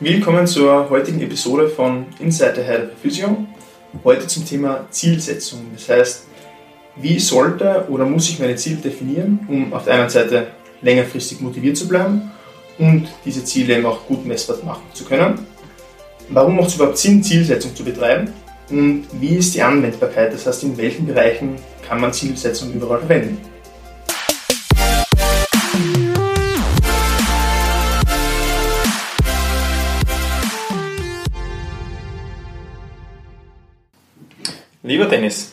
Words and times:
Willkommen 0.00 0.46
zur 0.46 0.90
heutigen 0.90 1.20
Episode 1.22 1.68
von 1.68 2.06
Inside 2.18 2.54
the 2.56 2.62
Head 2.62 2.92
of 2.92 2.98
Physio. 3.00 3.46
Heute 4.04 4.26
zum 4.26 4.44
Thema 4.44 4.86
Zielsetzung. 4.90 5.60
Das 5.74 5.88
heißt, 5.88 6.24
wie 6.96 7.18
sollte 7.18 7.86
oder 7.88 8.04
muss 8.04 8.28
ich 8.28 8.38
meine 8.38 8.56
Ziele 8.56 8.76
definieren, 8.76 9.40
um 9.48 9.72
auf 9.72 9.84
der 9.84 9.94
einen 9.94 10.10
Seite 10.10 10.48
längerfristig 10.82 11.40
motiviert 11.40 11.76
zu 11.76 11.88
bleiben 11.88 12.30
und 12.78 13.08
diese 13.24 13.44
Ziele 13.44 13.86
auch 13.88 14.06
gut 14.06 14.26
messbar 14.26 14.58
machen 14.64 14.84
zu 14.92 15.04
können? 15.04 15.46
Warum 16.28 16.56
macht 16.56 16.68
es 16.68 16.74
überhaupt 16.74 16.98
Sinn, 16.98 17.22
Zielsetzung 17.22 17.74
zu 17.74 17.84
betreiben? 17.84 18.32
Und 18.68 19.06
wie 19.12 19.36
ist 19.36 19.54
die 19.54 19.62
Anwendbarkeit? 19.62 20.32
Das 20.32 20.46
heißt, 20.46 20.64
in 20.64 20.76
welchen 20.76 21.06
Bereichen 21.06 21.56
kann 21.86 22.00
man 22.00 22.12
Zielsetzung 22.12 22.72
überall 22.72 22.98
verwenden? 22.98 23.38
Lieber 34.86 35.06
Dennis, 35.06 35.52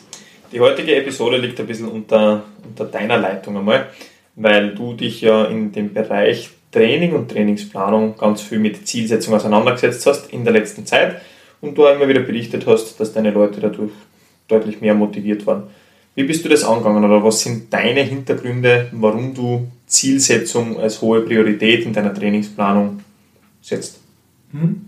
die 0.52 0.60
heutige 0.60 0.94
Episode 0.94 1.38
liegt 1.38 1.58
ein 1.58 1.66
bisschen 1.66 1.88
unter, 1.88 2.44
unter 2.62 2.84
deiner 2.84 3.16
Leitung 3.16 3.56
einmal, 3.56 3.88
weil 4.36 4.76
du 4.76 4.94
dich 4.94 5.22
ja 5.22 5.46
in 5.46 5.72
dem 5.72 5.92
Bereich 5.92 6.50
Training 6.70 7.14
und 7.14 7.32
Trainingsplanung 7.32 8.16
ganz 8.16 8.42
viel 8.42 8.60
mit 8.60 8.86
Zielsetzung 8.86 9.34
auseinandergesetzt 9.34 10.06
hast 10.06 10.32
in 10.32 10.44
der 10.44 10.52
letzten 10.52 10.86
Zeit 10.86 11.20
und 11.60 11.76
du 11.76 11.84
auch 11.84 11.96
immer 11.96 12.06
wieder 12.06 12.20
berichtet 12.20 12.64
hast, 12.68 13.00
dass 13.00 13.12
deine 13.12 13.32
Leute 13.32 13.60
dadurch 13.60 13.90
deutlich 14.46 14.80
mehr 14.80 14.94
motiviert 14.94 15.44
waren. 15.48 15.64
Wie 16.14 16.22
bist 16.22 16.44
du 16.44 16.48
das 16.48 16.62
angegangen 16.62 17.04
oder 17.04 17.24
was 17.24 17.40
sind 17.40 17.72
deine 17.72 18.02
Hintergründe, 18.02 18.86
warum 18.92 19.34
du 19.34 19.66
Zielsetzung 19.88 20.78
als 20.78 21.02
hohe 21.02 21.22
Priorität 21.22 21.84
in 21.84 21.92
deiner 21.92 22.14
Trainingsplanung 22.14 23.00
setzt? 23.60 23.98
Mhm. 24.52 24.82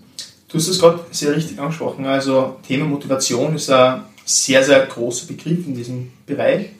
Du 0.48 0.58
hast 0.58 0.68
es 0.68 0.78
gerade 0.78 1.00
sehr 1.10 1.34
richtig 1.34 1.58
angesprochen. 1.58 2.06
Also 2.06 2.58
Thema 2.64 2.84
Motivation 2.84 3.56
ist 3.56 3.70
ein 3.70 4.02
sehr, 4.26 4.62
sehr 4.62 4.84
großer 4.84 5.26
Begriff 5.26 5.66
in 5.66 5.74
diesem 5.74 6.10
Bereich. 6.26 6.70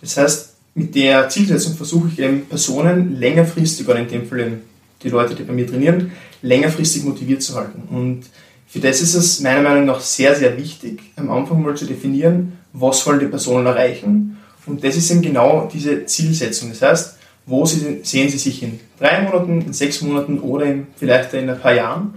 Das 0.00 0.16
heißt, 0.16 0.54
mit 0.74 0.94
der 0.94 1.28
Zielsetzung 1.28 1.74
versuche 1.74 2.08
ich 2.12 2.18
eben 2.20 2.46
Personen 2.46 3.18
längerfristig, 3.18 3.88
oder 3.88 3.98
in 3.98 4.08
dem 4.08 4.26
Fall 4.26 4.40
eben 4.40 4.60
die 5.02 5.08
Leute, 5.08 5.34
die 5.34 5.42
bei 5.42 5.52
mir 5.52 5.66
trainieren, 5.66 6.12
längerfristig 6.42 7.02
motiviert 7.04 7.42
zu 7.42 7.54
halten. 7.56 7.82
Und 7.90 8.22
für 8.68 8.78
das 8.78 9.00
ist 9.00 9.14
es 9.14 9.40
meiner 9.40 9.62
Meinung 9.62 9.86
nach 9.86 10.00
sehr, 10.00 10.34
sehr 10.34 10.56
wichtig, 10.56 11.00
am 11.16 11.30
Anfang 11.30 11.62
mal 11.62 11.74
zu 11.74 11.86
definieren, 11.86 12.58
was 12.72 13.06
wollen 13.06 13.20
die 13.20 13.26
Personen 13.26 13.66
erreichen. 13.66 14.38
Und 14.66 14.84
das 14.84 14.96
ist 14.96 15.10
eben 15.10 15.22
genau 15.22 15.68
diese 15.72 16.06
Zielsetzung. 16.06 16.70
Das 16.70 16.82
heißt, 16.82 17.16
wo 17.46 17.66
sehen 17.66 18.02
sie 18.02 18.28
sich 18.28 18.62
in 18.62 18.78
drei 18.98 19.22
Monaten, 19.22 19.60
in 19.60 19.72
sechs 19.72 20.00
Monaten 20.00 20.38
oder 20.38 20.66
vielleicht 20.96 21.34
in 21.34 21.50
ein 21.50 21.60
paar 21.60 21.74
Jahren. 21.74 22.14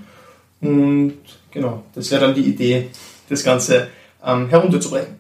Und 0.62 1.16
genau, 1.52 1.84
das 1.94 2.12
wäre 2.12 2.22
dann 2.22 2.36
die 2.36 2.42
Idee, 2.42 2.88
das 3.28 3.44
Ganze 3.44 3.88
ähm, 4.26 4.50
herunterzubrechen. 4.50 5.16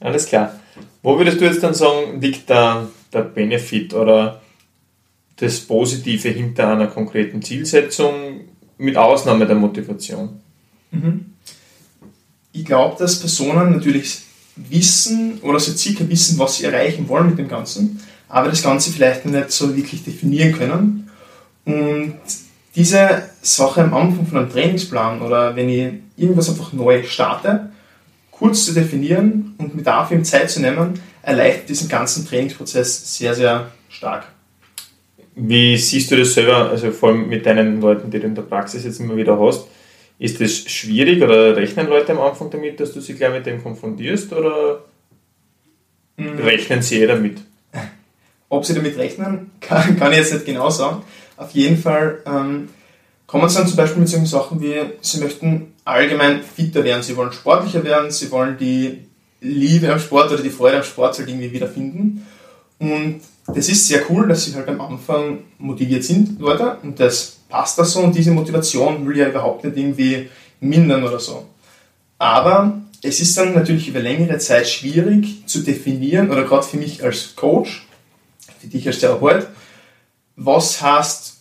Alles 0.00 0.26
klar. 0.26 0.58
Wo 1.02 1.18
würdest 1.18 1.40
du 1.40 1.44
jetzt 1.44 1.62
dann 1.62 1.74
sagen, 1.74 2.20
liegt 2.20 2.48
da 2.48 2.88
der 3.12 3.22
Benefit 3.22 3.94
oder 3.94 4.40
das 5.36 5.60
Positive 5.60 6.28
hinter 6.28 6.68
einer 6.72 6.86
konkreten 6.86 7.42
Zielsetzung 7.42 8.42
mit 8.78 8.96
Ausnahme 8.96 9.46
der 9.46 9.56
Motivation? 9.56 10.40
Mhm. 10.90 11.26
Ich 12.52 12.64
glaube, 12.64 12.96
dass 12.98 13.18
Personen 13.18 13.72
natürlich 13.72 14.20
wissen 14.56 15.38
oder 15.40 15.58
so 15.58 15.72
circa 15.72 16.08
wissen, 16.08 16.38
was 16.38 16.56
sie 16.56 16.64
erreichen 16.64 17.08
wollen 17.08 17.30
mit 17.30 17.38
dem 17.38 17.48
Ganzen, 17.48 18.00
aber 18.28 18.50
das 18.50 18.62
Ganze 18.62 18.92
vielleicht 18.92 19.24
nicht 19.24 19.50
so 19.50 19.74
wirklich 19.74 20.04
definieren 20.04 20.52
können. 20.52 21.10
Und 21.64 22.18
diese 22.74 23.30
Sache 23.40 23.82
am 23.82 23.94
Anfang 23.94 24.26
von 24.26 24.38
einem 24.38 24.50
Trainingsplan 24.50 25.22
oder 25.22 25.56
wenn 25.56 25.68
ich 25.68 25.92
irgendwas 26.16 26.50
einfach 26.50 26.72
neu 26.72 27.02
starte, 27.04 27.71
kurz 28.42 28.64
zu 28.64 28.74
definieren 28.74 29.54
und 29.58 29.76
mir 29.76 29.82
dafür 29.82 30.20
Zeit 30.24 30.50
zu 30.50 30.60
nehmen, 30.60 31.00
erleichtert 31.22 31.68
diesen 31.68 31.88
ganzen 31.88 32.26
Trainingsprozess 32.26 33.16
sehr, 33.16 33.34
sehr 33.34 33.70
stark. 33.88 34.26
Wie 35.36 35.76
siehst 35.76 36.10
du 36.10 36.16
das 36.16 36.34
selber, 36.34 36.68
also 36.68 36.90
vor 36.90 37.10
allem 37.10 37.28
mit 37.28 37.46
deinen 37.46 37.80
Leuten, 37.80 38.10
die 38.10 38.18
du 38.18 38.26
in 38.26 38.34
der 38.34 38.42
Praxis 38.42 38.82
jetzt 38.82 38.98
immer 38.98 39.16
wieder 39.16 39.38
hast? 39.38 39.68
Ist 40.18 40.40
das 40.40 40.50
schwierig 40.50 41.22
oder 41.22 41.56
rechnen 41.56 41.86
Leute 41.86 42.12
am 42.12 42.20
Anfang 42.20 42.50
damit, 42.50 42.80
dass 42.80 42.92
du 42.92 43.00
sie 43.00 43.14
gleich 43.14 43.32
mit 43.32 43.46
dem 43.46 43.62
konfrontierst 43.62 44.32
oder 44.32 44.86
mhm. 46.16 46.40
rechnen 46.40 46.82
sie 46.82 47.00
eh 47.00 47.06
damit? 47.06 47.38
Ob 48.48 48.66
sie 48.66 48.74
damit 48.74 48.98
rechnen, 48.98 49.52
kann, 49.60 49.96
kann 49.96 50.10
ich 50.10 50.18
jetzt 50.18 50.32
nicht 50.32 50.46
genau 50.46 50.68
sagen. 50.68 51.04
Auf 51.36 51.52
jeden 51.52 51.78
Fall 51.78 52.18
ähm, 52.26 52.70
kommen 53.28 53.48
sie 53.48 53.58
dann 53.58 53.68
zum 53.68 53.76
Beispiel 53.76 54.00
mit 54.00 54.08
solchen 54.08 54.26
Sachen 54.26 54.60
wie, 54.60 54.74
sie 55.00 55.20
möchten 55.20 55.71
allgemein 55.84 56.42
fitter 56.42 56.84
werden, 56.84 57.02
sie 57.02 57.16
wollen 57.16 57.32
sportlicher 57.32 57.84
werden, 57.84 58.10
sie 58.10 58.30
wollen 58.30 58.56
die 58.58 59.06
Liebe 59.40 59.92
am 59.92 59.98
Sport 59.98 60.32
oder 60.32 60.42
die 60.42 60.50
Freude 60.50 60.78
am 60.78 60.84
Sport 60.84 61.18
halt 61.18 61.28
irgendwie 61.28 61.52
wiederfinden. 61.52 62.26
Und 62.78 63.20
das 63.46 63.68
ist 63.68 63.88
sehr 63.88 64.02
cool, 64.10 64.28
dass 64.28 64.44
sie 64.44 64.54
halt 64.54 64.68
am 64.68 64.80
Anfang 64.80 65.38
motiviert 65.58 66.04
sind, 66.04 66.40
Leute, 66.40 66.76
und 66.82 66.98
das 67.00 67.38
passt 67.48 67.78
da 67.78 67.84
so 67.84 68.00
und 68.00 68.14
diese 68.14 68.30
Motivation 68.30 69.06
will 69.06 69.16
ja 69.16 69.28
überhaupt 69.28 69.64
nicht 69.64 69.76
irgendwie 69.76 70.28
mindern 70.60 71.04
oder 71.04 71.18
so. 71.18 71.46
Aber 72.18 72.80
es 73.02 73.20
ist 73.20 73.36
dann 73.36 73.52
natürlich 73.52 73.88
über 73.88 74.00
längere 74.00 74.38
Zeit 74.38 74.68
schwierig 74.68 75.44
zu 75.46 75.60
definieren, 75.60 76.30
oder 76.30 76.44
gerade 76.44 76.62
für 76.62 76.76
mich 76.76 77.02
als 77.02 77.34
Coach, 77.34 77.86
für 78.60 78.68
dich 78.68 78.86
als 78.86 79.00
Therapeut, 79.00 79.48
was 80.36 80.80
heißt 80.80 81.31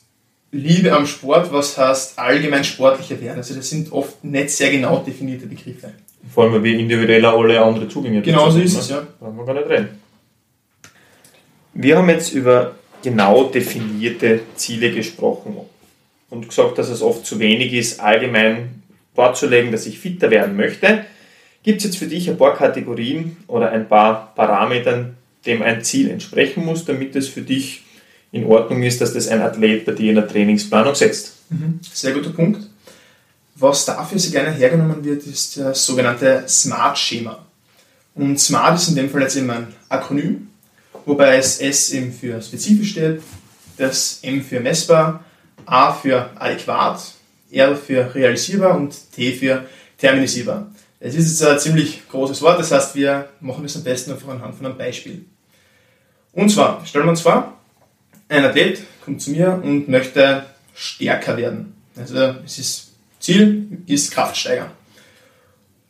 Liebe 0.51 0.91
am 0.91 1.05
Sport, 1.05 1.51
was 1.53 1.77
heißt 1.77 2.19
allgemein 2.19 2.63
sportlicher 2.63 3.19
werden. 3.21 3.37
Also 3.37 3.55
das 3.55 3.69
sind 3.69 3.91
oft 3.91 4.23
nicht 4.23 4.49
sehr 4.49 4.69
genau 4.69 4.97
definierte 4.97 5.47
Begriffe. 5.47 5.93
Vor 6.33 6.43
allem, 6.43 6.63
wie 6.63 6.79
individueller 6.79 7.33
alle 7.33 7.61
andere 7.61 7.87
Zugänge 7.87 8.21
Genau 8.21 8.49
so 8.49 8.59
ist 8.59 8.73
ne? 8.73 8.79
es, 8.79 8.89
ja. 8.89 9.07
Da 9.19 9.25
haben 9.25 9.37
wir 9.37 9.45
gar 9.45 9.55
nicht 9.55 9.69
reden. 9.69 9.89
Wir 11.73 11.97
haben 11.97 12.09
jetzt 12.09 12.33
über 12.33 12.75
genau 13.01 13.45
definierte 13.45 14.41
Ziele 14.55 14.91
gesprochen 14.91 15.55
und 16.29 16.49
gesagt, 16.49 16.77
dass 16.77 16.89
es 16.89 17.01
oft 17.01 17.25
zu 17.25 17.39
wenig 17.39 17.73
ist, 17.73 17.99
allgemein 17.99 18.83
vorzulegen, 19.15 19.71
dass 19.71 19.85
ich 19.85 19.99
fitter 19.99 20.29
werden 20.29 20.55
möchte. 20.55 21.05
Gibt 21.63 21.79
es 21.79 21.85
jetzt 21.85 21.97
für 21.97 22.07
dich 22.07 22.29
ein 22.29 22.37
paar 22.37 22.55
Kategorien 22.55 23.37
oder 23.47 23.71
ein 23.71 23.87
paar 23.87 24.33
Parametern, 24.35 25.15
dem 25.45 25.61
ein 25.61 25.83
Ziel 25.83 26.09
entsprechen 26.09 26.65
muss, 26.65 26.85
damit 26.85 27.15
es 27.15 27.29
für 27.29 27.41
dich 27.41 27.83
in 28.31 28.45
Ordnung 28.45 28.83
ist, 28.83 29.01
dass 29.01 29.13
das 29.13 29.27
ein 29.27 29.41
Athlet 29.41 29.85
bei 29.85 29.91
dir 29.91 30.09
in 30.09 30.15
der 30.15 30.27
Trainingsplanung 30.27 30.95
setzt. 30.95 31.33
Mhm. 31.49 31.79
Sehr 31.93 32.13
guter 32.13 32.29
Punkt. 32.29 32.61
Was 33.55 33.85
dafür 33.85 34.17
sehr 34.17 34.31
gerne 34.31 34.57
hergenommen 34.57 35.03
wird, 35.03 35.25
ist 35.27 35.57
das 35.57 35.85
sogenannte 35.85 36.43
SMART-Schema. 36.47 37.45
Und 38.15 38.39
SMART 38.39 38.75
ist 38.75 38.89
in 38.89 38.95
dem 38.95 39.09
Fall 39.09 39.21
jetzt 39.21 39.35
eben 39.35 39.51
ein 39.51 39.67
Akronym, 39.89 40.47
wobei 41.05 41.37
es 41.37 41.59
S 41.59 41.91
eben 41.91 42.11
für 42.11 42.41
spezifisch 42.41 42.91
steht, 42.91 43.21
das 43.77 44.19
M 44.23 44.41
für 44.41 44.59
messbar, 44.59 45.23
A 45.65 45.93
für 45.93 46.29
adäquat, 46.39 47.01
R 47.51 47.75
für 47.75 48.13
realisierbar 48.15 48.75
und 48.75 48.95
T 49.11 49.33
für 49.33 49.65
terminisierbar. 49.97 50.71
Es 50.99 51.15
ist 51.15 51.29
jetzt 51.29 51.43
ein 51.43 51.59
ziemlich 51.59 52.07
großes 52.09 52.41
Wort, 52.41 52.59
das 52.59 52.71
heißt, 52.71 52.95
wir 52.95 53.29
machen 53.39 53.63
das 53.63 53.75
am 53.75 53.83
besten 53.83 54.11
einfach 54.11 54.29
anhand 54.29 54.55
von 54.55 54.65
einem 54.65 54.77
Beispiel. 54.77 55.25
Und 56.33 56.49
zwar, 56.49 56.85
stellen 56.85 57.05
wir 57.05 57.09
uns 57.11 57.21
vor, 57.21 57.57
ein 58.31 58.45
Athlet 58.45 58.81
kommt 59.03 59.21
zu 59.21 59.31
mir 59.31 59.59
und 59.61 59.89
möchte 59.89 60.45
stärker 60.73 61.37
werden. 61.37 61.75
Also 61.95 62.35
es 62.45 62.57
ist 62.57 62.91
Ziel 63.19 63.83
ist 63.85 64.11
Kraft 64.11 64.37
steigern. 64.37 64.71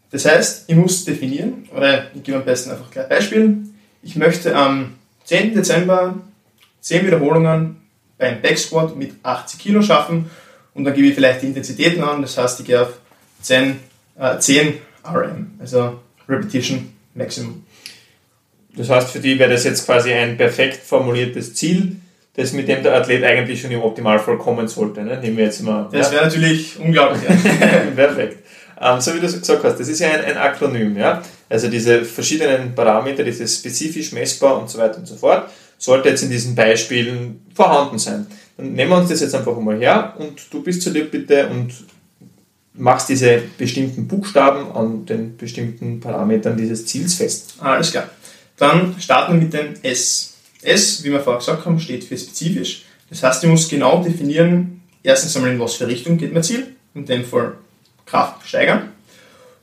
Das 0.10 0.26
heißt, 0.26 0.66
ich 0.68 0.76
muss 0.76 1.06
definieren, 1.06 1.70
oder 1.74 2.14
ich 2.14 2.24
gebe 2.24 2.38
am 2.38 2.44
besten 2.44 2.72
einfach 2.72 2.92
gleich 2.92 3.08
Beispiel. 3.08 3.60
Ich 4.04 4.18
möchte 4.18 4.54
am 4.56 4.96
10. 5.26 5.54
Dezember 5.54 6.16
10 6.82 7.06
Wiederholungen 7.06 7.78
beim 8.18 8.42
Backsquat 8.42 8.96
mit 8.98 9.14
80 9.24 9.60
Kilo 9.60 9.82
schaffen 9.82 10.30
und 10.74 10.84
dann 10.84 10.94
gebe 10.94 11.08
ich 11.08 11.16
vielleicht 11.16 11.44
die 11.44 11.48
Intensitäten 11.48 12.04
an, 12.04 12.22
das 12.22 12.38
heißt, 12.38 12.60
ich 12.60 12.66
gehe 12.66 12.82
auf 12.82 13.00
10, 13.42 13.80
äh, 14.20 14.40
10 14.40 14.74
RM, 15.06 15.52
also 15.60 16.02
Repetition 16.28 16.92
Maximum. 17.14 17.66
Das 18.76 18.90
heißt, 18.90 19.10
für 19.12 19.20
die 19.20 19.38
wäre 19.38 19.52
das 19.52 19.64
jetzt 19.64 19.86
quasi 19.86 20.12
ein 20.12 20.38
perfekt 20.38 20.84
formuliertes 20.84 21.54
Ziel, 21.54 21.98
das 22.36 22.54
mit 22.54 22.68
dem 22.68 22.82
der 22.84 22.96
Athlet 22.96 23.24
eigentlich 23.24 23.62
schon 23.62 23.72
im 23.72 23.82
Optimalfall 23.82 24.38
kommen 24.38 24.68
sollte. 24.68 25.02
Ne? 25.02 25.20
Nehmen 25.20 25.38
wir 25.38 25.46
jetzt 25.46 25.62
mal. 25.64 25.90
Das 25.92 26.12
wäre 26.12 26.26
natürlich 26.26 26.80
unglaublich. 26.80 27.24
Perfekt. 27.96 28.38
Ähm, 28.80 29.02
so 29.02 29.14
wie 29.14 29.20
du 29.20 29.26
es 29.26 29.40
gesagt 29.40 29.64
hast, 29.64 29.80
das 29.80 29.88
ist 29.88 30.00
ja 30.00 30.10
ein, 30.10 30.24
ein 30.24 30.38
Akronym. 30.38 30.98
Ja? 30.98 31.22
Also 31.50 31.68
diese 31.68 32.06
verschiedenen 32.06 32.74
Parameter, 32.74 33.24
dieses 33.24 33.58
spezifisch 33.58 34.12
messbar 34.14 34.60
und 34.60 34.70
so 34.70 34.80
weiter 34.80 34.98
und 34.98 35.08
so 35.08 35.16
fort, 35.16 35.50
sollte 35.78 36.10
jetzt 36.10 36.24
in 36.24 36.30
diesen 36.30 36.56
Beispielen 36.56 37.42
vorhanden 37.54 38.00
sein. 38.00 38.28
Dann 38.56 38.74
nehmen 38.74 38.92
wir 38.92 38.98
uns 38.98 39.10
das 39.10 39.20
jetzt 39.22 39.36
einfach 39.36 39.58
mal 39.60 39.78
her 39.78 40.14
und 40.18 40.42
du 40.52 40.64
bist 40.64 40.82
zu 40.82 40.92
dir 40.92 41.06
bitte 41.06 41.48
und 41.48 41.74
machst 42.74 43.10
diese 43.10 43.42
bestimmten 43.58 44.08
Buchstaben 44.08 44.72
an 44.72 45.06
den 45.06 45.36
bestimmten 45.38 46.00
Parametern 46.00 46.56
dieses 46.56 46.86
Ziels 46.86 47.16
fest. 47.16 47.56
Alles 47.60 47.92
klar. 47.92 48.10
Dann 48.58 48.96
starten 49.00 49.34
wir 49.34 49.42
mit 49.42 49.54
dem 49.54 49.74
S. 49.82 50.31
S, 50.62 51.04
wie 51.04 51.12
wir 51.12 51.20
vorher 51.20 51.40
gesagt 51.40 51.66
haben, 51.66 51.80
steht 51.80 52.04
für 52.04 52.18
spezifisch. 52.18 52.86
Das 53.10 53.24
heißt, 53.24 53.44
ich 53.44 53.50
muss 53.50 53.68
genau 53.68 54.04
definieren, 54.04 54.82
erstens 55.04 55.36
einmal 55.36 55.52
in 55.52 55.60
was 55.60 55.76
für 55.76 55.88
Richtung 55.88 56.18
geht 56.18 56.34
mein 56.34 56.44
Ziel 56.44 56.76
in 56.94 57.06
dem 57.06 57.26
Fall 57.26 57.58
Kraft 58.06 58.48
steigern. 58.48 58.90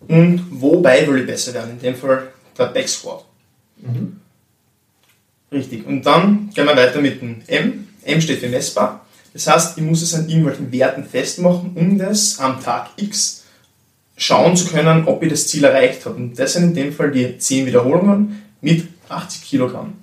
Und 0.07 0.47
wobei 0.51 1.07
will 1.07 1.21
ich 1.21 1.27
besser 1.27 1.55
werden? 1.55 1.73
In 1.73 1.81
dem 1.81 1.95
Fall 1.95 2.29
der 2.57 2.67
Back 2.67 2.89
Squat. 2.89 3.25
Mhm. 3.79 4.21
Richtig. 5.51 5.87
Und 5.87 6.05
dann 6.05 6.51
gehen 6.55 6.67
wir 6.67 6.77
weiter 6.77 7.01
mit 7.01 7.21
dem 7.21 7.43
M. 7.47 7.89
M 8.03 8.21
steht 8.21 8.41
für 8.41 8.49
messbar. 8.49 9.07
Das 9.33 9.47
heißt, 9.47 9.79
ich 9.79 9.85
muss 9.85 10.03
es 10.03 10.15
an 10.15 10.29
irgendwelchen 10.29 10.71
Werten 10.73 11.05
festmachen, 11.05 11.73
um 11.75 11.99
das 11.99 12.39
am 12.39 12.63
Tag 12.63 12.91
X 12.97 13.45
schauen 14.17 14.57
zu 14.57 14.67
können, 14.67 15.07
ob 15.07 15.23
ich 15.23 15.31
das 15.31 15.47
Ziel 15.47 15.65
erreicht 15.65 16.05
habe. 16.07 16.17
Und 16.17 16.39
das 16.39 16.55
sind 16.55 16.65
in 16.65 16.75
dem 16.75 16.93
Fall 16.93 17.11
die 17.11 17.39
10 17.39 17.67
Wiederholungen 17.67 18.43
mit 18.61 18.89
80 19.09 19.43
Kilogramm. 19.43 19.95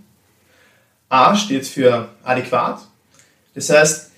A 1.10 1.36
steht 1.36 1.68
für 1.68 2.10
adäquat. 2.24 2.82
Das 3.54 3.70
heißt, 3.70 4.12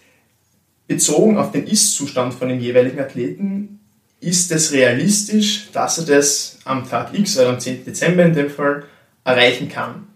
bezogen 0.88 1.38
auf 1.38 1.52
den 1.52 1.68
Ist-Zustand 1.68 2.34
von 2.34 2.50
dem 2.50 2.60
jeweiligen 2.60 3.00
Athleten, 3.00 3.80
ist 4.20 4.52
es 4.52 4.72
realistisch, 4.72 5.70
dass 5.72 6.00
er 6.00 6.06
das 6.06 6.58
am 6.66 6.90
Tag 6.90 7.14
X, 7.14 7.38
also 7.38 7.52
am 7.52 7.60
10. 7.60 7.86
Dezember 7.86 8.24
in 8.24 8.34
dem 8.34 8.50
Fall, 8.50 8.86
erreichen 9.24 9.70
kann. 9.70 10.08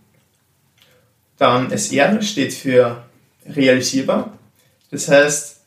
Dann 1.38 1.72
SR 1.72 2.22
steht 2.22 2.54
für 2.54 3.04
realisierbar. 3.46 4.38
Das 4.90 5.08
heißt, 5.08 5.62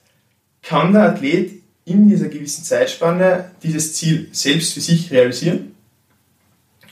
kann 0.62 0.92
der 0.92 1.02
Athlet 1.02 1.52
in 1.84 2.08
dieser 2.08 2.28
gewissen 2.28 2.64
Zeitspanne 2.64 3.50
dieses 3.62 3.94
Ziel 3.94 4.28
selbst 4.32 4.74
für 4.74 4.80
sich 4.80 5.10
realisieren? 5.10 5.74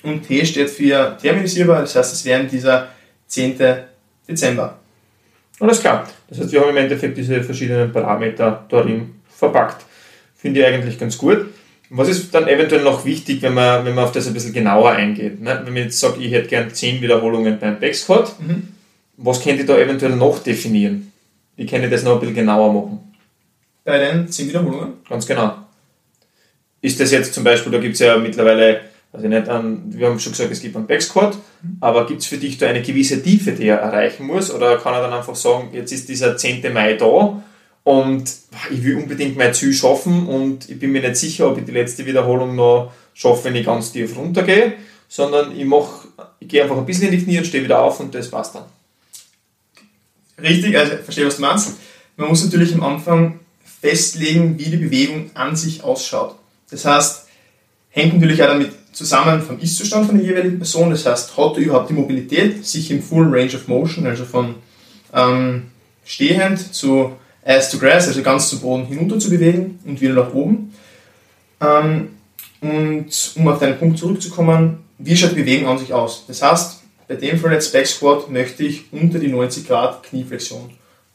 Und 0.02 0.26
T 0.26 0.44
steht 0.44 0.70
für 0.70 1.16
terminisierbar, 1.20 1.80
das 1.80 1.94
heißt, 1.94 2.12
es 2.12 2.24
wäre 2.24 2.44
dieser 2.44 2.88
10. 3.28 3.58
Dezember. 4.28 4.78
Alles 5.60 5.80
klar. 5.80 6.08
Das 6.28 6.40
heißt, 6.40 6.52
wir 6.52 6.60
haben 6.60 6.70
im 6.70 6.76
Endeffekt 6.76 7.16
diese 7.16 7.42
verschiedenen 7.42 7.92
Parameter 7.92 8.64
darin 8.68 9.14
verpackt. 9.28 9.84
Finde 10.36 10.60
ich 10.60 10.66
eigentlich 10.66 10.98
ganz 10.98 11.16
gut. 11.18 11.46
Was 11.90 12.08
ist 12.08 12.34
dann 12.34 12.48
eventuell 12.48 12.82
noch 12.82 13.04
wichtig, 13.04 13.42
wenn 13.42 13.54
man, 13.54 13.84
wenn 13.84 13.94
man 13.94 14.04
auf 14.04 14.12
das 14.12 14.26
ein 14.26 14.34
bisschen 14.34 14.54
genauer 14.54 14.92
eingeht? 14.92 15.40
Ne? 15.40 15.60
Wenn 15.64 15.74
man 15.74 15.82
jetzt 15.84 16.00
sagt, 16.00 16.18
ich 16.18 16.32
hätte 16.32 16.48
gern 16.48 16.72
10 16.72 17.02
Wiederholungen 17.02 17.58
beim 17.58 17.78
Backsquat, 17.78 18.40
mhm. 18.40 18.68
was 19.18 19.42
könnte 19.42 19.60
ich 19.60 19.66
da 19.66 19.76
eventuell 19.76 20.16
noch 20.16 20.42
definieren? 20.42 21.12
Wie 21.56 21.66
kann 21.66 21.84
ich 21.84 21.90
das 21.90 22.02
noch 22.02 22.14
ein 22.14 22.20
bisschen 22.20 22.34
genauer 22.34 22.72
machen? 22.72 23.14
Bei 23.84 23.98
den 23.98 24.26
10 24.26 24.48
Wiederholungen? 24.48 24.94
Ganz 25.08 25.26
genau. 25.26 25.54
Ist 26.80 26.98
das 26.98 27.12
jetzt 27.12 27.34
zum 27.34 27.44
Beispiel, 27.44 27.70
da 27.70 27.78
gibt 27.78 27.94
es 27.94 28.00
ja 28.00 28.16
mittlerweile 28.16 28.80
also 29.12 29.28
nicht 29.28 29.48
an, 29.48 29.82
wir 29.88 30.08
haben 30.08 30.18
schon 30.18 30.32
gesagt, 30.32 30.50
es 30.50 30.60
gibt 30.60 30.74
einen 30.74 30.86
Backsquat, 30.86 31.36
aber 31.80 32.06
gibt 32.06 32.22
es 32.22 32.26
für 32.26 32.38
dich 32.38 32.56
da 32.56 32.68
eine 32.68 32.80
gewisse 32.80 33.22
Tiefe, 33.22 33.52
die 33.52 33.66
er 33.66 33.78
erreichen 33.78 34.26
muss? 34.26 34.50
Oder 34.50 34.78
kann 34.78 34.94
er 34.94 35.02
dann 35.02 35.12
einfach 35.12 35.36
sagen, 35.36 35.68
jetzt 35.72 35.92
ist 35.92 36.08
dieser 36.08 36.36
10. 36.36 36.72
Mai 36.72 36.94
da 36.94 37.42
und 37.84 38.32
ich 38.70 38.82
will 38.84 38.96
unbedingt 38.96 39.36
mein 39.36 39.52
Ziel 39.52 39.74
schaffen 39.74 40.26
und 40.26 40.70
ich 40.70 40.78
bin 40.78 40.92
mir 40.92 41.02
nicht 41.02 41.16
sicher, 41.16 41.50
ob 41.50 41.58
ich 41.58 41.64
die 41.64 41.72
letzte 41.72 42.06
Wiederholung 42.06 42.56
noch 42.56 42.92
schaffe, 43.12 43.44
wenn 43.44 43.56
ich 43.56 43.66
ganz 43.66 43.92
tief 43.92 44.16
runtergehe, 44.16 44.74
sondern 45.08 45.54
ich 45.58 45.66
mache, 45.66 46.08
ich 46.40 46.48
gehe 46.48 46.62
einfach 46.62 46.78
ein 46.78 46.86
bisschen 46.86 47.12
in 47.12 47.18
die 47.18 47.24
Knie 47.24 47.38
und 47.38 47.46
stehe 47.46 47.64
wieder 47.64 47.82
auf 47.82 48.00
und 48.00 48.14
das 48.14 48.32
war's 48.32 48.52
dann. 48.52 48.64
Richtig, 50.40 50.76
also 50.76 50.96
verstehe, 50.96 51.26
was 51.26 51.36
du 51.36 51.42
meinst. 51.42 51.76
Man 52.16 52.28
muss 52.28 52.42
natürlich 52.42 52.74
am 52.74 52.82
Anfang 52.82 53.40
festlegen, 53.80 54.58
wie 54.58 54.70
die 54.70 54.76
Bewegung 54.78 55.30
an 55.34 55.54
sich 55.54 55.84
ausschaut. 55.84 56.36
Das 56.70 56.86
heißt, 56.86 57.26
hängt 57.90 58.14
natürlich 58.14 58.42
auch 58.42 58.48
damit 58.48 58.70
zusammen 58.92 59.42
vom 59.42 59.58
Ist-Zustand 59.58 60.06
von 60.06 60.18
der 60.18 60.26
jeweiligen 60.26 60.58
Person. 60.58 60.90
Das 60.90 61.06
heißt, 61.06 61.36
hat 61.36 61.56
er 61.56 61.62
überhaupt 61.62 61.90
die 61.90 61.94
Mobilität, 61.94 62.64
sich 62.64 62.90
im 62.90 63.02
Full 63.02 63.28
Range 63.34 63.54
of 63.54 63.66
Motion, 63.66 64.06
also 64.06 64.24
von 64.24 64.56
ähm, 65.14 65.70
stehend 66.04 66.74
zu 66.74 67.12
Ass 67.44 67.70
to 67.70 67.78
Grass, 67.78 68.06
also 68.06 68.22
ganz 68.22 68.48
zum 68.48 68.60
Boden 68.60 68.86
hinunter 68.86 69.18
zu 69.18 69.30
bewegen 69.30 69.78
und 69.84 70.00
wieder 70.00 70.14
nach 70.14 70.32
oben. 70.32 70.74
Ähm, 71.60 72.10
und 72.60 73.32
um 73.34 73.48
auf 73.48 73.58
deinen 73.58 73.78
Punkt 73.78 73.98
zurückzukommen, 73.98 74.78
wie 74.98 75.16
schaut 75.16 75.32
die 75.32 75.36
Bewegung 75.36 75.68
an 75.68 75.78
sich 75.78 75.92
aus? 75.92 76.24
Das 76.28 76.42
heißt, 76.42 76.82
bei 77.08 77.16
dem 77.16 77.38
Fall 77.38 77.52
jetzt 77.52 77.72
Back 77.72 77.86
Squat 77.86 78.30
möchte 78.30 78.62
ich 78.62 78.92
unter 78.92 79.18
die 79.18 79.28
90 79.28 79.66
Grad 79.66 80.02
Knieflexion 80.04 80.70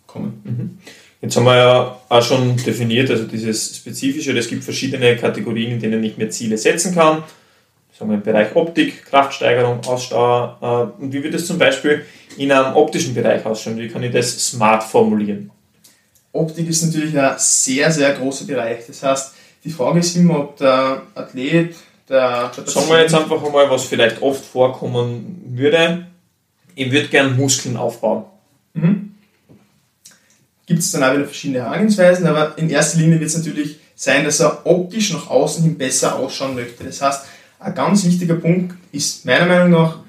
kommen. 0.05 0.41
Mhm. 0.43 0.77
Jetzt 1.21 1.35
haben 1.35 1.45
wir 1.45 1.55
ja 1.55 1.99
auch 2.09 2.21
schon 2.21 2.57
definiert, 2.57 3.09
also 3.09 3.23
dieses 3.23 3.77
Spezifische, 3.77 4.37
es 4.37 4.49
gibt 4.49 4.63
verschiedene 4.63 5.15
Kategorien, 5.15 5.71
in 5.71 5.79
denen 5.79 6.03
ich 6.03 6.17
mir 6.17 6.29
Ziele 6.29 6.57
setzen 6.57 6.93
kann 6.93 7.23
sagen 7.97 8.11
wir, 8.11 8.17
im 8.17 8.23
Bereich 8.23 8.55
Optik, 8.55 9.05
Kraftsteigerung, 9.05 9.79
Ausdauer. 9.85 10.57
Äh, 10.99 11.01
und 11.01 11.13
wie 11.13 11.23
wird 11.23 11.33
es 11.33 11.47
zum 11.47 11.57
Beispiel 11.57 12.05
in 12.37 12.51
einem 12.51 12.75
optischen 12.75 13.13
Bereich 13.13 13.45
ausschauen? 13.45 13.77
Wie 13.77 13.87
kann 13.87 14.03
ich 14.03 14.11
das 14.11 14.37
smart 14.37 14.83
formulieren? 14.83 15.51
Optik 16.31 16.69
ist 16.69 16.83
natürlich 16.83 17.17
ein 17.17 17.35
sehr, 17.37 17.91
sehr 17.91 18.13
großer 18.13 18.45
Bereich. 18.45 18.85
Das 18.85 19.01
heißt, 19.01 19.33
die 19.63 19.71
Frage 19.71 19.99
ist 19.99 20.15
immer, 20.15 20.39
ob 20.39 20.57
der 20.57 21.01
Athlet, 21.15 21.75
der, 22.07 22.51
der 22.55 22.67
Sagen 22.67 22.89
wir 22.89 23.01
jetzt 23.01 23.15
einfach 23.15 23.43
einmal, 23.43 23.69
was 23.69 23.85
vielleicht 23.85 24.21
oft 24.21 24.45
vorkommen 24.45 25.53
würde. 25.55 26.07
Ich 26.75 26.91
würde 26.91 27.07
gerne 27.07 27.29
Muskeln 27.31 27.75
aufbauen. 27.75 28.25
Mhm. 28.73 29.15
Gibt 30.67 30.79
es 30.79 30.91
dann 30.91 31.03
auch 31.03 31.13
wieder 31.13 31.25
verschiedene 31.25 31.63
Herangehensweisen, 31.63 32.27
aber 32.27 32.57
in 32.57 32.69
erster 32.69 32.99
Linie 32.99 33.19
wird 33.19 33.29
es 33.29 33.37
natürlich 33.37 33.79
sein, 33.95 34.25
dass 34.25 34.39
er 34.39 34.65
optisch 34.65 35.11
nach 35.11 35.29
außen 35.29 35.63
hin 35.63 35.77
besser 35.77 36.15
ausschauen 36.17 36.55
möchte. 36.55 36.83
Das 36.83 37.01
heißt, 37.01 37.25
ein 37.59 37.75
ganz 37.75 38.05
wichtiger 38.05 38.35
Punkt 38.35 38.75
ist 38.91 39.25
meiner 39.25 39.45
Meinung 39.45 39.71
nach 39.71 39.99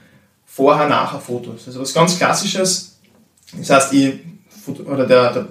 Vorher-Nachher-Fotos. 0.46 1.66
Also 1.66 1.80
was 1.80 1.94
ganz 1.94 2.18
Klassisches. 2.18 2.98
Das 3.56 3.70
heißt, 3.70 3.92
ich, 3.94 4.14
oder 4.84 5.06
der, 5.06 5.32
der 5.32 5.48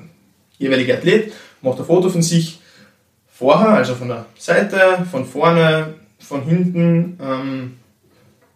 jeweilige 0.58 0.96
Athlet 0.96 1.34
macht 1.62 1.80
ein 1.80 1.86
Foto 1.86 2.10
von 2.10 2.22
sich 2.22 2.60
vorher, 3.28 3.70
also 3.70 3.96
von 3.96 4.10
der 4.10 4.26
Seite, 4.38 5.06
von 5.10 5.26
vorne, 5.26 5.96
von 6.20 6.44
hinten, 6.44 7.18
ähm, 7.22 7.78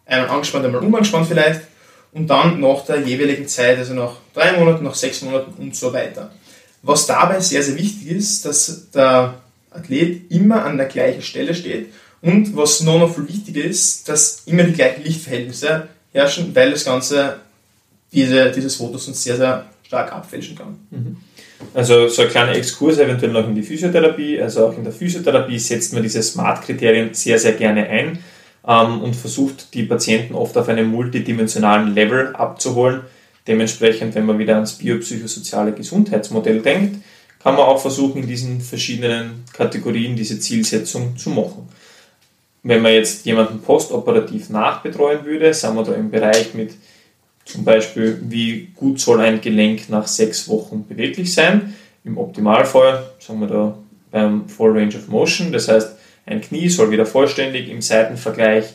einmal 0.06 0.30
angespannt, 0.30 0.66
einmal 0.66 0.82
unangespannt 0.82 1.26
vielleicht 1.26 1.62
und 2.12 2.28
dann 2.28 2.60
nach 2.60 2.84
der 2.84 3.00
jeweiligen 3.00 3.48
Zeit, 3.48 3.78
also 3.78 3.94
nach 3.94 4.16
drei 4.34 4.52
Monaten, 4.52 4.84
nach 4.84 4.94
sechs 4.94 5.22
Monaten 5.22 5.52
und 5.60 5.74
so 5.74 5.92
weiter. 5.92 6.30
Was 6.82 7.06
dabei 7.06 7.40
sehr, 7.40 7.62
sehr 7.62 7.76
wichtig 7.76 8.08
ist, 8.08 8.44
dass 8.44 8.90
der 8.90 9.34
Athlet 9.70 10.30
immer 10.30 10.64
an 10.64 10.76
der 10.76 10.86
gleichen 10.86 11.22
Stelle 11.22 11.54
steht 11.54 11.92
und 12.22 12.56
was 12.56 12.80
noch, 12.82 12.98
noch 12.98 13.14
viel 13.14 13.28
wichtiger 13.28 13.64
ist, 13.64 14.08
dass 14.08 14.42
immer 14.46 14.62
die 14.62 14.72
gleichen 14.72 15.02
Lichtverhältnisse 15.02 15.88
herrschen, 16.12 16.54
weil 16.54 16.70
das 16.70 16.84
Ganze 16.84 17.40
diese, 18.12 18.50
dieses 18.52 18.76
Foto 18.76 18.96
sonst 18.98 19.22
sehr, 19.22 19.36
sehr 19.36 19.66
stark 19.84 20.12
abfälschen 20.12 20.56
kann. 20.56 20.76
Mhm. 20.90 21.16
Also 21.74 22.08
so 22.08 22.22
ein 22.22 22.28
kleiner 22.28 22.54
Exkurs 22.54 22.98
eventuell 22.98 23.32
noch 23.32 23.46
in 23.46 23.54
die 23.54 23.62
Physiotherapie. 23.62 24.40
Also 24.40 24.66
auch 24.66 24.76
in 24.76 24.84
der 24.84 24.92
Physiotherapie 24.92 25.58
setzt 25.58 25.92
man 25.92 26.02
diese 26.02 26.22
Smart-Kriterien 26.22 27.14
sehr, 27.14 27.38
sehr 27.38 27.52
gerne 27.52 27.88
ein 27.88 28.18
ähm, 28.66 29.00
und 29.00 29.16
versucht 29.16 29.74
die 29.74 29.84
Patienten 29.84 30.34
oft 30.34 30.56
auf 30.56 30.68
einem 30.68 30.88
multidimensionalen 30.88 31.94
Level 31.94 32.34
abzuholen. 32.34 33.00
Dementsprechend, 33.46 34.14
wenn 34.14 34.26
man 34.26 34.38
wieder 34.38 34.54
ans 34.54 34.74
biopsychosoziale 34.74 35.72
Gesundheitsmodell 35.72 36.60
denkt, 36.60 37.02
kann 37.42 37.56
man 37.56 37.64
auch 37.64 37.80
versuchen, 37.80 38.22
in 38.22 38.28
diesen 38.28 38.60
verschiedenen 38.60 39.44
Kategorien 39.52 40.14
diese 40.14 40.38
Zielsetzung 40.38 41.16
zu 41.16 41.30
machen. 41.30 41.68
Wenn 42.62 42.82
man 42.82 42.92
jetzt 42.92 43.26
jemanden 43.26 43.60
postoperativ 43.60 44.50
nachbetreuen 44.50 45.24
würde, 45.24 45.52
sind 45.52 45.74
wir 45.74 45.82
da 45.82 45.94
im 45.94 46.10
Bereich 46.10 46.54
mit 46.54 46.74
zum 47.44 47.64
Beispiel, 47.64 48.20
wie 48.28 48.68
gut 48.76 49.00
soll 49.00 49.20
ein 49.20 49.40
Gelenk 49.40 49.88
nach 49.88 50.06
sechs 50.06 50.48
Wochen 50.48 50.86
beweglich 50.86 51.34
sein. 51.34 51.74
Im 52.04 52.18
Optimalfall 52.18 53.04
sagen 53.18 53.40
wir 53.40 53.48
da 53.48 53.78
beim 54.12 54.48
Full 54.48 54.78
Range 54.78 54.94
of 54.94 55.08
Motion, 55.08 55.50
das 55.50 55.68
heißt, 55.68 55.96
ein 56.24 56.40
Knie 56.40 56.68
soll 56.68 56.90
wieder 56.90 57.06
vollständig 57.06 57.68
im 57.68 57.82
Seitenvergleich 57.82 58.66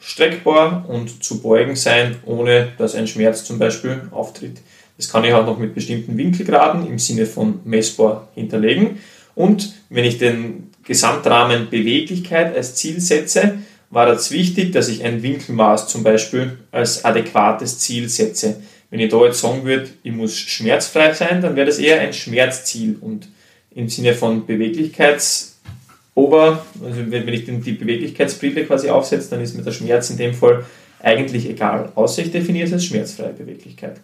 streckbar 0.00 0.84
und 0.88 1.22
zu 1.22 1.40
beugen 1.40 1.76
sein, 1.76 2.16
ohne 2.24 2.72
dass 2.78 2.94
ein 2.94 3.06
Schmerz 3.06 3.44
zum 3.44 3.58
Beispiel 3.58 4.02
auftritt. 4.10 4.60
Das 4.96 5.10
kann 5.10 5.24
ich 5.24 5.32
auch 5.32 5.46
noch 5.46 5.58
mit 5.58 5.74
bestimmten 5.74 6.16
Winkelgraden 6.16 6.86
im 6.86 6.98
Sinne 6.98 7.26
von 7.26 7.60
messbar 7.64 8.28
hinterlegen. 8.34 8.98
Und 9.34 9.74
wenn 9.90 10.04
ich 10.04 10.18
den 10.18 10.70
Gesamtrahmen 10.88 11.68
Beweglichkeit 11.70 12.56
als 12.56 12.74
Ziel 12.74 13.00
setze, 13.00 13.58
war 13.90 14.08
es 14.08 14.30
wichtig, 14.30 14.72
dass 14.72 14.88
ich 14.88 15.04
ein 15.04 15.22
Winkelmaß 15.22 15.88
zum 15.88 16.02
Beispiel 16.02 16.58
als 16.72 17.04
adäquates 17.04 17.78
Ziel 17.78 18.08
setze. 18.08 18.56
Wenn 18.90 19.00
ich 19.00 19.10
da 19.10 19.22
jetzt 19.24 19.40
sagen 19.40 19.64
würde, 19.64 19.88
ich 20.02 20.12
muss 20.12 20.34
schmerzfrei 20.36 21.12
sein, 21.12 21.42
dann 21.42 21.56
wäre 21.56 21.66
das 21.66 21.78
eher 21.78 22.00
ein 22.00 22.14
Schmerzziel 22.14 22.96
und 23.02 23.28
im 23.74 23.90
Sinne 23.90 24.14
von 24.14 24.46
Beweglichkeitsober, 24.46 26.64
also 26.82 27.10
wenn 27.10 27.28
ich 27.28 27.44
die 27.44 27.72
Beweglichkeitsbrille 27.72 28.64
quasi 28.64 28.88
aufsetze, 28.88 29.28
dann 29.30 29.42
ist 29.42 29.54
mir 29.54 29.62
der 29.62 29.72
Schmerz 29.72 30.08
in 30.08 30.16
dem 30.16 30.32
Fall 30.32 30.64
eigentlich 31.00 31.48
egal, 31.48 31.92
außer 31.94 32.22
ich 32.22 32.32
definiere 32.32 32.66
es 32.66 32.72
als 32.72 32.86
schmerzfreie 32.86 33.34
Beweglichkeit. 33.34 34.00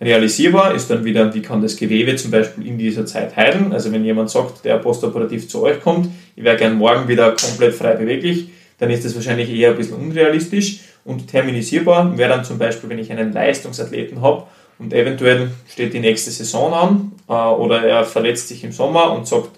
Realisierbar 0.00 0.74
ist 0.74 0.88
dann 0.90 1.04
wieder, 1.04 1.34
wie 1.34 1.42
kann 1.42 1.60
das 1.60 1.76
Gewebe 1.76 2.14
zum 2.14 2.30
Beispiel 2.30 2.68
in 2.68 2.78
dieser 2.78 3.04
Zeit 3.04 3.34
heilen. 3.34 3.72
Also 3.72 3.90
wenn 3.90 4.04
jemand 4.04 4.30
sagt, 4.30 4.64
der 4.64 4.76
postoperativ 4.76 5.48
zu 5.48 5.62
euch 5.62 5.80
kommt, 5.80 6.08
ich 6.38 6.44
wäre 6.44 6.56
gern 6.56 6.76
morgen 6.76 7.08
wieder 7.08 7.32
komplett 7.32 7.74
frei 7.74 7.94
beweglich, 7.94 8.50
dann 8.78 8.90
ist 8.90 9.04
das 9.04 9.16
wahrscheinlich 9.16 9.50
eher 9.50 9.70
ein 9.70 9.76
bisschen 9.76 9.96
unrealistisch. 9.96 10.78
Und 11.04 11.26
terminisierbar 11.26 12.16
wäre 12.16 12.30
dann 12.30 12.44
zum 12.44 12.58
Beispiel, 12.58 12.88
wenn 12.90 13.00
ich 13.00 13.10
einen 13.10 13.32
Leistungsathleten 13.32 14.22
habe 14.22 14.44
und 14.78 14.92
eventuell 14.92 15.50
steht 15.68 15.94
die 15.94 15.98
nächste 15.98 16.30
Saison 16.30 16.72
an 16.72 17.12
äh, 17.28 17.32
oder 17.32 17.82
er 17.82 18.04
verletzt 18.04 18.46
sich 18.46 18.62
im 18.62 18.70
Sommer 18.70 19.12
und 19.12 19.26
sagt, 19.26 19.50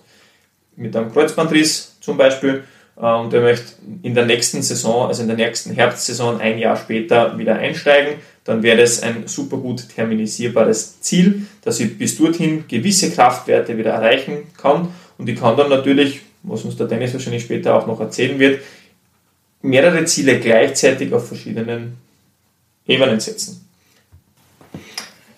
mit 0.75 0.97
einem 0.97 1.13
Kreuzbandriss 1.13 1.99
zum 2.01 2.17
Beispiel 2.17 2.65
äh, 2.97 3.13
und 3.13 3.35
er 3.35 3.43
möchte 3.43 3.73
in 4.03 4.15
der 4.15 4.25
nächsten 4.25 4.63
Saison, 4.63 5.07
also 5.07 5.21
in 5.21 5.29
der 5.29 5.37
nächsten 5.37 5.75
Herbstsaison 5.75 6.41
ein 6.41 6.57
Jahr 6.59 6.79
später 6.79 7.37
wieder 7.37 7.57
einsteigen, 7.57 8.15
dann 8.45 8.63
wäre 8.63 8.79
das 8.79 9.03
ein 9.03 9.27
super 9.27 9.59
gut 9.59 9.87
terminisierbares 9.95 11.03
Ziel, 11.03 11.43
dass 11.61 11.79
ich 11.79 11.99
bis 11.99 12.17
dorthin 12.17 12.65
gewisse 12.69 13.11
Kraftwerte 13.11 13.77
wieder 13.77 13.91
erreichen 13.91 14.45
kann 14.57 14.89
und 15.19 15.29
ich 15.29 15.39
kann 15.39 15.59
dann 15.59 15.69
natürlich, 15.69 16.23
was 16.43 16.65
uns 16.65 16.77
der 16.77 16.87
Dennis 16.87 17.13
wahrscheinlich 17.13 17.43
später 17.43 17.75
auch 17.75 17.87
noch 17.87 18.01
erzählen 18.01 18.39
wird, 18.39 18.61
mehrere 19.63 20.05
Ziele 20.05 20.41
gleichzeitig 20.41 21.13
auf 21.13 21.29
verschiedenen 21.29 21.97
Ebenen 22.87 23.21
setzen. 23.21 23.67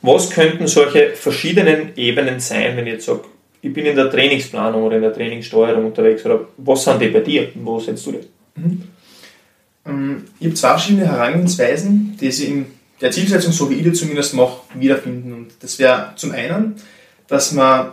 Was 0.00 0.30
könnten 0.30 0.66
solche 0.66 1.11
verschiedenen 1.11 1.97
Ebenen 1.97 2.40
sein, 2.40 2.76
wenn 2.76 2.87
ich 2.87 2.94
jetzt 2.94 3.06
sage, 3.06 3.25
ich 3.61 3.73
bin 3.73 3.87
in 3.87 3.94
der 3.94 4.11
Trainingsplanung 4.11 4.82
oder 4.82 4.97
in 4.97 5.02
der 5.02 5.14
Trainingssteuerung 5.14 5.87
unterwegs, 5.87 6.25
oder 6.25 6.49
was 6.56 6.85
sind 6.85 7.00
die 7.00 7.09
bei 7.09 7.21
dir? 7.21 7.49
Wo 7.54 7.78
setzt 7.78 8.04
du 8.06 8.12
das? 8.12 8.25
Mhm. 8.56 8.82
Ähm, 9.87 10.25
ich 10.40 10.47
habe 10.47 10.54
zwei 10.54 10.68
verschiedene 10.71 11.06
Herangehensweisen, 11.06 12.16
die 12.21 12.32
sie 12.32 12.47
in 12.47 12.66
der 13.00 13.12
Zielsetzung, 13.12 13.52
so 13.52 13.71
wie 13.71 13.75
ich 13.75 13.82
die 13.85 13.92
zumindest 13.92 14.35
mache, 14.35 14.62
wiederfinden. 14.75 15.32
Und 15.32 15.50
das 15.61 15.78
wäre 15.78 16.12
zum 16.16 16.32
einen, 16.32 16.76
dass 17.28 17.52
man 17.52 17.92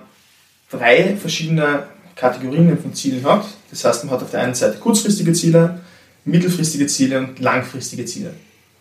drei 0.72 1.16
verschiedene 1.16 1.84
Kategorien 2.20 2.78
von 2.78 2.94
Zielen 2.94 3.24
hat. 3.24 3.46
Das 3.70 3.86
heißt, 3.86 4.04
man 4.04 4.14
hat 4.14 4.22
auf 4.22 4.32
der 4.32 4.42
einen 4.42 4.54
Seite 4.54 4.78
kurzfristige 4.78 5.32
Ziele, 5.32 5.80
mittelfristige 6.26 6.86
Ziele 6.88 7.20
und 7.20 7.40
langfristige 7.40 8.04
Ziele. 8.06 8.34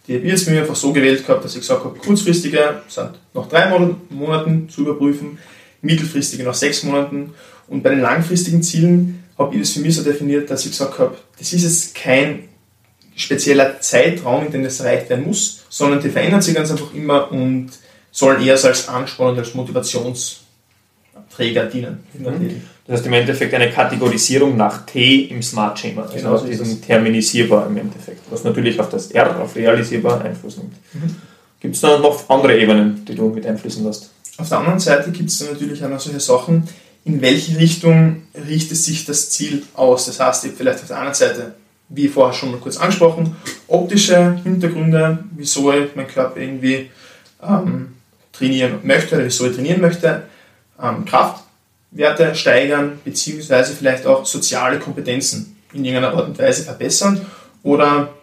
Die 0.06 0.14
habe 0.14 0.24
ich 0.24 0.32
jetzt 0.32 0.48
mir 0.48 0.60
einfach 0.60 0.74
so 0.74 0.92
gewählt 0.92 1.24
gehabt, 1.24 1.44
dass 1.44 1.54
ich 1.54 1.60
gesagt 1.60 1.84
habe, 1.84 1.98
kurzfristige 1.98 2.82
sind 2.88 3.10
nach 3.34 3.48
drei 3.48 3.68
Monaten 4.10 4.68
zu 4.68 4.80
überprüfen, 4.80 5.38
mittelfristige 5.82 6.42
nach 6.42 6.54
sechs 6.54 6.82
Monaten 6.82 7.32
und 7.68 7.82
bei 7.82 7.90
den 7.90 8.00
langfristigen 8.00 8.62
Zielen 8.62 9.22
habe 9.38 9.54
ich 9.54 9.60
das 9.60 9.70
für 9.70 9.80
mich 9.80 9.94
so 9.94 10.02
definiert, 10.02 10.50
dass 10.50 10.64
ich 10.64 10.72
gesagt 10.72 10.98
habe, 10.98 11.16
das 11.38 11.52
ist 11.52 11.62
jetzt 11.62 11.94
kein 11.94 12.48
spezieller 13.14 13.80
Zeitraum, 13.80 14.46
in 14.46 14.52
dem 14.52 14.64
das 14.64 14.80
erreicht 14.80 15.10
werden 15.10 15.26
muss, 15.26 15.64
sondern 15.68 16.00
die 16.00 16.08
verändern 16.08 16.42
sich 16.42 16.54
ganz 16.54 16.70
einfach 16.70 16.92
immer 16.94 17.30
und 17.30 17.70
sollen 18.10 18.42
eher 18.42 18.54
als 18.54 18.88
Ansporn 18.88 19.32
und 19.32 19.38
als 19.38 19.54
Motivationsträger 21.38 21.64
dienen. 21.66 21.98
Mhm. 22.14 22.62
Das 22.86 22.98
heißt 22.98 23.06
im 23.06 23.12
Endeffekt 23.12 23.54
eine 23.54 23.70
Kategorisierung 23.70 24.56
nach 24.56 24.86
T 24.86 25.22
im 25.24 25.42
Smart 25.42 25.78
Schema, 25.78 26.02
also 26.02 26.14
genau, 26.14 26.34
auf 26.34 26.46
diesem 26.46 26.80
terminisierbar 26.80 27.66
im 27.66 27.76
Endeffekt, 27.76 28.22
was 28.30 28.44
natürlich 28.44 28.78
auf 28.80 28.88
das 28.88 29.10
R, 29.10 29.40
auf 29.40 29.54
realisierbar 29.56 30.24
Einfluss 30.24 30.56
nimmt. 30.56 30.72
Mhm. 30.94 31.16
Gibt 31.60 31.74
es 31.74 31.80
da 31.80 31.98
noch 31.98 32.28
andere 32.30 32.58
Ebenen, 32.58 33.04
die 33.04 33.14
du 33.14 33.28
mit 33.28 33.46
einfließen 33.46 33.84
lässt? 33.84 34.10
Auf 34.38 34.48
der 34.48 34.58
anderen 34.58 34.78
Seite 34.78 35.10
gibt 35.10 35.28
es 35.28 35.38
dann 35.38 35.52
natürlich 35.52 35.84
auch 35.84 35.88
noch 35.88 36.00
solche 36.00 36.20
Sachen, 36.20 36.68
in 37.04 37.20
welche 37.20 37.58
Richtung 37.58 38.22
richtet 38.46 38.76
sich 38.76 39.04
das 39.04 39.30
Ziel 39.30 39.62
aus. 39.74 40.06
Das 40.06 40.20
heißt, 40.20 40.44
ich 40.44 40.52
vielleicht 40.52 40.80
auf 40.80 40.88
der 40.88 40.98
anderen 40.98 41.14
Seite, 41.14 41.54
wie 41.88 42.06
vorher 42.06 42.34
schon 42.34 42.52
mal 42.52 42.58
kurz 42.58 42.76
angesprochen, 42.76 43.36
optische 43.66 44.38
Hintergründe, 44.44 45.24
wieso 45.36 45.72
ich 45.72 45.96
meinen 45.96 46.06
Körper 46.06 46.38
irgendwie 46.38 46.90
ähm, 47.42 47.94
trainieren 48.32 48.78
möchte 48.82 49.16
oder 49.16 49.24
wieso 49.24 49.46
ich 49.46 49.56
trainieren 49.56 49.80
möchte, 49.80 50.22
ähm, 50.82 51.04
Kraft, 51.04 51.44
Werte 51.90 52.34
steigern, 52.34 53.00
beziehungsweise 53.04 53.74
vielleicht 53.74 54.06
auch 54.06 54.26
soziale 54.26 54.78
Kompetenzen 54.78 55.56
in 55.72 55.84
irgendeiner 55.84 56.14
Art 56.16 56.28
und 56.28 56.38
Weise 56.38 56.64
verbessern 56.64 57.24
oder 57.62 58.14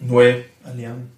neu 0.00 0.34
erlernen. 0.64 1.12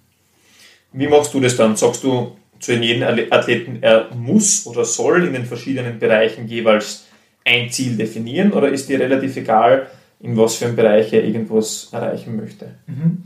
Wie 0.91 1.07
machst 1.07 1.33
du 1.33 1.39
das 1.39 1.55
dann? 1.55 1.75
Sagst 1.75 2.03
du 2.03 2.37
zu 2.59 2.73
jedem 2.73 3.03
Athleten, 3.31 3.79
er 3.81 4.09
muss 4.15 4.65
oder 4.65 4.85
soll 4.85 5.25
in 5.25 5.33
den 5.33 5.45
verschiedenen 5.45 5.99
Bereichen 5.99 6.47
jeweils 6.47 7.05
ein 7.43 7.69
Ziel 7.69 7.95
definieren 7.95 8.53
oder 8.53 8.69
ist 8.69 8.89
dir 8.89 8.99
relativ 8.99 9.35
egal, 9.37 9.87
in 10.19 10.35
was 10.37 10.55
für 10.55 10.65
einem 10.65 10.75
Bereich 10.75 11.13
er 11.13 11.23
irgendwas 11.23 11.89
erreichen 11.91 12.35
möchte? 12.35 12.75
Mhm. 12.87 13.23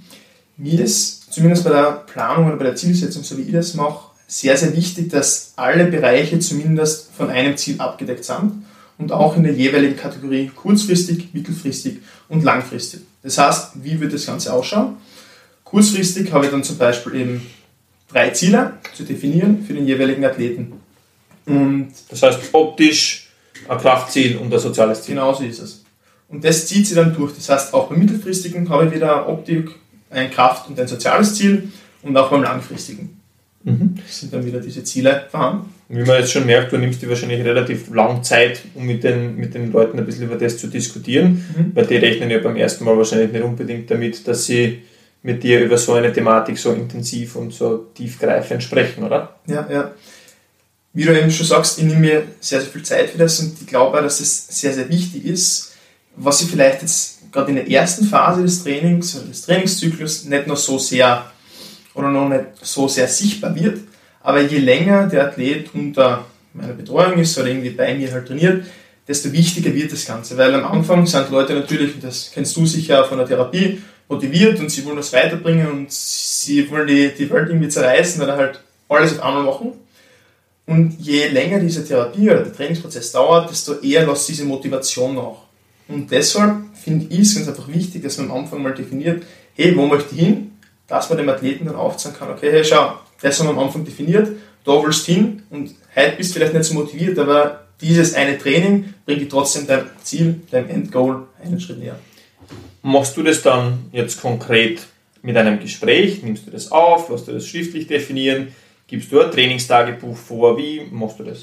Mir 0.58 0.82
ist 0.82 1.32
zumindest 1.32 1.64
bei 1.64 1.70
der 1.70 2.04
Planung 2.06 2.48
oder 2.48 2.58
bei 2.58 2.66
der 2.66 2.76
Zielsetzung, 2.76 3.24
so 3.24 3.38
wie 3.38 3.44
ich 3.44 3.52
das 3.52 3.76
mache, 3.76 4.09
sehr, 4.30 4.56
sehr 4.56 4.76
wichtig, 4.76 5.10
dass 5.10 5.54
alle 5.56 5.86
Bereiche 5.86 6.40
zumindest 6.40 7.10
von 7.18 7.32
einem 7.32 7.58
Ziel 7.58 7.82
abgedeckt 7.82 8.24
sind 8.24 8.64
und 9.00 9.12
auch 9.12 9.36
in 9.36 9.44
der 9.44 9.54
jeweiligen 9.54 9.98
Kategorie 9.98 10.52
kurzfristig, 10.56 11.30
mittelfristig 11.34 11.98
und 12.30 12.44
langfristig. 12.44 13.02
Das 13.24 13.40
heißt, 13.40 13.84
wie 13.84 14.00
wird 14.00 14.14
das 14.14 14.28
Ganze 14.28 14.54
ausschauen? 14.54 14.98
Kurzfristig 15.64 16.32
habe 16.32 16.46
ich 16.46 16.52
dann 16.52 16.64
zum 16.64 16.78
Beispiel 16.78 17.16
eben 17.16 17.48
drei 18.08 18.30
Ziele 18.30 18.74
zu 18.94 19.04
definieren 19.04 19.66
für 19.66 19.74
den 19.74 19.88
jeweiligen 19.88 20.24
Athleten. 20.24 20.74
Und 21.48 21.92
das 22.10 22.22
heißt 22.22 22.40
optisch 22.54 23.30
ein 23.68 23.80
Kraftziel 23.80 24.38
und 24.38 24.54
ein 24.54 24.60
soziales 24.60 25.02
Ziel. 25.02 25.16
Genau 25.16 25.34
so 25.34 25.44
ist 25.44 25.60
es. 25.60 25.84
Und 26.28 26.44
das 26.44 26.68
zieht 26.68 26.86
sich 26.86 26.96
dann 26.96 27.16
durch. 27.16 27.34
Das 27.34 27.50
heißt, 27.50 27.74
auch 27.74 27.90
beim 27.90 27.98
mittelfristigen 27.98 28.70
habe 28.70 28.86
ich 28.86 28.94
wieder 28.94 29.28
Optik, 29.28 29.72
ein 30.12 30.30
Kraft- 30.30 30.70
und 30.70 30.80
ein 30.80 30.88
soziales 30.88 31.34
Ziel 31.34 31.72
und 32.04 32.16
auch 32.16 32.30
beim 32.30 32.44
langfristigen. 32.44 33.19
Mhm. 33.70 33.96
sind 34.08 34.34
dann 34.34 34.46
wieder 34.46 34.60
diese 34.60 34.84
Ziele 34.84 35.26
vorhanden. 35.30 35.74
Wie 35.90 36.04
man 36.04 36.20
jetzt 36.20 36.32
schon 36.32 36.46
merkt, 36.46 36.72
du 36.72 36.78
nimmst 36.78 37.02
dir 37.02 37.10
wahrscheinlich 37.10 37.44
relativ 37.44 37.90
lang 37.90 38.24
Zeit, 38.24 38.62
um 38.76 38.86
mit 38.86 39.04
den, 39.04 39.38
mit 39.38 39.54
den 39.54 39.72
Leuten 39.72 39.98
ein 39.98 40.06
bisschen 40.06 40.26
über 40.26 40.36
das 40.36 40.58
zu 40.58 40.68
diskutieren, 40.68 41.46
mhm. 41.56 41.72
weil 41.74 41.88
die 41.88 41.98
rechnen 41.98 42.30
ja 42.30 42.40
beim 42.40 42.56
ersten 42.56 42.86
Mal 42.86 42.96
wahrscheinlich 42.98 43.32
nicht 43.32 43.44
unbedingt 43.44 43.90
damit, 43.90 44.28
dass 44.28 44.46
sie 44.46 44.84
mit 45.24 45.44
dir 45.44 45.62
über 45.62 45.78
so 45.78 45.94
eine 45.94 46.14
Thematik 46.14 46.58
so 46.58 46.72
intensiv 46.74 47.36
und 47.36 47.54
so 47.54 47.88
tiefgreifend 47.94 48.64
sprechen, 48.64 49.04
oder? 49.04 49.36
Ja, 49.48 49.68
ja. 49.70 49.92
Wie 50.94 51.04
du 51.04 51.18
eben 51.18 51.32
schon 51.32 51.46
sagst, 51.46 51.78
ich 51.78 51.86
nehme 51.86 52.00
mir 52.00 52.24
sehr, 52.40 52.62
sehr 52.62 52.70
viel 52.70 52.84
Zeit 52.84 53.10
für 53.10 53.18
das 53.18 53.40
und 53.40 53.54
ich 53.60 53.68
glaube, 53.68 54.02
dass 54.02 54.20
es 54.20 54.48
sehr, 54.48 54.74
sehr 54.74 54.90
wichtig 54.90 55.26
ist, 55.26 55.74
was 56.16 56.42
ich 56.42 56.50
vielleicht 56.50 56.82
jetzt 56.82 57.20
gerade 57.32 57.50
in 57.50 57.56
der 57.56 57.70
ersten 57.70 58.06
Phase 58.06 58.42
des 58.42 58.64
Trainings 58.64 59.16
oder 59.16 59.28
des 59.28 59.44
Trainingszyklus 59.44 60.26
nicht 60.26 60.48
noch 60.48 60.58
so 60.58 60.78
sehr 60.78 61.32
oder 61.94 62.10
noch 62.10 62.30
nicht 62.30 62.46
so 62.62 62.88
sehr 62.88 63.08
sichtbar 63.08 63.56
wird. 63.56 63.80
Aber 64.22 64.42
je 64.42 64.60
länger 64.60 65.08
der 65.08 65.28
Athlet 65.28 65.74
unter 65.74 66.26
meiner 66.54 66.74
Betreuung 66.74 67.20
ist 67.20 67.38
oder 67.38 67.48
irgendwie 67.48 67.70
bei 67.72 67.96
mir 67.96 68.12
halt 68.12 68.28
trainiert, 68.28 68.66
desto 69.08 69.32
wichtiger 69.32 69.74
wird 69.74 69.92
das 69.92 70.06
Ganze. 70.06 70.38
Weil 70.38 70.54
am 70.54 70.66
Anfang 70.66 71.06
sind 71.06 71.32
Leute 71.32 71.54
natürlich, 71.54 72.00
das 72.00 72.32
kennst 72.34 72.56
du 72.56 72.66
sicher 72.66 73.06
von 73.06 73.18
der 73.18 73.28
Therapie, 73.28 73.82
motiviert 74.08 74.60
und 74.60 74.70
sie 74.70 74.84
wollen 74.86 74.98
das 74.98 75.14
weiterbringen 75.14 75.68
und 75.68 75.92
sie 75.92 76.70
wollen 76.70 76.88
die, 76.88 77.12
die 77.16 77.30
Welt 77.30 77.50
irgendwie 77.50 77.70
zerreißen 77.70 78.22
oder 78.22 78.36
halt 78.36 78.60
alles 78.90 79.18
auf 79.18 79.24
einmal 79.24 79.44
machen. 79.44 79.74
Und 80.66 81.00
je 81.00 81.28
länger 81.30 81.60
diese 81.60 81.86
Therapie 81.86 82.30
oder 82.30 82.44
der 82.44 82.54
Trainingsprozess 82.54 83.12
dauert, 83.12 83.50
desto 83.50 83.80
eher 83.80 84.06
lässt 84.06 84.30
diese 84.30 84.46
Motivation 84.46 85.16
nach. 85.16 85.38
Und 85.88 86.12
deshalb 86.12 86.58
finde 86.76 87.08
ich 87.10 87.22
es 87.22 87.36
ganz 87.36 87.48
einfach 87.48 87.68
wichtig, 87.68 88.04
dass 88.04 88.18
man 88.18 88.30
am 88.30 88.38
Anfang 88.38 88.62
mal 88.62 88.74
definiert, 88.74 89.24
hey, 89.56 89.76
wo 89.76 89.88
möchte 89.88 90.14
ich 90.14 90.22
hin? 90.22 90.49
Dass 90.90 91.10
man 91.10 91.18
dem 91.18 91.30
Athleten 91.30 91.66
dann 91.66 91.76
aufzeigen 91.76 92.18
kann, 92.18 92.32
okay, 92.32 92.52
hey, 92.52 92.66
schau, 92.66 92.96
das 93.22 93.40
haben 93.40 93.48
wir 93.48 93.52
am 93.52 93.60
Anfang 93.60 93.86
definiert, 93.86 94.30
da 94.66 94.84
willst 94.84 95.08
du 95.08 95.14
hin 95.14 95.44
und 95.50 95.76
heute 95.96 96.18
bist 96.18 96.32
du 96.32 96.34
vielleicht 96.36 96.54
nicht 96.54 96.66
so 96.66 96.74
motiviert, 96.74 97.18
aber 97.20 97.66
dieses 97.82 98.14
eine 98.14 98.38
Training 98.38 98.94
bringt 99.06 99.22
dich 99.22 99.30
trotzdem 99.30 99.68
dein 99.68 99.86
Ziel, 100.04 100.42
dein 100.52 100.70
Endgoal 100.70 101.24
einen 101.42 101.60
Schritt 101.60 101.80
näher. 101.80 101.98
Machst 102.82 103.16
du 103.16 103.24
das 103.24 103.42
dann 103.42 103.90
jetzt 103.92 104.22
konkret 104.22 104.86
mit 105.22 105.38
einem 105.38 105.60
Gespräch? 105.60 106.24
Nimmst 106.24 106.48
du 106.48 106.52
das 106.52 106.72
auf? 106.72 107.10
Lässt 107.10 107.28
du 107.28 107.34
das 107.34 107.46
schriftlich 107.46 107.88
definieren? 107.88 108.54
Gibst 108.88 109.12
du 109.12 109.22
ein 109.22 109.32
Trainingstagebuch 109.32 110.18
vor? 110.18 110.58
Wie 110.58 110.82
machst 110.92 111.20
du 111.20 111.24
das? 111.24 111.40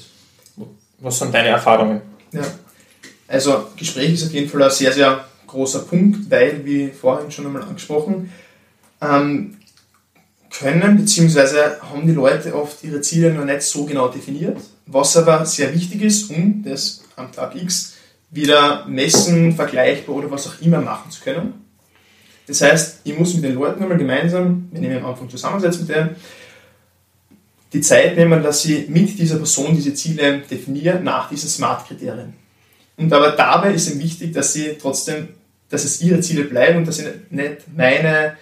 Was 0.99 1.19
sind 1.19 1.33
deine 1.33 1.49
Erfahrungen? 1.49 2.01
Ja, 2.31 2.41
also 3.27 3.67
Gespräch 3.77 4.13
ist 4.13 4.27
auf 4.27 4.33
jeden 4.33 4.49
Fall 4.49 4.63
ein 4.63 4.71
sehr, 4.71 4.91
sehr 4.91 5.25
großer 5.45 5.79
Punkt, 5.79 6.29
weil, 6.29 6.65
wie 6.65 6.89
vorhin 6.89 7.31
schon 7.31 7.45
einmal 7.45 7.63
angesprochen, 7.63 8.31
ähm, 9.01 9.57
können, 10.49 10.97
beziehungsweise 10.97 11.81
haben 11.81 12.07
die 12.07 12.13
Leute 12.13 12.55
oft 12.55 12.83
ihre 12.83 13.01
Ziele 13.01 13.33
noch 13.33 13.45
nicht 13.45 13.61
so 13.61 13.85
genau 13.85 14.07
definiert, 14.07 14.57
was 14.85 15.17
aber 15.17 15.45
sehr 15.45 15.73
wichtig 15.73 16.01
ist, 16.01 16.29
um 16.29 16.63
das 16.63 17.03
am 17.15 17.31
Tag 17.31 17.55
X 17.55 17.95
wieder 18.31 18.85
messen, 18.87 19.55
vergleichbar 19.55 20.15
oder 20.15 20.31
was 20.31 20.47
auch 20.47 20.61
immer 20.61 20.81
machen 20.81 21.11
zu 21.11 21.21
können. 21.21 21.53
Das 22.47 22.61
heißt, 22.61 23.01
ich 23.03 23.17
muss 23.17 23.33
mit 23.33 23.43
den 23.43 23.55
Leuten 23.55 23.83
einmal 23.83 23.97
gemeinsam, 23.97 24.69
wenn 24.71 24.83
ich 24.83 24.89
mich 24.89 24.97
am 24.97 25.05
Anfang 25.05 25.29
zusammensetze 25.29 25.79
mit 25.81 25.89
denen, 25.89 26.15
die 27.73 27.81
Zeit 27.81 28.15
nehmen, 28.15 28.41
dass 28.41 28.61
sie 28.61 28.85
mit 28.87 29.19
dieser 29.19 29.35
Person 29.35 29.75
diese 29.75 29.93
Ziele 29.93 30.39
definieren 30.39 31.03
nach 31.03 31.29
diesen 31.29 31.49
Smart-Kriterien. 31.49 32.33
Und 32.95 33.11
aber 33.11 33.31
dabei 33.31 33.73
ist 33.73 33.87
es 33.87 33.99
wichtig, 33.99 34.33
dass 34.33 34.53
sie 34.53 34.77
trotzdem, 34.81 35.29
dass 35.69 35.83
es 35.83 36.01
ihre 36.01 36.21
Ziele 36.21 36.45
bleiben 36.45 36.79
und 36.79 36.87
dass 36.87 36.97
sie 36.97 37.07
nicht 37.29 37.67
meine 37.75 38.37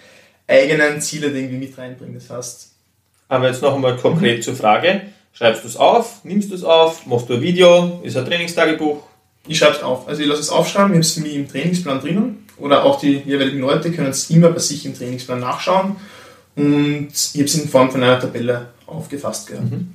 eigenen 0.48 1.00
Ziele 1.00 1.28
irgendwie 1.28 1.56
mit 1.56 1.76
reinbringen. 1.76 2.14
Das 2.14 2.30
heißt. 2.30 2.72
Aber 3.28 3.48
jetzt 3.48 3.62
noch 3.62 3.74
einmal 3.74 3.96
konkret 3.96 4.44
zur 4.44 4.54
Frage. 4.54 5.02
Schreibst 5.32 5.64
du 5.64 5.68
es 5.68 5.76
auf? 5.76 6.24
Nimmst 6.24 6.50
du 6.50 6.54
es 6.54 6.64
auf? 6.64 7.04
Machst 7.06 7.28
du 7.28 7.34
ein 7.34 7.42
Video? 7.42 8.00
Ist 8.02 8.16
ein 8.16 8.24
Trainingstagebuch? 8.24 9.02
Ich 9.48 9.58
schreibe 9.58 9.76
es 9.76 9.82
auf. 9.82 10.08
Also 10.08 10.22
ich 10.22 10.28
lasse 10.28 10.40
es 10.40 10.50
aufschreiben, 10.50 10.92
ich 10.92 10.94
habe 10.94 11.00
es 11.00 11.12
für 11.12 11.20
mich 11.20 11.34
im 11.34 11.48
Trainingsplan 11.48 12.00
drinnen. 12.00 12.46
Oder 12.58 12.84
auch 12.84 12.98
die 12.98 13.18
jeweiligen 13.18 13.60
Leute 13.60 13.92
können 13.92 14.08
es 14.08 14.30
immer 14.30 14.50
bei 14.50 14.60
sich 14.60 14.86
im 14.86 14.94
Trainingsplan 14.94 15.40
nachschauen. 15.40 15.96
Und 16.56 17.08
ich 17.12 17.34
habe 17.34 17.44
es 17.44 17.54
in 17.54 17.68
Form 17.68 17.90
von 17.90 18.02
einer 18.02 18.18
Tabelle 18.18 18.68
aufgefasst 18.86 19.48
gehabt. 19.48 19.70
Mhm. 19.70 19.92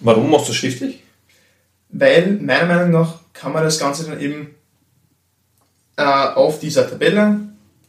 Warum 0.00 0.30
machst 0.30 0.48
du 0.48 0.52
es 0.52 0.58
schriftlich? 0.58 1.02
Weil 1.88 2.38
meiner 2.40 2.66
Meinung 2.66 2.90
nach 2.90 3.20
kann 3.32 3.52
man 3.52 3.64
das 3.64 3.78
Ganze 3.78 4.04
dann 4.04 4.20
eben 4.20 4.54
äh, 5.96 6.04
auf 6.04 6.60
dieser 6.60 6.88
Tabelle 6.88 7.40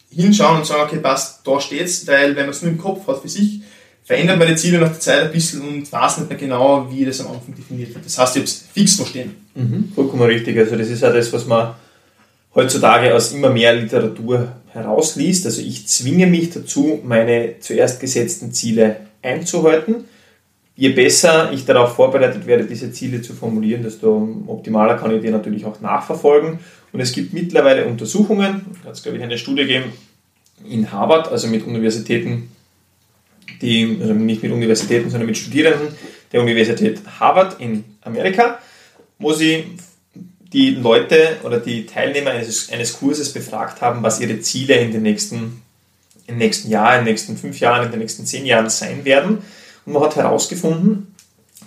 hinschauen 0.10 0.58
und 0.58 0.66
sagen, 0.66 0.84
okay, 0.86 1.00
passt, 1.00 1.42
da 1.46 1.60
steht's, 1.60 2.08
weil 2.08 2.36
wenn 2.36 2.46
man 2.46 2.52
es 2.52 2.62
nur 2.62 2.72
im 2.72 2.78
Kopf 2.78 3.08
hat 3.08 3.22
für 3.22 3.30
sich, 3.30 3.62
verändert 4.04 4.40
man 4.40 4.48
die 4.48 4.56
Ziele 4.56 4.80
nach 4.80 4.90
der 4.90 5.00
Zeit 5.00 5.26
ein 5.26 5.32
bisschen 5.32 5.62
und 5.62 5.92
weiß 5.92 6.20
nicht 6.20 6.30
mehr 6.30 6.38
genau, 6.38 6.88
wie 6.90 7.04
das 7.04 7.20
am 7.20 7.28
Anfang 7.28 7.54
definiert 7.56 7.94
wird. 7.94 8.06
Das 8.06 8.18
heißt, 8.18 8.38
ich 8.38 8.40
habe 8.40 8.50
es 8.50 8.66
fix 8.74 8.96
verstehen. 8.96 9.36
Mhm, 9.54 9.92
vollkommen 9.94 10.24
richtig. 10.24 10.58
Also 10.58 10.78
das 10.78 10.88
ist 10.88 11.02
ja 11.02 11.12
das, 11.12 11.32
was 11.34 11.46
man 11.46 11.76
heutzutage 12.56 13.14
aus 13.14 13.34
immer 13.34 13.50
mehr 13.50 13.74
Literatur 13.74 14.54
herausliest. 14.70 15.46
Also 15.46 15.62
ich 15.62 15.88
zwinge 15.88 16.26
mich 16.26 16.52
dazu, 16.52 17.02
meine 17.04 17.60
zuerst 17.60 18.00
gesetzten 18.00 18.54
Ziele 18.54 18.98
einzuhalten. 19.22 20.06
Je 20.76 20.90
besser 20.90 21.52
ich 21.52 21.66
darauf 21.66 21.96
vorbereitet 21.96 22.46
werde, 22.46 22.64
diese 22.64 22.92
Ziele 22.92 23.22
zu 23.22 23.34
formulieren, 23.34 23.84
desto 23.84 24.44
optimaler 24.48 24.96
kann 24.96 25.14
ich 25.14 25.22
die 25.22 25.30
natürlich 25.30 25.66
auch 25.66 25.82
nachverfolgen. 25.82 26.60
Und 26.94 27.00
es 27.00 27.12
gibt 27.12 27.34
mittlerweile 27.34 27.86
Untersuchungen, 27.86 28.66
da 28.82 28.90
hat 28.90 28.96
es 28.96 29.04
glaube 29.04 29.18
ich 29.18 29.24
eine 29.24 29.38
Studie 29.38 29.64
gegeben 29.64 29.92
in 30.68 30.92
Harvard, 30.92 31.28
also 31.32 31.48
mit 31.48 31.66
Universitäten 31.66 32.50
die, 33.62 33.98
also 34.00 34.14
nicht 34.14 34.44
mit 34.44 34.52
Universitäten, 34.52 35.10
sondern 35.10 35.28
mit 35.28 35.38
Studierenden 35.38 35.90
der 36.32 36.42
Universität 36.42 37.00
Harvard 37.20 37.60
in 37.60 37.84
Amerika, 38.02 38.60
wo 39.20 39.34
sie 39.34 39.78
die 40.54 40.72
Leute 40.72 41.38
oder 41.44 41.60
die 41.60 41.86
Teilnehmer 41.86 42.32
eines, 42.32 42.72
eines 42.72 42.94
Kurses 42.94 43.34
befragt 43.34 43.82
haben, 43.82 44.04
was 44.04 44.20
ihre 44.20 44.40
Ziele 44.40 44.76
in 44.76 44.92
den 44.92 45.02
nächsten, 45.02 45.62
im 46.28 46.38
nächsten 46.38 46.70
Jahr, 46.70 46.94
in 46.94 47.06
den 47.06 47.14
nächsten 47.14 47.38
fünf 47.38 47.60
Jahren, 47.60 47.86
in 47.86 47.92
den 47.92 48.00
nächsten 48.00 48.26
zehn 48.26 48.46
Jahren 48.46 48.70
sein 48.70 49.04
werden. 49.06 49.40
Und 49.86 49.94
man 49.94 50.04
hat 50.04 50.16
herausgefunden, 50.16 51.14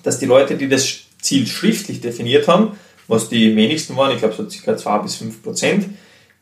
dass 0.03 0.19
die 0.19 0.27
Leute, 0.27 0.57
die 0.57 0.69
das 0.69 1.01
Ziel 1.21 1.47
schriftlich 1.47 2.01
definiert 2.01 2.49
haben, 2.49 2.79
was 3.11 3.29
die 3.29 3.57
wenigsten 3.57 3.97
waren, 3.97 4.13
ich 4.13 4.19
glaube 4.19 4.35
so 4.35 4.49
circa 4.49 4.77
zwei 4.77 4.99
bis 4.99 5.17
fünf 5.17 5.43
Prozent, 5.43 5.87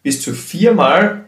bis 0.02 0.20
zu 0.20 0.34
viermal 0.34 1.24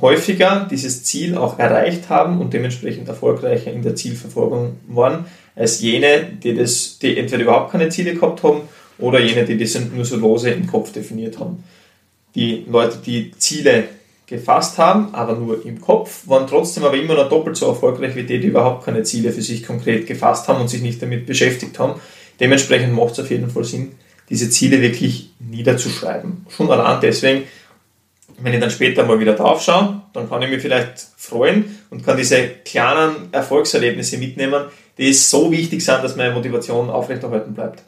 häufiger 0.00 0.66
dieses 0.68 1.04
Ziel 1.04 1.36
auch 1.36 1.60
erreicht 1.60 2.08
haben 2.08 2.40
und 2.40 2.52
dementsprechend 2.52 3.08
erfolgreicher 3.08 3.72
in 3.72 3.82
der 3.82 3.94
Zielverfolgung 3.94 4.78
waren, 4.88 5.26
als 5.54 5.80
jene, 5.80 6.24
die, 6.42 6.56
das, 6.56 6.98
die 6.98 7.16
entweder 7.16 7.44
überhaupt 7.44 7.70
keine 7.70 7.88
Ziele 7.88 8.14
gehabt 8.14 8.42
haben 8.42 8.62
oder 8.98 9.20
jene, 9.20 9.44
die 9.44 9.56
das 9.56 9.78
nur 9.94 10.04
so 10.04 10.16
lose 10.16 10.50
im 10.50 10.66
Kopf 10.66 10.90
definiert 10.90 11.38
haben. 11.38 11.62
Die 12.34 12.64
Leute, 12.68 12.98
die 12.98 13.30
Ziele 13.38 13.84
gefasst 14.26 14.78
haben, 14.78 15.14
aber 15.14 15.36
nur 15.36 15.64
im 15.64 15.80
Kopf, 15.80 16.26
waren 16.26 16.48
trotzdem 16.48 16.82
aber 16.82 16.96
immer 16.96 17.14
noch 17.14 17.28
doppelt 17.28 17.56
so 17.56 17.68
erfolgreich 17.68 18.16
wie 18.16 18.24
die, 18.24 18.40
die 18.40 18.48
überhaupt 18.48 18.84
keine 18.84 19.04
Ziele 19.04 19.30
für 19.30 19.42
sich 19.42 19.64
konkret 19.64 20.08
gefasst 20.08 20.48
haben 20.48 20.60
und 20.60 20.68
sich 20.68 20.82
nicht 20.82 21.00
damit 21.00 21.26
beschäftigt 21.26 21.78
haben. 21.78 22.00
Dementsprechend 22.40 22.92
macht 22.92 23.12
es 23.12 23.20
auf 23.20 23.30
jeden 23.30 23.50
Fall 23.50 23.62
Sinn, 23.62 23.92
diese 24.28 24.50
Ziele 24.50 24.80
wirklich 24.80 25.30
niederzuschreiben. 25.38 26.46
Schon 26.48 26.70
allein 26.70 27.00
deswegen, 27.00 27.44
wenn 28.38 28.54
ich 28.54 28.60
dann 28.60 28.70
später 28.70 29.04
mal 29.04 29.20
wieder 29.20 29.34
drauf 29.34 29.62
schaue, 29.62 30.02
dann 30.12 30.28
kann 30.28 30.42
ich 30.42 30.50
mich 30.50 30.62
vielleicht 30.62 31.06
freuen 31.16 31.78
und 31.90 32.04
kann 32.04 32.16
diese 32.16 32.48
kleinen 32.64 33.32
Erfolgserlebnisse 33.32 34.18
mitnehmen, 34.18 34.64
die 34.98 35.12
so 35.12 35.50
wichtig 35.50 35.84
sind, 35.84 36.02
dass 36.02 36.16
meine 36.16 36.34
Motivation 36.34 36.90
aufrechterhalten 36.90 37.54
bleibt. 37.54 37.82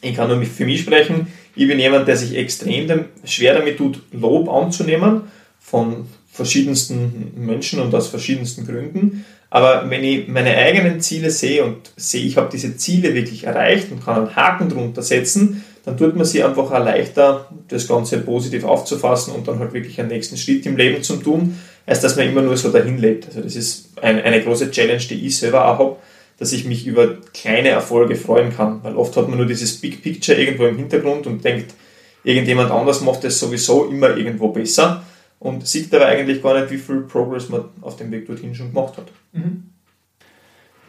Ich 0.00 0.16
kann 0.16 0.28
nur 0.28 0.42
für 0.44 0.64
mich 0.64 0.80
sprechen. 0.80 1.28
Ich 1.54 1.68
bin 1.68 1.78
jemand, 1.78 2.08
der 2.08 2.16
sich 2.16 2.36
extrem 2.36 3.06
schwer 3.24 3.54
damit 3.54 3.78
tut, 3.78 4.00
Lob 4.12 4.48
anzunehmen 4.48 5.22
von 5.60 6.06
verschiedensten 6.32 7.32
Menschen 7.36 7.80
und 7.80 7.94
aus 7.94 8.08
verschiedensten 8.08 8.66
Gründen. 8.66 9.24
Aber 9.50 9.88
wenn 9.90 10.02
ich 10.02 10.28
meine 10.28 10.56
eigenen 10.56 11.00
Ziele 11.00 11.30
sehe 11.30 11.62
und 11.62 11.92
sehe, 11.96 12.24
ich 12.24 12.38
habe 12.38 12.48
diese 12.50 12.76
Ziele 12.78 13.14
wirklich 13.14 13.44
erreicht 13.44 13.92
und 13.92 14.02
kann 14.02 14.16
einen 14.16 14.34
Haken 14.34 14.70
drunter 14.70 15.02
setzen, 15.02 15.62
dann 15.84 15.96
tut 15.96 16.14
man 16.14 16.24
sich 16.24 16.44
einfach 16.44 16.70
auch 16.70 16.84
leichter, 16.84 17.48
das 17.68 17.88
Ganze 17.88 18.18
positiv 18.18 18.64
aufzufassen 18.64 19.34
und 19.34 19.48
dann 19.48 19.58
halt 19.58 19.72
wirklich 19.72 19.98
einen 19.98 20.10
nächsten 20.10 20.36
Schritt 20.36 20.64
im 20.66 20.76
Leben 20.76 21.02
zu 21.02 21.16
tun, 21.16 21.58
als 21.86 22.00
dass 22.00 22.16
man 22.16 22.28
immer 22.28 22.42
nur 22.42 22.56
so 22.56 22.70
dahin 22.70 22.98
lebt. 22.98 23.26
Also 23.26 23.40
das 23.40 23.56
ist 23.56 23.90
eine, 24.00 24.22
eine 24.22 24.42
große 24.42 24.70
Challenge, 24.70 25.02
die 25.02 25.26
ich 25.26 25.38
selber 25.38 25.66
auch 25.66 25.78
habe, 25.78 25.96
dass 26.38 26.52
ich 26.52 26.64
mich 26.64 26.86
über 26.86 27.16
kleine 27.34 27.70
Erfolge 27.70 28.14
freuen 28.14 28.54
kann. 28.54 28.82
Weil 28.84 28.96
oft 28.96 29.16
hat 29.16 29.28
man 29.28 29.38
nur 29.38 29.46
dieses 29.46 29.80
Big 29.80 30.02
Picture 30.02 30.38
irgendwo 30.38 30.66
im 30.66 30.76
Hintergrund 30.76 31.26
und 31.26 31.44
denkt, 31.44 31.74
irgendjemand 32.22 32.70
anders 32.70 33.00
macht 33.00 33.24
es 33.24 33.40
sowieso 33.40 33.86
immer 33.86 34.16
irgendwo 34.16 34.48
besser 34.48 35.04
und 35.40 35.66
sieht 35.66 35.92
aber 35.92 36.06
eigentlich 36.06 36.40
gar 36.40 36.58
nicht, 36.60 36.70
wie 36.70 36.78
viel 36.78 37.00
Progress 37.00 37.48
man 37.48 37.64
auf 37.80 37.96
dem 37.96 38.12
Weg 38.12 38.26
dorthin 38.26 38.54
schon 38.54 38.72
gemacht 38.72 38.96
hat. 38.96 39.06
Mhm. 39.32 39.64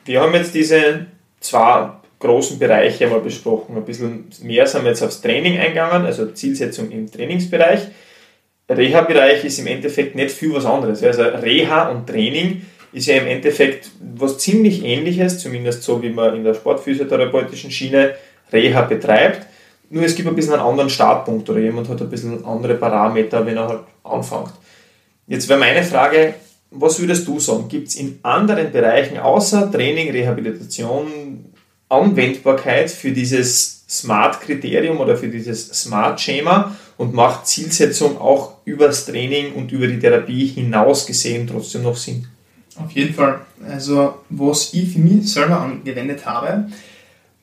Wir 0.05 0.21
haben 0.21 0.33
jetzt 0.35 0.53
diese 0.53 1.07
zwei 1.39 1.89
großen 2.23 2.57
Bereiche 2.57 3.05
einmal 3.05 3.19
besprochen. 3.19 3.75
Ein 3.75 3.85
bisschen 3.85 4.25
mehr 4.41 4.65
sind 4.65 4.83
wir 4.83 4.89
jetzt 4.89 5.03
aufs 5.03 5.21
Training 5.21 5.59
eingegangen, 5.59 6.05
also 6.05 6.27
Zielsetzung 6.27 6.89
im 6.89 7.11
Trainingsbereich. 7.11 7.81
Reha-Bereich 8.69 9.43
ist 9.45 9.59
im 9.59 9.67
Endeffekt 9.67 10.15
nicht 10.15 10.31
viel 10.31 10.53
was 10.53 10.65
anderes. 10.65 11.03
Also 11.03 11.23
Reha 11.23 11.89
und 11.89 12.07
Training 12.07 12.63
ist 12.93 13.07
ja 13.07 13.17
im 13.17 13.27
Endeffekt 13.27 13.91
was 14.15 14.37
ziemlich 14.37 14.83
ähnliches, 14.83 15.39
zumindest 15.39 15.83
so 15.83 16.01
wie 16.01 16.09
man 16.09 16.35
in 16.35 16.43
der 16.43 16.53
sportphysiotherapeutischen 16.53 17.71
Schiene 17.71 18.15
Reha 18.51 18.81
betreibt. 18.81 19.45
Nur 19.89 20.03
es 20.05 20.15
gibt 20.15 20.27
ein 20.27 20.35
bisschen 20.35 20.53
einen 20.53 20.63
anderen 20.63 20.89
Startpunkt 20.89 21.49
oder 21.49 21.59
jemand 21.59 21.89
hat 21.89 22.01
ein 22.01 22.09
bisschen 22.09 22.45
andere 22.45 22.75
Parameter, 22.75 23.45
wenn 23.45 23.57
er 23.57 23.67
halt 23.67 23.81
anfängt. 24.03 24.53
Jetzt 25.27 25.47
wäre 25.49 25.59
meine 25.59 25.83
Frage, 25.83 26.35
was 26.71 26.99
würdest 26.99 27.27
du 27.27 27.39
sagen? 27.39 27.67
Gibt 27.67 27.89
es 27.89 27.95
in 27.95 28.19
anderen 28.23 28.71
Bereichen 28.71 29.19
außer 29.19 29.71
Training, 29.71 30.11
Rehabilitation 30.11 31.52
Anwendbarkeit 31.93 32.89
für 32.89 33.11
dieses 33.11 33.83
Smart-Kriterium 33.87 34.99
oder 34.99 35.15
für 35.15 35.27
dieses 35.27 35.67
Smart-Schema 35.67 36.75
und 36.97 37.13
macht 37.13 37.47
Zielsetzung 37.47 38.19
auch 38.19 38.55
übers 38.65 39.05
Training 39.05 39.53
und 39.53 39.71
über 39.71 39.87
die 39.87 39.99
Therapie 39.99 40.47
hinaus 40.47 41.05
gesehen 41.05 41.47
trotzdem 41.47 41.83
noch 41.83 41.97
Sinn? 41.97 42.27
Auf 42.75 42.91
jeden 42.91 43.13
Fall. 43.13 43.41
Also, 43.67 44.15
was 44.29 44.73
ich 44.73 44.93
für 44.93 44.99
mich 44.99 45.31
selber 45.31 45.59
angewendet 45.59 46.25
habe 46.25 46.69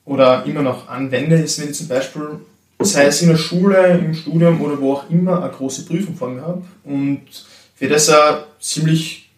oder 0.05 0.45
immer 0.45 0.61
noch 0.61 0.89
anwende, 0.89 1.37
ist, 1.37 1.61
wenn 1.61 1.69
ich 1.69 1.75
zum 1.75 1.87
Beispiel, 1.87 2.39
sei 2.81 3.05
es 3.05 3.21
in 3.21 3.29
der 3.29 3.37
Schule, 3.37 3.97
im 3.97 4.13
Studium 4.13 4.61
oder 4.61 4.79
wo 4.81 4.93
auch 4.93 5.09
immer, 5.09 5.41
eine 5.41 5.51
große 5.51 5.85
Prüfung 5.85 6.15
vor 6.15 6.29
mir 6.29 6.41
habe 6.41 6.63
und 6.83 7.21
für 7.75 7.87
das 7.87 8.09
ein 8.09 8.39
ziemlich 8.59 9.30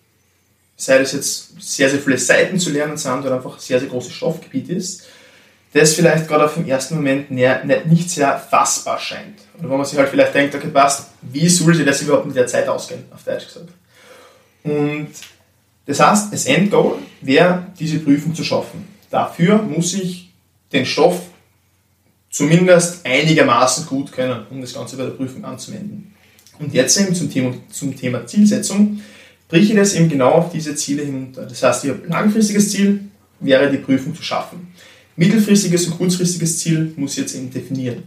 sei 0.85 0.99
das 0.99 1.13
jetzt 1.13 1.61
sehr, 1.61 1.89
sehr 1.89 1.99
viele 1.99 2.17
Seiten 2.17 2.59
zu 2.59 2.71
lernen 2.71 2.97
sind 2.97 3.19
oder 3.19 3.35
einfach 3.35 3.59
sehr, 3.59 3.79
sehr 3.79 3.89
großes 3.89 4.13
Stoffgebiet 4.13 4.69
ist, 4.69 5.03
das 5.73 5.93
vielleicht 5.93 6.27
gerade 6.27 6.45
auf 6.45 6.53
den 6.53 6.67
ersten 6.67 6.95
Moment 6.95 7.31
nicht 7.31 8.09
sehr 8.09 8.37
fassbar 8.37 8.99
scheint. 8.99 9.39
Oder 9.57 9.69
wo 9.69 9.77
man 9.77 9.85
sich 9.85 9.97
halt 9.97 10.09
vielleicht 10.09 10.33
denkt, 10.35 10.53
okay, 10.53 10.67
passt, 10.67 11.09
wie 11.21 11.49
soll 11.49 11.73
sich 11.73 11.85
das 11.85 12.01
überhaupt 12.01 12.27
mit 12.27 12.35
der 12.35 12.47
Zeit 12.47 12.67
ausgehen, 12.67 13.05
auf 13.11 13.23
Deutsch 13.23 13.47
gesagt. 13.47 13.69
Und 14.63 15.09
das 15.85 15.99
heißt, 15.99 16.31
das 16.31 16.45
Endgoal 16.45 16.99
wäre, 17.21 17.65
diese 17.79 17.99
Prüfung 17.99 18.35
zu 18.35 18.43
schaffen. 18.43 18.87
Dafür 19.09 19.61
muss 19.61 19.93
ich 19.95 20.31
den 20.71 20.85
Stoff 20.85 21.21
zumindest 22.29 23.05
einigermaßen 23.05 23.85
gut 23.85 24.11
können, 24.11 24.45
um 24.49 24.61
das 24.61 24.73
Ganze 24.73 24.95
bei 24.95 25.03
der 25.03 25.11
Prüfung 25.11 25.43
anzuwenden. 25.43 26.13
Und 26.59 26.73
jetzt 26.73 26.97
eben 26.99 27.13
zum 27.15 27.31
Thema, 27.31 27.53
zum 27.71 27.95
Thema 27.95 28.25
Zielsetzung 28.25 29.01
breche 29.53 29.75
das 29.75 29.93
eben 29.93 30.09
genau 30.09 30.31
auf 30.31 30.51
diese 30.51 30.73
Ziele 30.73 31.03
hinunter. 31.03 31.45
Das 31.45 31.61
heißt, 31.61 31.83
ich 31.85 31.91
habe 31.91 32.07
langfristiges 32.07 32.71
Ziel, 32.71 33.01
wäre 33.39 33.69
die 33.69 33.77
Prüfung 33.77 34.15
zu 34.15 34.23
schaffen. 34.23 34.73
Mittelfristiges 35.15 35.85
und 35.85 35.97
kurzfristiges 35.99 36.57
Ziel 36.57 36.91
muss 36.95 37.11
ich 37.11 37.19
jetzt 37.19 37.35
eben 37.35 37.51
definieren. 37.51 38.01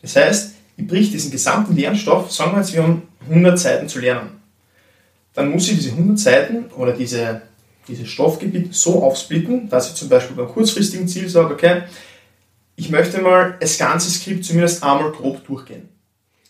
Das 0.00 0.16
heißt, 0.16 0.54
ich 0.78 0.86
brich 0.86 1.10
diesen 1.10 1.30
gesamten 1.30 1.76
Lernstoff, 1.76 2.32
sagen 2.32 2.52
wir 2.52 2.60
jetzt, 2.60 2.72
wir 2.72 2.82
haben 2.82 3.02
100 3.28 3.58
Seiten 3.58 3.88
zu 3.90 4.00
lernen. 4.00 4.40
Dann 5.34 5.50
muss 5.50 5.68
ich 5.68 5.76
diese 5.76 5.90
100 5.90 6.18
Seiten 6.18 6.64
oder 6.78 6.94
diese, 6.94 7.42
dieses 7.86 8.08
Stoffgebiet 8.08 8.74
so 8.74 9.02
aufsplitten, 9.02 9.68
dass 9.68 9.90
ich 9.90 9.96
zum 9.96 10.08
Beispiel 10.08 10.34
beim 10.34 10.48
kurzfristigen 10.48 11.06
Ziel 11.06 11.28
sage, 11.28 11.52
okay, 11.52 11.82
ich 12.76 12.88
möchte 12.88 13.20
mal 13.20 13.58
das 13.60 13.76
ganze 13.76 14.10
Skript 14.10 14.46
zumindest 14.46 14.82
einmal 14.82 15.12
grob 15.12 15.46
durchgehen. 15.46 15.90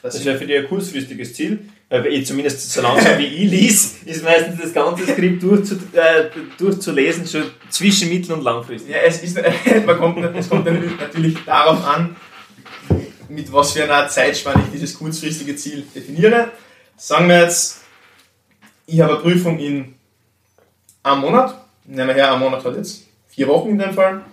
Das, 0.02 0.14
das 0.14 0.24
wäre 0.24 0.38
für 0.38 0.46
dich 0.46 0.56
ein 0.56 0.68
kurzfristiges 0.68 1.34
Ziel 1.34 1.68
ich 1.88 2.26
zumindest 2.26 2.72
so 2.72 2.82
langsam 2.82 3.18
wie 3.18 3.26
ich 3.26 3.50
lies, 3.50 3.96
ist 4.04 4.24
meistens 4.24 4.60
das 4.60 4.72
ganze 4.72 5.06
Skript 5.06 5.42
durchzu, 5.42 5.76
äh, 5.92 6.30
durchzulesen, 6.58 7.26
schon 7.26 7.44
zwischen 7.70 8.08
mittel- 8.08 8.32
und 8.32 8.42
langfristig. 8.42 8.90
Ja, 8.90 8.98
es, 9.04 9.22
ist, 9.22 9.38
man 9.86 9.96
kommt, 9.96 10.36
es 10.36 10.48
kommt 10.48 10.64
natürlich 10.64 11.36
darauf 11.44 11.84
an, 11.84 12.16
mit 13.28 13.52
was 13.52 13.72
für 13.72 13.84
einer 13.84 14.08
Zeitspanne 14.08 14.64
ich 14.66 14.72
dieses 14.72 14.98
kurzfristige 14.98 15.54
Ziel 15.54 15.84
definiere. 15.94 16.50
Sagen 16.96 17.28
wir 17.28 17.42
jetzt, 17.42 17.82
ich 18.86 19.00
habe 19.00 19.14
eine 19.14 19.22
Prüfung 19.22 19.58
in 19.58 19.94
einem 21.02 21.20
Monat, 21.20 21.66
nehmen 21.84 22.08
wir 22.08 22.14
her, 22.14 22.34
ein 22.34 22.40
Monat 22.40 22.64
hat 22.64 22.76
jetzt 22.76 23.04
vier 23.28 23.46
Wochen 23.46 23.70
in 23.70 23.78
dem 23.78 23.92
Fall, 23.92 24.24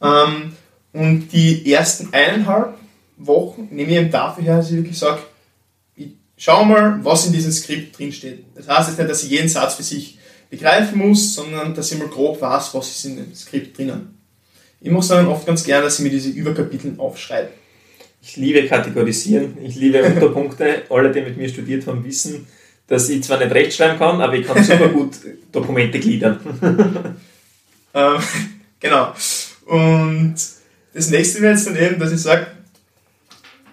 ähm, 0.00 0.56
und 0.92 1.28
die 1.28 1.70
ersten 1.70 2.14
eineinhalb 2.14 2.74
Wochen 3.18 3.68
nehme 3.70 3.90
ich 3.90 3.98
eben 3.98 4.10
dafür 4.10 4.44
her, 4.44 4.56
dass 4.56 4.70
ich 4.70 4.76
wirklich 4.76 4.98
sage, 4.98 5.18
schau 6.38 6.64
mal, 6.64 7.04
was 7.04 7.26
in 7.26 7.32
diesem 7.32 7.52
Skript 7.52 7.98
drinsteht. 7.98 8.44
Das 8.54 8.68
heißt 8.68 8.88
jetzt 8.88 8.98
nicht, 8.98 9.10
dass 9.10 9.24
ich 9.24 9.30
jeden 9.30 9.48
Satz 9.48 9.74
für 9.74 9.82
sich 9.82 10.18
begreifen 10.48 10.98
muss, 10.98 11.34
sondern 11.34 11.74
dass 11.74 11.92
ich 11.92 11.98
mal 11.98 12.08
grob 12.08 12.40
weiß, 12.40 12.72
was 12.72 12.88
ist 12.88 13.04
in 13.04 13.16
dem 13.16 13.34
Skript 13.34 13.76
drinnen. 13.76 14.14
Ich 14.80 14.90
es 14.92 15.08
dann 15.08 15.26
oft 15.26 15.44
ganz 15.44 15.64
gerne, 15.64 15.84
dass 15.84 15.98
ich 15.98 16.04
mir 16.04 16.10
diese 16.10 16.30
Überkapiteln 16.30 16.98
aufschreibe. 16.98 17.50
ich 18.22 18.36
liebe 18.36 18.66
kategorisieren, 18.66 19.58
ich 19.62 19.74
liebe 19.74 20.02
Unterpunkte. 20.02 20.84
Alle, 20.90 21.10
die 21.10 21.20
mit 21.20 21.36
mir 21.36 21.48
studiert 21.48 21.86
haben, 21.86 22.04
wissen, 22.04 22.46
dass 22.86 23.08
ich 23.08 23.22
zwar 23.24 23.38
nicht 23.38 23.52
rechtschreiben 23.52 23.98
kann, 23.98 24.20
aber 24.20 24.34
ich 24.34 24.46
kann 24.46 24.62
super 24.62 24.88
gut 24.88 25.16
Dokumente 25.52 25.98
gliedern. 25.98 26.38
ähm, 27.94 28.18
genau. 28.78 29.12
Und 29.66 30.36
das 30.94 31.10
nächste 31.10 31.42
wäre 31.42 31.54
jetzt 31.54 31.66
dann 31.66 31.76
eben, 31.76 31.98
dass 31.98 32.12
ich 32.12 32.20
sage, 32.20 32.46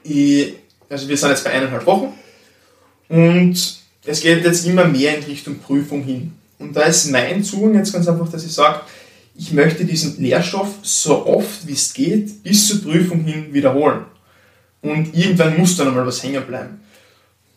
ich, 0.03 0.53
also 0.89 1.07
wir 1.07 1.17
sind 1.17 1.29
jetzt 1.29 1.43
bei 1.43 1.51
eineinhalb 1.51 1.85
Wochen 1.85 2.13
und 3.09 3.79
es 4.05 4.21
geht 4.21 4.43
jetzt 4.43 4.65
immer 4.65 4.85
mehr 4.85 5.17
in 5.17 5.23
Richtung 5.23 5.59
Prüfung 5.59 6.03
hin. 6.03 6.33
Und 6.59 6.75
da 6.75 6.83
ist 6.83 7.11
mein 7.11 7.43
Zugang 7.43 7.75
jetzt 7.75 7.93
ganz 7.93 8.07
einfach, 8.07 8.29
dass 8.29 8.45
ich 8.45 8.53
sage, 8.53 8.81
ich 9.37 9.51
möchte 9.51 9.83
diesen 9.83 10.21
Lehrstoff 10.21 10.69
so 10.81 11.25
oft 11.25 11.67
wie 11.67 11.73
es 11.73 11.93
geht 11.93 12.43
bis 12.43 12.67
zur 12.67 12.81
Prüfung 12.81 13.23
hin 13.25 13.53
wiederholen. 13.53 14.05
Und 14.81 15.15
irgendwann 15.15 15.57
muss 15.57 15.75
dann 15.75 15.89
einmal 15.89 16.05
was 16.05 16.23
hängen 16.23 16.45
bleiben. 16.45 16.79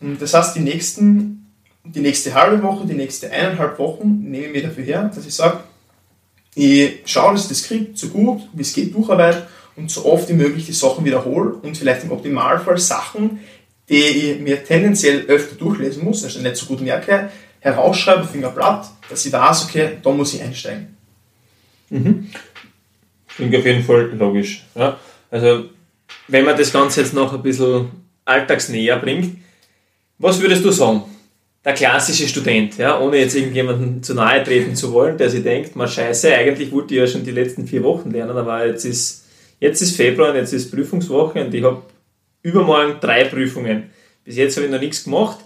Und 0.01 0.21
das 0.21 0.33
heißt, 0.33 0.55
die, 0.55 0.61
nächsten, 0.61 1.53
die 1.83 2.01
nächste 2.01 2.33
halbe 2.33 2.61
Woche, 2.63 2.85
die 2.85 2.95
nächste 2.95 3.31
eineinhalb 3.31 3.79
Wochen 3.79 4.23
nehme 4.23 4.47
ich 4.47 4.51
mir 4.51 4.63
dafür 4.63 4.83
her, 4.83 5.11
dass 5.13 5.25
ich 5.25 5.33
sage, 5.33 5.59
ich 6.55 7.01
schaue, 7.05 7.33
dass 7.33 7.43
ich 7.43 7.49
das 7.49 7.59
Skript 7.59 7.97
so 7.97 8.09
gut 8.09 8.41
wie 8.53 8.61
es 8.61 8.73
geht 8.73 8.93
durcharbeite 8.93 9.47
und 9.75 9.89
so 9.89 10.05
oft 10.05 10.27
wie 10.29 10.33
möglich 10.33 10.65
die 10.65 10.73
Sachen 10.73 11.05
wiederhole 11.05 11.51
und 11.53 11.77
vielleicht 11.77 12.03
im 12.03 12.11
Optimalfall 12.11 12.77
Sachen, 12.77 13.39
die 13.89 13.95
ich 13.95 14.39
mir 14.39 14.63
tendenziell 14.63 15.25
öfter 15.25 15.55
durchlesen 15.55 16.03
muss, 16.03 16.23
also 16.23 16.39
nicht 16.39 16.55
so 16.55 16.67
gut 16.67 16.81
merke, 16.81 17.29
herausschreibe 17.59 18.21
auf 18.21 18.33
ein 18.33 18.53
Blatt, 18.53 18.89
dass 19.09 19.25
ich 19.25 19.33
weiß, 19.33 19.65
okay, 19.65 19.97
da 20.01 20.11
muss 20.11 20.33
ich 20.33 20.41
einsteigen. 20.41 20.95
Mhm. 21.89 22.29
Klingt 23.35 23.55
auf 23.55 23.65
jeden 23.65 23.83
Fall 23.83 24.11
logisch. 24.17 24.65
Ja? 24.75 24.99
Also, 25.31 25.65
wenn 26.27 26.45
man 26.45 26.57
das 26.57 26.71
Ganze 26.71 27.01
jetzt 27.01 27.13
noch 27.13 27.33
ein 27.33 27.41
bisschen 27.41 27.89
alltagsnäher 28.25 28.97
bringt, 28.97 29.37
was 30.17 30.39
würdest 30.39 30.63
du 30.63 30.71
sagen? 30.71 31.03
Der 31.65 31.73
klassische 31.73 32.27
Student, 32.27 32.77
ja, 32.77 32.99
ohne 32.99 33.17
jetzt 33.17 33.35
irgendjemanden 33.35 34.01
zu 34.01 34.13
nahe 34.13 34.43
treten 34.43 34.75
zu 34.75 34.93
wollen, 34.93 35.17
der 35.17 35.29
sich 35.29 35.43
denkt, 35.43 35.75
mal 35.75 35.87
scheiße, 35.87 36.33
eigentlich 36.33 36.71
wollte 36.71 36.93
ich 36.93 36.99
ja 37.01 37.07
schon 37.07 37.23
die 37.23 37.31
letzten 37.31 37.67
vier 37.67 37.83
Wochen 37.83 38.11
lernen, 38.11 38.37
aber 38.37 38.65
jetzt 38.65 38.85
ist, 38.85 39.25
jetzt 39.59 39.81
ist 39.81 39.95
Februar 39.95 40.29
und 40.29 40.37
jetzt 40.37 40.53
ist 40.53 40.71
Prüfungswoche 40.71 41.43
und 41.43 41.53
ich 41.53 41.63
habe 41.63 41.81
übermorgen 42.41 42.99
drei 42.99 43.25
Prüfungen. 43.25 43.91
Bis 44.23 44.37
jetzt 44.37 44.57
habe 44.57 44.65
ich 44.65 44.71
noch 44.71 44.79
nichts 44.79 45.03
gemacht 45.03 45.39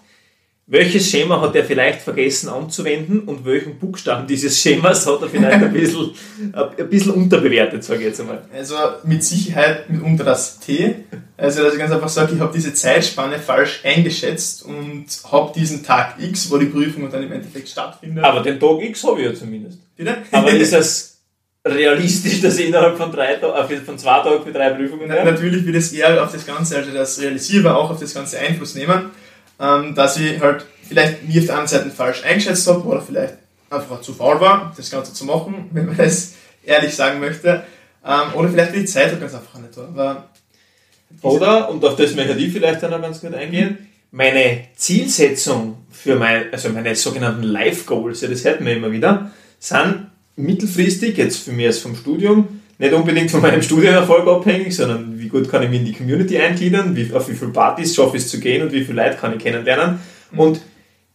welches 0.65 1.09
Schema 1.09 1.41
hat 1.41 1.55
er 1.55 1.65
vielleicht 1.65 2.01
vergessen 2.01 2.47
anzuwenden 2.47 3.21
und 3.21 3.43
welchen 3.45 3.79
Buchstaben 3.79 4.27
dieses 4.27 4.59
Schemas 4.61 5.05
hat 5.05 5.21
er 5.21 5.27
vielleicht 5.27 5.63
ein 5.63 5.73
bisschen, 5.73 6.11
ein 6.53 6.89
bisschen 6.89 7.11
unterbewertet, 7.11 7.83
sage 7.83 7.99
ich 7.99 8.05
jetzt 8.07 8.21
einmal. 8.21 8.41
Also 8.53 8.75
mit 9.03 9.23
Sicherheit 9.23 9.89
mitunter 9.89 10.23
das 10.23 10.59
T. 10.59 10.95
Also 11.35 11.63
dass 11.63 11.73
ich 11.73 11.79
ganz 11.79 11.91
einfach 11.91 12.07
sage, 12.07 12.35
ich 12.35 12.39
habe 12.39 12.53
diese 12.53 12.73
Zeitspanne 12.73 13.39
falsch 13.39 13.81
eingeschätzt 13.83 14.63
und 14.63 15.05
habe 15.29 15.51
diesen 15.53 15.83
Tag 15.83 16.15
X, 16.19 16.49
wo 16.49 16.57
die 16.57 16.67
Prüfung 16.67 17.11
dann 17.11 17.23
im 17.23 17.31
Endeffekt 17.31 17.67
stattfindet. 17.67 18.23
Aber 18.23 18.41
den 18.41 18.59
Tag 18.59 18.81
X 18.81 19.03
habe 19.03 19.19
ich 19.19 19.27
ja 19.27 19.33
zumindest. 19.33 19.79
Bitte? 19.97 20.17
Aber 20.31 20.49
ist 20.51 20.73
es 20.73 21.12
realistisch, 21.65 22.41
dass 22.41 22.57
ich 22.57 22.67
innerhalb 22.67 22.97
von, 22.97 23.11
drei, 23.11 23.33
äh, 23.35 23.77
von 23.77 23.97
zwei 23.97 24.19
Tagen 24.19 24.43
für 24.43 24.51
drei 24.51 24.71
Prüfungen 24.71 25.11
habe? 25.11 25.31
Natürlich 25.31 25.65
wird 25.65 25.77
es 25.77 25.93
eher 25.93 26.23
auf 26.23 26.31
das 26.31 26.45
Ganze, 26.45 26.77
also 26.77 26.91
das 26.91 27.19
realisierbar 27.21 27.77
auch 27.77 27.89
auf 27.89 27.99
das 27.99 28.13
Ganze 28.13 28.39
Einfluss 28.39 28.75
nehmen 28.75 29.11
ähm, 29.59 29.95
dass 29.95 30.17
ich 30.17 30.39
halt 30.41 30.65
vielleicht 30.87 31.23
mir 31.27 31.39
auf 31.39 31.47
der 31.47 31.57
einen 31.57 31.67
Seite 31.67 31.89
falsch 31.89 32.23
eingeschätzt 32.23 32.67
habe 32.67 32.81
oder 32.81 33.01
vielleicht 33.01 33.35
einfach 33.69 34.01
zu 34.01 34.13
faul 34.13 34.39
war, 34.39 34.73
das 34.75 34.91
Ganze 34.91 35.13
zu 35.13 35.25
machen, 35.25 35.69
wenn 35.71 35.87
man 35.87 35.97
das 35.97 36.33
ehrlich 36.63 36.95
sagen 36.95 37.19
möchte. 37.19 37.63
Ähm, 38.05 38.33
oder 38.35 38.49
vielleicht 38.49 38.75
die 38.75 38.85
Zeit 38.85 39.11
halt 39.11 39.21
ganz 39.21 39.33
einfach 39.33 39.59
nicht 39.59 39.77
da. 39.77 40.29
oder, 41.21 41.69
und 41.69 41.83
auf 41.85 41.95
das 41.95 42.15
möchte 42.15 42.33
ich 42.33 42.51
vielleicht 42.51 42.83
dann 42.83 42.91
noch 42.91 43.01
ganz 43.01 43.21
gut 43.21 43.33
eingehen, 43.33 43.89
meine 44.11 44.65
Zielsetzung 44.75 45.85
für 45.89 46.15
mein, 46.17 46.51
also 46.51 46.69
meine 46.69 46.95
sogenannten 46.95 47.43
Life 47.43 47.85
Goals, 47.85 48.21
ja, 48.21 48.27
das 48.27 48.43
hört 48.43 48.61
man 48.61 48.73
immer 48.73 48.91
wieder, 48.91 49.31
sind 49.57 50.07
mittelfristig, 50.35 51.17
jetzt 51.17 51.37
für 51.37 51.51
mich 51.51 51.67
als 51.67 51.79
vom 51.79 51.95
Studium, 51.95 52.61
nicht 52.79 52.93
unbedingt 52.93 53.31
von 53.31 53.41
meinem 53.41 53.61
Studienerfolg 53.61 54.27
abhängig, 54.27 54.75
sondern 54.75 55.19
wie 55.19 55.27
gut 55.27 55.49
kann 55.49 55.63
ich 55.63 55.69
mich 55.69 55.79
in 55.79 55.85
die 55.85 55.93
Community 55.93 56.37
eingliedern, 56.37 56.95
wie, 56.95 57.13
auf 57.13 57.29
wie 57.29 57.35
viele 57.35 57.51
Partys 57.51 57.95
schaffe 57.95 58.17
ich 58.17 58.23
es 58.23 58.29
zu 58.29 58.39
gehen 58.39 58.63
und 58.63 58.71
wie 58.73 58.83
viele 58.83 59.03
Leute 59.03 59.17
kann 59.17 59.33
ich 59.33 59.43
kennenlernen. 59.43 59.99
Und 60.35 60.61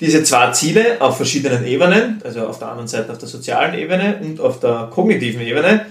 diese 0.01 0.23
zwei 0.23 0.53
Ziele 0.53 1.01
auf 1.01 1.17
verschiedenen 1.17 1.67
Ebenen, 1.67 2.21
also 2.23 2.47
auf 2.47 2.59
der 2.59 2.69
anderen 2.69 2.87
Seite 2.87 3.11
auf 3.11 3.19
der 3.19 3.29
sozialen 3.29 3.77
Ebene 3.77 4.21
und 4.23 4.41
auf 4.41 4.61
der 4.61 4.89
kognitiven 4.93 5.41
Ebene, 5.41 5.87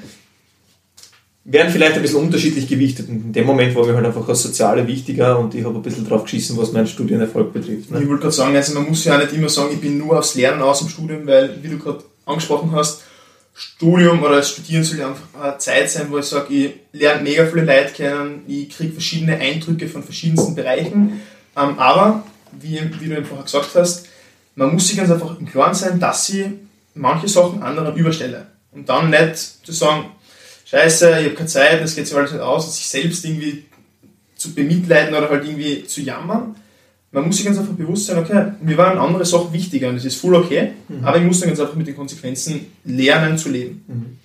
werden 1.43 1.71
vielleicht 1.71 1.95
ein 1.95 2.01
bisschen 2.01 2.19
unterschiedlich 2.19 2.67
gewichtet. 2.67 3.07
Und 3.09 3.25
in 3.25 3.33
dem 3.33 3.45
Moment 3.45 3.73
war 3.75 3.85
mir 3.85 3.95
halt 3.95 4.05
einfach 4.05 4.25
das 4.27 4.41
Soziale 4.43 4.85
wichtiger 4.85 5.39
und 5.39 5.55
ich 5.55 5.63
habe 5.63 5.75
ein 5.75 5.81
bisschen 5.81 6.07
drauf 6.07 6.23
geschissen, 6.23 6.57
was 6.57 6.73
meinen 6.73 6.87
Studienerfolg 6.87 7.53
betrifft. 7.53 7.89
Ne? 7.91 8.01
Ich 8.01 8.07
wollte 8.07 8.23
gerade 8.23 8.35
sagen, 8.35 8.55
also 8.55 8.73
man 8.73 8.87
muss 8.87 9.05
ja 9.05 9.15
auch 9.15 9.21
nicht 9.21 9.33
immer 9.33 9.47
sagen, 9.47 9.69
ich 9.73 9.79
bin 9.79 9.97
nur 9.97 10.17
aufs 10.17 10.35
Lernen 10.35 10.61
aus 10.61 10.79
dem 10.79 10.89
Studium, 10.89 11.25
weil, 11.25 11.57
wie 11.61 11.69
du 11.69 11.77
gerade 11.77 12.03
angesprochen 12.25 12.71
hast, 12.73 13.03
Studium 13.60 14.22
oder 14.22 14.36
das 14.36 14.52
Studieren 14.52 14.84
soll 14.84 15.02
einfach 15.02 15.41
eine 15.41 15.58
Zeit 15.58 15.89
sein, 15.89 16.12
wo 16.12 16.20
ich 16.20 16.26
sage, 16.26 16.54
ich 16.54 16.74
lerne 16.91 17.24
mega 17.24 17.43
viele 17.48 17.65
Leute 17.65 17.91
kennen, 17.91 18.43
ich 18.48 18.70
kriege 18.70 18.93
verschiedene 18.93 19.36
Eindrücke 19.36 19.88
von 19.88 20.04
verschiedensten 20.04 20.54
Bereichen. 20.54 21.22
Ähm, 21.56 21.80
aber, 21.80 22.24
wie, 22.52 22.80
wie 23.00 23.08
du 23.08 23.17
eben 23.17 23.26
vorher 23.26 23.46
gesagt 23.46 23.72
hast, 23.74 24.06
man 24.54 24.74
muss 24.74 24.88
sich 24.88 24.98
ganz 24.98 25.10
einfach 25.10 25.39
im 25.39 25.48
Klaren 25.48 25.74
sein, 25.74 26.00
dass 26.00 26.30
ich 26.30 26.46
manche 26.93 27.28
Sachen 27.28 27.63
anderen 27.63 27.96
überstelle. 27.96 28.46
Und 28.72 28.88
dann 28.88 29.10
nicht 29.10 29.36
zu 29.36 29.72
sagen, 29.72 30.12
Scheiße, 30.65 31.20
ich 31.20 31.26
habe 31.26 31.36
keine 31.36 31.48
Zeit, 31.48 31.82
das 31.82 31.96
geht 31.96 32.06
sich 32.06 32.15
alles 32.15 32.34
nicht 32.34 32.41
aus, 32.41 32.65
und 32.65 32.74
sich 32.74 32.88
selbst 32.88 33.26
irgendwie 33.26 33.65
zu 34.36 34.54
bemitleiden 34.54 35.15
oder 35.15 35.30
halt 35.30 35.46
irgendwie 35.46 35.84
zu 35.86 36.02
jammern, 36.02 36.56
man 37.17 37.27
muss 37.27 37.38
sich 37.38 37.45
ganz 37.45 37.58
einfach 37.58 37.73
bewusst 37.73 38.06
sein, 38.06 38.19
okay, 38.19 38.51
mir 38.62 38.77
waren 38.77 38.97
andere 38.97 39.25
Sachen 39.25 39.51
wichtiger 39.51 39.89
und 39.89 39.95
das 39.95 40.06
ist 40.06 40.21
voll 40.21 40.36
okay, 40.36 40.73
mhm. 40.88 41.03
aber 41.03 41.17
ich 41.17 41.23
muss 41.23 41.39
dann 41.39 41.49
ganz 41.49 41.60
einfach 41.60 41.75
mit 41.75 41.88
den 41.88 41.95
Konsequenzen 41.95 42.67
lernen 42.86 43.38
zu 43.38 43.49
leben. 43.49 43.84
Mhm. 43.88 44.17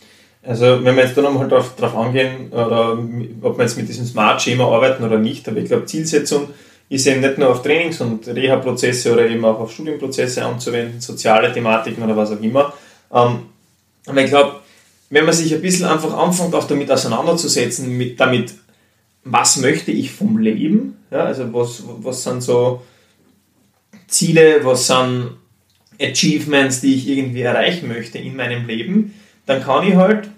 Also 0.42 0.84
wenn 0.84 0.96
wir 0.96 1.04
jetzt 1.04 1.16
da 1.16 1.22
nochmal 1.22 1.48
drauf, 1.48 1.74
drauf 1.76 1.96
angehen, 1.96 2.50
oder 2.50 2.98
ob 3.42 3.56
wir 3.56 3.64
jetzt 3.64 3.78
mit 3.78 3.88
diesem 3.88 4.04
Smart-Schema 4.04 4.64
arbeiten 4.64 5.04
oder 5.04 5.18
nicht, 5.18 5.48
aber 5.48 5.58
ich 5.58 5.66
glaube, 5.66 5.86
Zielsetzung 5.86 6.48
ist 6.88 7.06
eben 7.06 7.20
nicht 7.20 7.38
nur 7.38 7.48
auf 7.48 7.62
Trainings- 7.62 8.00
und 8.00 8.26
Reha-Prozesse 8.26 9.12
oder 9.12 9.26
eben 9.26 9.44
auch 9.44 9.58
auf 9.58 9.72
Studienprozesse 9.72 10.44
anzuwenden, 10.44 11.00
soziale 11.00 11.50
Thematiken 11.52 12.02
oder 12.02 12.16
was 12.16 12.32
auch 12.32 12.40
immer. 12.40 12.74
Ähm, 13.14 13.38
aber 14.06 14.22
ich 14.22 14.28
glaube, 14.28 14.56
wenn 15.08 15.24
man 15.24 15.32
sich 15.32 15.54
ein 15.54 15.62
bisschen 15.62 15.86
einfach 15.86 16.12
anfängt, 16.12 16.54
auch 16.54 16.64
damit 16.64 16.90
auseinanderzusetzen, 16.90 17.96
mit, 17.96 18.20
damit 18.20 18.52
was 19.24 19.56
möchte 19.58 19.92
ich 19.92 20.10
vom 20.10 20.38
Leben? 20.38 20.96
Ja, 21.12 21.24
also 21.26 21.52
was, 21.52 21.82
was 21.98 22.24
sind 22.24 22.42
so 22.42 22.80
Ziele, 24.06 24.64
was 24.64 24.86
sind 24.86 25.32
Achievements, 26.00 26.80
die 26.80 26.94
ich 26.94 27.06
irgendwie 27.06 27.42
erreichen 27.42 27.86
möchte 27.88 28.16
in 28.16 28.34
meinem 28.34 28.66
Leben, 28.66 29.14
dann 29.44 29.62
kann 29.62 29.86
ich 29.86 29.94
halt, 29.94 30.30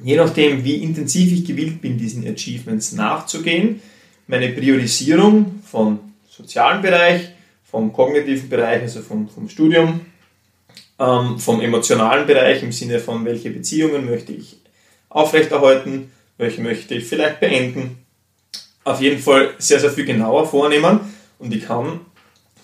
je 0.00 0.16
nachdem 0.16 0.64
wie 0.64 0.76
intensiv 0.76 1.32
ich 1.32 1.46
gewillt 1.46 1.80
bin, 1.80 1.96
diesen 1.96 2.28
Achievements 2.28 2.92
nachzugehen, 2.92 3.80
meine 4.26 4.50
Priorisierung 4.50 5.60
vom 5.64 5.98
sozialen 6.28 6.82
Bereich, 6.82 7.30
vom 7.64 7.90
kognitiven 7.90 8.50
Bereich, 8.50 8.82
also 8.82 9.00
vom, 9.00 9.30
vom 9.30 9.48
Studium, 9.48 10.02
ähm, 10.98 11.38
vom 11.38 11.62
emotionalen 11.62 12.26
Bereich 12.26 12.62
im 12.62 12.72
Sinne 12.72 12.98
von, 12.98 13.24
welche 13.24 13.48
Beziehungen 13.48 14.04
möchte 14.04 14.32
ich 14.32 14.58
aufrechterhalten, 15.08 16.10
welche 16.36 16.60
möchte 16.60 16.96
ich 16.96 17.04
vielleicht 17.04 17.40
beenden, 17.40 18.01
auf 18.84 19.00
jeden 19.00 19.20
Fall 19.20 19.50
sehr, 19.58 19.80
sehr 19.80 19.90
viel 19.90 20.04
genauer 20.04 20.46
vornehmen 20.46 21.00
und 21.38 21.54
ich 21.54 21.66
kann 21.66 22.00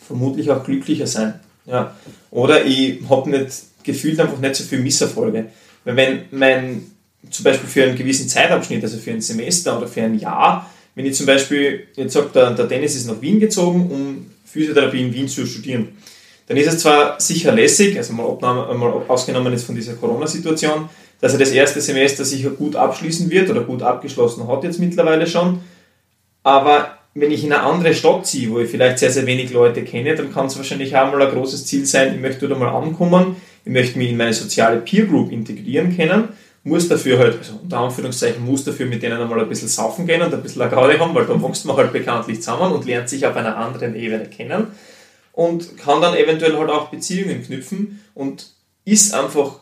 vermutlich 0.07 0.51
auch 0.51 0.65
glücklicher 0.65 1.07
sein. 1.07 1.41
Ja. 1.67 1.95
Oder 2.31 2.65
ich 2.65 3.01
habe 3.09 3.31
nicht 3.31 3.51
gefühlt 3.83 4.19
einfach 4.21 4.39
nicht 4.39 4.57
so 4.57 4.65
viel 4.65 4.81
Misserfolge. 4.81 5.47
Weil 5.85 5.97
wenn 5.97 6.23
mein, 6.31 6.91
zum 7.31 7.45
Beispiel 7.45 7.69
für 7.69 7.83
einen 7.85 7.97
gewissen 7.97 8.29
Zeitabschnitt, 8.29 8.83
also 8.83 8.99
für 8.99 9.11
ein 9.11 9.21
Semester 9.21 9.77
oder 9.79 9.87
für 9.87 10.03
ein 10.03 10.19
Jahr, 10.19 10.71
wenn 10.95 11.07
ich 11.07 11.15
zum 11.15 11.27
Beispiel, 11.27 11.87
jetzt 11.95 12.13
sagt 12.13 12.35
der, 12.35 12.51
der 12.53 12.67
Dennis 12.67 12.97
ist 12.97 13.07
nach 13.07 13.21
Wien 13.21 13.39
gezogen, 13.39 13.91
um 13.91 14.27
Physiotherapie 14.45 15.01
in 15.01 15.13
Wien 15.15 15.29
zu 15.29 15.47
studieren, 15.47 15.89
dann 16.49 16.57
ist 16.57 16.67
es 16.67 16.79
zwar 16.81 17.21
sicher 17.21 17.53
lässig, 17.53 17.97
also 17.97 18.15
mal, 18.15 18.27
Abnahme, 18.27 18.75
mal 18.75 19.03
ausgenommen 19.07 19.53
ist 19.53 19.65
von 19.65 19.75
dieser 19.75 19.95
Corona-Situation, 19.95 20.89
dass 21.21 21.35
er 21.35 21.39
das 21.39 21.51
erste 21.51 21.81
Semester 21.81 22.25
sicher 22.25 22.51
gut 22.51 22.75
abschließen 22.75 23.31
wird 23.31 23.51
oder 23.51 23.63
gut 23.63 23.83
abgeschlossen 23.83 24.49
hat 24.49 24.65
jetzt 24.65 24.79
mittlerweile 24.79 25.27
schon, 25.27 25.61
aber 26.49 26.97
wenn 27.13 27.31
ich 27.31 27.45
in 27.45 27.53
eine 27.53 27.63
andere 27.63 27.93
Stadt 27.93 28.27
ziehe, 28.27 28.51
wo 28.51 28.59
ich 28.61 28.71
vielleicht 28.71 28.99
sehr, 28.99 29.11
sehr 29.11 29.27
wenig 29.27 29.53
Leute 29.53 29.83
kenne, 29.85 30.15
dann 30.15 30.33
kann 30.33 30.47
es 30.47 30.57
wahrscheinlich 30.57 30.97
auch 30.97 31.13
mal 31.13 31.21
ein 31.21 31.31
großes 31.31 31.67
Ziel 31.67 31.85
sein, 31.85 32.15
ich 32.15 32.21
möchte 32.21 32.49
dort 32.49 32.59
mal 32.59 32.71
ankommen, 32.71 33.37
ich 33.67 33.73
möchte 33.73 33.99
mich 33.99 34.09
in 34.09 34.17
meine 34.17 34.33
soziale 34.33 34.79
Peer 34.79 35.05
Group 35.05 35.31
integrieren 35.31 35.95
können, 35.95 36.29
muss 36.65 36.89
dafür 36.89 37.19
halt, 37.19 37.37
also 37.39 37.61
unter 37.63 37.81
Anführungszeichen, 37.81 38.43
muss 38.43 38.65
dafür 38.65 38.87
mit 38.87 39.03
denen 39.03 39.21
einmal 39.21 39.41
ein 39.41 39.49
bisschen 39.49 39.69
saufen 39.69 40.07
gehen 40.07 40.23
und 40.23 40.33
ein 40.33 40.43
bisschen 40.43 40.63
eine 40.63 40.71
Gaudi 40.71 40.97
haben, 40.97 41.15
weil 41.15 41.27
dann 41.27 41.43
wächst 41.43 41.67
man 41.67 41.77
halt 41.77 41.93
bekanntlich 41.93 42.41
zusammen 42.41 42.73
und 42.73 42.87
lernt 42.87 43.11
sich 43.11 43.27
auf 43.27 43.37
einer 43.37 43.59
anderen 43.59 43.95
Ebene 43.95 44.25
kennen 44.25 44.69
und 45.33 45.77
kann 45.77 46.01
dann 46.01 46.17
eventuell 46.17 46.57
halt 46.57 46.71
auch 46.71 46.89
Beziehungen 46.89 47.45
knüpfen 47.45 48.01
und 48.15 48.47
ist 48.87 49.13
einfach 49.13 49.61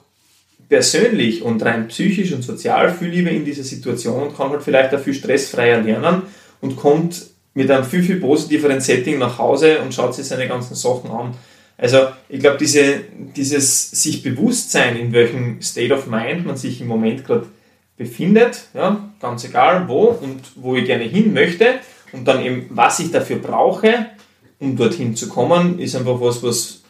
persönlich 0.69 1.43
und 1.43 1.65
rein 1.65 1.89
psychisch 1.89 2.33
und 2.33 2.43
sozial 2.43 2.93
viel 2.95 3.09
lieber 3.09 3.31
in 3.31 3.45
dieser 3.45 3.65
Situation 3.65 4.23
und 4.23 4.37
kann 4.37 4.51
halt 4.51 4.63
vielleicht 4.63 4.93
dafür 4.93 5.15
stressfreier 5.15 5.81
lernen 5.81 6.23
und 6.61 6.77
kommt 6.77 7.27
mit 7.55 7.71
einem 7.71 7.85
viel, 7.85 8.03
viel 8.03 8.21
positiveren 8.21 8.81
Setting 8.81 9.19
nach 9.19 9.39
Hause 9.39 9.81
und 9.81 9.95
schaut 9.95 10.15
sich 10.15 10.27
seine 10.27 10.47
ganzen 10.47 10.75
Sachen 10.75 11.11
an. 11.11 11.35
Also 11.79 12.09
ich 12.29 12.41
glaube, 12.41 12.59
diese, 12.59 13.01
dieses 13.35 13.91
sich 13.91 14.23
bewusst 14.23 14.71
sein, 14.71 14.97
in 14.97 15.13
welchem 15.13 15.61
State 15.61 15.93
of 15.93 16.07
Mind 16.07 16.47
man 16.47 16.57
sich 16.57 16.81
im 16.81 16.87
Moment 16.87 17.25
gerade 17.25 17.47
befindet, 17.97 18.65
ja, 18.75 19.11
ganz 19.21 19.45
egal 19.45 19.89
wo 19.89 20.05
und 20.09 20.41
wo 20.57 20.77
ich 20.77 20.85
gerne 20.85 21.05
hin 21.05 21.33
möchte 21.33 21.77
und 22.13 22.27
dann 22.27 22.45
eben, 22.45 22.67
was 22.71 22.99
ich 22.99 23.11
dafür 23.11 23.37
brauche, 23.37 24.07
um 24.59 24.77
dorthin 24.77 25.17
zu 25.17 25.29
kommen, 25.29 25.79
ist 25.79 25.97
einfach 25.97 26.21
was, 26.21 26.43
was, 26.43 26.83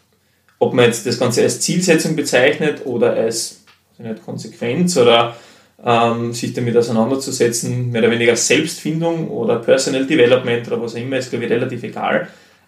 ob 0.59 0.73
man 0.73 0.85
jetzt 0.85 1.05
das 1.05 1.19
Ganze 1.19 1.43
als 1.43 1.61
Zielsetzung 1.61 2.15
bezeichnet 2.15 2.85
oder 2.85 3.13
als 3.13 3.63
nicht, 3.97 4.23
Konsequenz 4.23 4.97
oder 4.97 5.35
ähm, 5.83 6.33
sich 6.33 6.53
damit 6.53 6.75
auseinanderzusetzen, 6.75 7.91
mehr 7.91 8.01
oder 8.01 8.11
weniger 8.11 8.35
Selbstfindung 8.35 9.29
oder 9.29 9.57
Personal 9.57 10.05
Development 10.05 10.67
oder 10.67 10.81
was 10.81 10.95
auch 10.95 10.99
immer, 10.99 11.17
ist 11.17 11.29
glaube 11.29 11.45
ich 11.45 11.51
relativ 11.51 11.83
egal. 11.83 12.27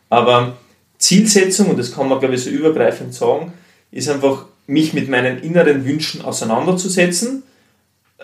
Aber 0.10 0.58
Zielsetzung, 0.98 1.68
und 1.70 1.80
das 1.80 1.94
kann 1.94 2.08
man 2.08 2.20
glaube 2.20 2.36
ich 2.36 2.44
so 2.44 2.50
übergreifend 2.50 3.14
sagen, 3.14 3.54
ist 3.92 4.10
einfach, 4.10 4.46
mich 4.68 4.94
mit 4.94 5.10
meinen 5.10 5.42
inneren 5.42 5.84
Wünschen 5.84 6.22
auseinanderzusetzen, 6.22 7.44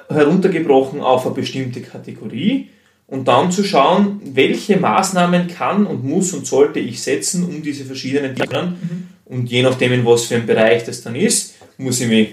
heruntergebrochen 0.09 1.01
auf 1.01 1.25
eine 1.25 1.33
bestimmte 1.33 1.81
Kategorie 1.81 2.69
und 3.07 3.27
dann 3.27 3.51
zu 3.51 3.63
schauen, 3.63 4.21
welche 4.23 4.77
Maßnahmen 4.77 5.47
kann 5.47 5.87
und 5.87 6.03
muss 6.03 6.33
und 6.33 6.45
sollte 6.45 6.79
ich 6.79 7.01
setzen, 7.01 7.45
um 7.45 7.63
diese 7.63 7.85
verschiedenen 7.85 8.35
Dinge. 8.35 8.77
Mhm. 8.79 9.07
Und 9.25 9.49
je 9.49 9.63
nachdem, 9.63 9.93
in 9.93 10.05
was 10.05 10.25
für 10.25 10.35
einem 10.35 10.45
Bereich 10.45 10.83
das 10.83 11.01
dann 11.01 11.15
ist, 11.15 11.55
muss 11.77 11.99
ich 11.99 12.07
mich 12.07 12.29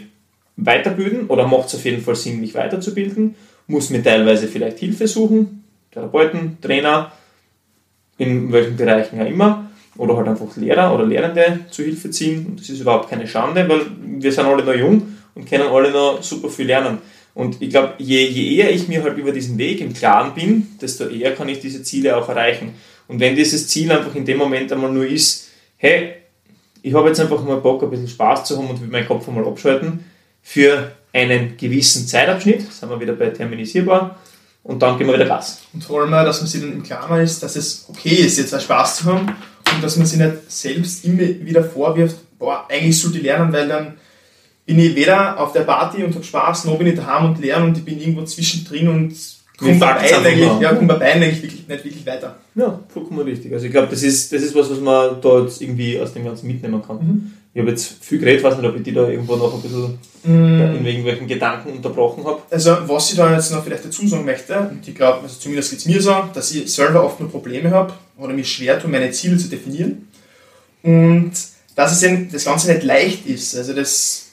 weiterbilden 0.65 1.27
oder 1.27 1.47
macht 1.47 1.69
es 1.69 1.75
auf 1.75 1.85
jeden 1.85 2.03
Fall 2.03 2.17
Sinn, 2.17 2.41
mich 2.41 2.55
weiterzubilden, 2.55 3.35
muss 3.67 3.91
mir 3.91 4.03
teilweise 4.03 4.49
vielleicht 4.49 4.79
Hilfe 4.79 5.07
suchen, 5.07 5.65
Therapeuten, 5.91 6.59
Trainer, 6.61 7.13
in 8.19 8.53
welchen 8.53 8.77
Bereichen 8.77 9.19
ja 9.19 9.25
immer, 9.25 9.71
oder 9.97 10.17
halt 10.17 10.29
einfach 10.29 10.57
Lehrer 10.57 10.95
oder 10.95 11.05
Lehrende 11.05 11.61
zu 11.71 11.83
Hilfe 11.83 12.11
ziehen. 12.11 12.47
Und 12.47 12.61
das 12.61 12.69
ist 12.69 12.81
überhaupt 12.81 13.11
keine 13.11 13.27
Schande, 13.27 13.69
weil 13.69 13.81
wir 14.21 14.33
sind 14.33 14.47
alle 14.47 14.65
noch 14.65 14.75
jung 14.75 15.15
und 15.35 15.49
können 15.49 15.69
alle 15.69 15.91
noch 15.91 16.23
super 16.23 16.49
viel 16.49 16.67
lernen. 16.67 16.99
Und 17.35 17.61
ich 17.61 17.71
glaube, 17.71 17.95
je, 17.99 18.27
je 18.27 18.57
eher 18.57 18.71
ich 18.71 18.89
mir 18.89 19.03
halt 19.03 19.17
über 19.17 19.33
diesen 19.33 19.57
Weg 19.59 19.81
im 19.81 19.93
Klaren 19.93 20.35
bin, 20.35 20.69
desto 20.81 21.05
eher 21.05 21.35
kann 21.35 21.49
ich 21.49 21.61
diese 21.61 21.83
Ziele 21.83 22.17
auch 22.17 22.29
erreichen. 22.29 22.75
Und 23.09 23.21
wenn 23.21 23.37
dieses 23.37 23.69
Ziel 23.69 23.91
einfach 23.91 24.15
in 24.15 24.25
dem 24.25 24.39
Moment 24.39 24.71
einmal 24.73 24.93
nur 24.93 25.07
ist, 25.07 25.49
hey, 25.77 26.15
ich 26.83 26.95
habe 26.95 27.09
jetzt 27.09 27.21
einfach 27.21 27.43
mal 27.45 27.57
Bock, 27.57 27.83
ein 27.83 27.91
bisschen 27.91 28.09
Spaß 28.09 28.45
zu 28.45 28.59
haben 28.59 28.69
und 28.69 28.81
will 28.81 28.89
meinen 28.89 29.07
Kopf 29.07 29.29
einmal 29.29 29.47
abschalten, 29.47 30.05
für 30.43 30.93
einen 31.13 31.57
gewissen 31.57 32.07
Zeitabschnitt, 32.07 32.73
sind 32.73 32.91
wir 32.91 33.01
wieder 33.01 33.13
bei 33.15 33.31
terminisierbar, 33.31 34.19
und 34.65 34.81
dann 34.81 34.97
gehen 34.97 35.09
wir 35.09 35.15
wieder 35.15 35.27
Gas. 35.27 35.63
Und 35.73 35.83
vor 35.83 36.03
allem, 36.03 36.13
dass 36.13 36.41
man 36.41 36.49
sich 36.49 36.61
dann 36.61 36.73
im 36.73 36.83
Klaren 36.83 37.21
ist, 37.21 37.43
dass 37.43 37.57
es 37.57 37.87
okay 37.89 38.15
ist, 38.15 38.39
jetzt 38.39 38.55
auch 38.55 38.61
Spaß 38.61 38.99
zu 38.99 39.05
haben 39.07 39.35
und 39.75 39.83
dass 39.83 39.97
man 39.97 40.07
sich 40.07 40.19
nicht 40.19 40.35
selbst 40.49 41.05
immer 41.05 41.19
wieder 41.19 41.65
vorwirft, 41.65 42.17
boah, 42.39 42.67
eigentlich 42.69 43.01
sollte 43.01 43.19
ich 43.19 43.25
lernen, 43.25 43.53
weil 43.53 43.67
dann 43.67 43.95
bin 44.65 44.79
ich 44.79 44.95
weder 44.95 45.39
auf 45.41 45.53
der 45.53 45.63
Party 45.63 46.05
und 46.05 46.15
habe 46.15 46.25
Spaß, 46.25 46.65
noch 46.67 46.79
bin 46.79 46.87
ich 46.87 46.95
daheim 46.95 47.27
und 47.27 47.41
lerne 47.41 47.67
und 47.67 47.79
ich 47.79 47.85
bin 47.85 47.99
irgendwo 47.99 48.23
zwischendrin 48.23 48.89
und 48.89 49.15
komme 49.59 49.75
bei 49.75 49.95
beiden 49.95 50.27
eigentlich, 50.27 50.61
ja, 50.61 50.75
komm 50.75 50.87
bei 50.87 50.95
beiden 50.95 51.23
eigentlich 51.23 51.43
wirklich, 51.43 51.67
nicht 51.67 51.85
wirklich 51.85 52.07
weiter. 52.07 52.37
Ja, 52.55 52.81
vollkommen 52.89 53.21
richtig. 53.21 53.53
Also 53.53 53.67
ich 53.67 53.73
glaube, 53.73 53.89
das 53.89 54.03
ist, 54.03 54.33
das 54.33 54.43
ist 54.43 54.55
was, 54.55 54.71
was 54.71 54.81
man 54.81 55.21
da 55.21 55.41
jetzt 55.41 55.63
irgendwie 55.63 55.99
aus 55.99 56.13
dem 56.13 56.25
Ganzen 56.25 56.47
mitnehmen 56.47 56.83
kann. 56.87 56.97
Mhm. 56.97 57.33
Ich 57.55 57.61
habe 57.61 57.71
jetzt 57.71 57.97
viel 58.01 58.19
geredet, 58.19 58.43
weiß 58.43 58.57
nicht, 58.57 58.67
ob 58.67 58.77
ich 58.77 58.83
die 58.83 58.93
da 58.93 59.07
irgendwo 59.07 59.37
noch 59.37 59.53
ein 59.53 59.61
bisschen 59.61 59.99
mm. 60.25 60.77
in 60.79 60.87
irgendwelchen 60.87 61.27
Gedanken 61.27 61.73
unterbrochen 61.73 62.25
habe. 62.25 62.41
Also, 62.51 62.79
was 62.87 63.11
ich 63.11 63.17
da 63.17 63.31
jetzt 63.31 63.53
noch 63.53 63.63
vielleicht 63.63 63.85
dazu 63.85 64.07
sagen 64.09 64.25
möchte, 64.25 64.59
und 64.59 64.89
ich 64.89 64.95
glaube, 64.95 65.21
also 65.23 65.39
zumindest 65.39 65.69
geht 65.69 65.81
es 65.81 65.85
mir 65.85 66.01
so, 66.01 66.15
dass 66.33 66.51
ich 66.51 66.73
selber 66.73 67.05
oft 67.05 67.21
nur 67.21 67.31
Probleme 67.31 67.71
habe 67.71 67.93
oder 68.17 68.33
mich 68.33 68.51
schwer 68.51 68.81
tue, 68.81 68.91
meine 68.91 69.11
Ziele 69.11 69.37
zu 69.37 69.49
definieren. 69.49 70.09
Und 70.83 71.33
dass 71.75 72.03
es 72.03 72.33
das 72.33 72.45
Ganze 72.47 72.73
nicht 72.73 72.85
leicht 72.85 73.27
ist. 73.27 73.55
Also, 73.55 73.75
das, 73.75 74.29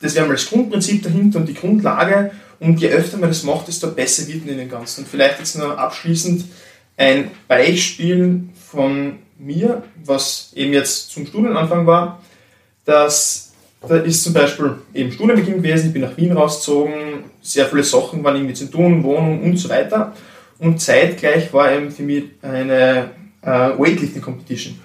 das 0.00 0.14
wäre 0.14 0.26
mal 0.26 0.34
das 0.34 0.50
Grundprinzip 0.50 1.02
dahinter 1.02 1.38
und 1.38 1.48
die 1.48 1.54
Grundlage. 1.54 2.32
Und 2.60 2.80
je 2.80 2.88
öfter 2.88 3.16
man 3.16 3.30
das 3.30 3.44
macht, 3.44 3.68
desto 3.68 3.92
besser 3.92 4.26
wird 4.28 4.44
man 4.44 4.52
in 4.52 4.58
dem 4.58 4.68
Ganzen. 4.68 5.04
Und 5.04 5.08
vielleicht 5.08 5.38
jetzt 5.38 5.56
noch 5.56 5.78
abschließend 5.78 6.44
ein 6.98 7.30
Beispiel 7.46 8.42
von 8.54 9.20
mir, 9.38 9.82
was 10.04 10.52
eben 10.54 10.74
jetzt 10.74 11.10
zum 11.10 11.26
Studienanfang 11.26 11.86
war 11.86 12.20
dass 12.88 13.52
da 13.86 13.96
ist 13.98 14.24
zum 14.24 14.32
Beispiel 14.32 14.76
eben 14.92 15.12
Studienbeginn 15.12 15.62
gewesen, 15.62 15.88
ich 15.88 15.92
bin 15.92 16.02
nach 16.02 16.16
Wien 16.16 16.32
rausgezogen, 16.32 17.24
sehr 17.42 17.66
viele 17.66 17.84
Sachen 17.84 18.24
waren 18.24 18.34
irgendwie 18.34 18.54
zu 18.54 18.68
tun, 18.68 19.04
Wohnung 19.04 19.42
und 19.42 19.56
so 19.56 19.68
weiter. 19.68 20.14
Und 20.58 20.80
zeitgleich 20.80 21.52
war 21.52 21.70
eben 21.70 21.90
für 21.92 22.02
mich 22.02 22.24
eine 22.42 23.10
äh, 23.42 23.48
Weightlifting 23.78 24.22
Competition, 24.22 24.80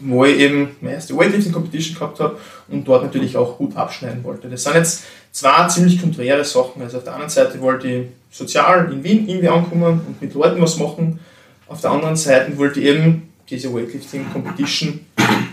wo 0.00 0.24
ich 0.24 0.38
eben 0.38 0.70
meine 0.80 0.94
erste 0.94 1.14
Weightlifting 1.14 1.52
Competition 1.52 1.94
gehabt 1.96 2.20
habe 2.20 2.38
und 2.68 2.88
dort 2.88 3.02
natürlich 3.02 3.36
auch 3.36 3.58
gut 3.58 3.76
abschneiden 3.76 4.24
wollte. 4.24 4.48
Das 4.48 4.62
sind 4.62 4.76
jetzt 4.76 5.02
zwei 5.32 5.66
ziemlich 5.66 6.00
konträre 6.00 6.44
Sachen. 6.44 6.80
Also 6.80 6.98
auf 6.98 7.04
der 7.04 7.16
einen 7.16 7.28
Seite 7.28 7.60
wollte 7.60 7.88
ich 7.88 8.06
sozial 8.30 8.90
in 8.90 9.04
Wien 9.04 9.28
irgendwie 9.28 9.48
ankommen 9.48 10.00
und 10.06 10.22
mit 10.22 10.32
Leuten 10.32 10.62
was 10.62 10.78
machen. 10.78 11.18
Auf 11.72 11.80
der 11.80 11.90
anderen 11.90 12.16
Seite 12.16 12.56
wollte 12.58 12.80
ich 12.80 12.86
eben 12.86 13.32
diese 13.48 13.72
Weightlifting 13.72 14.30
Competition 14.32 15.00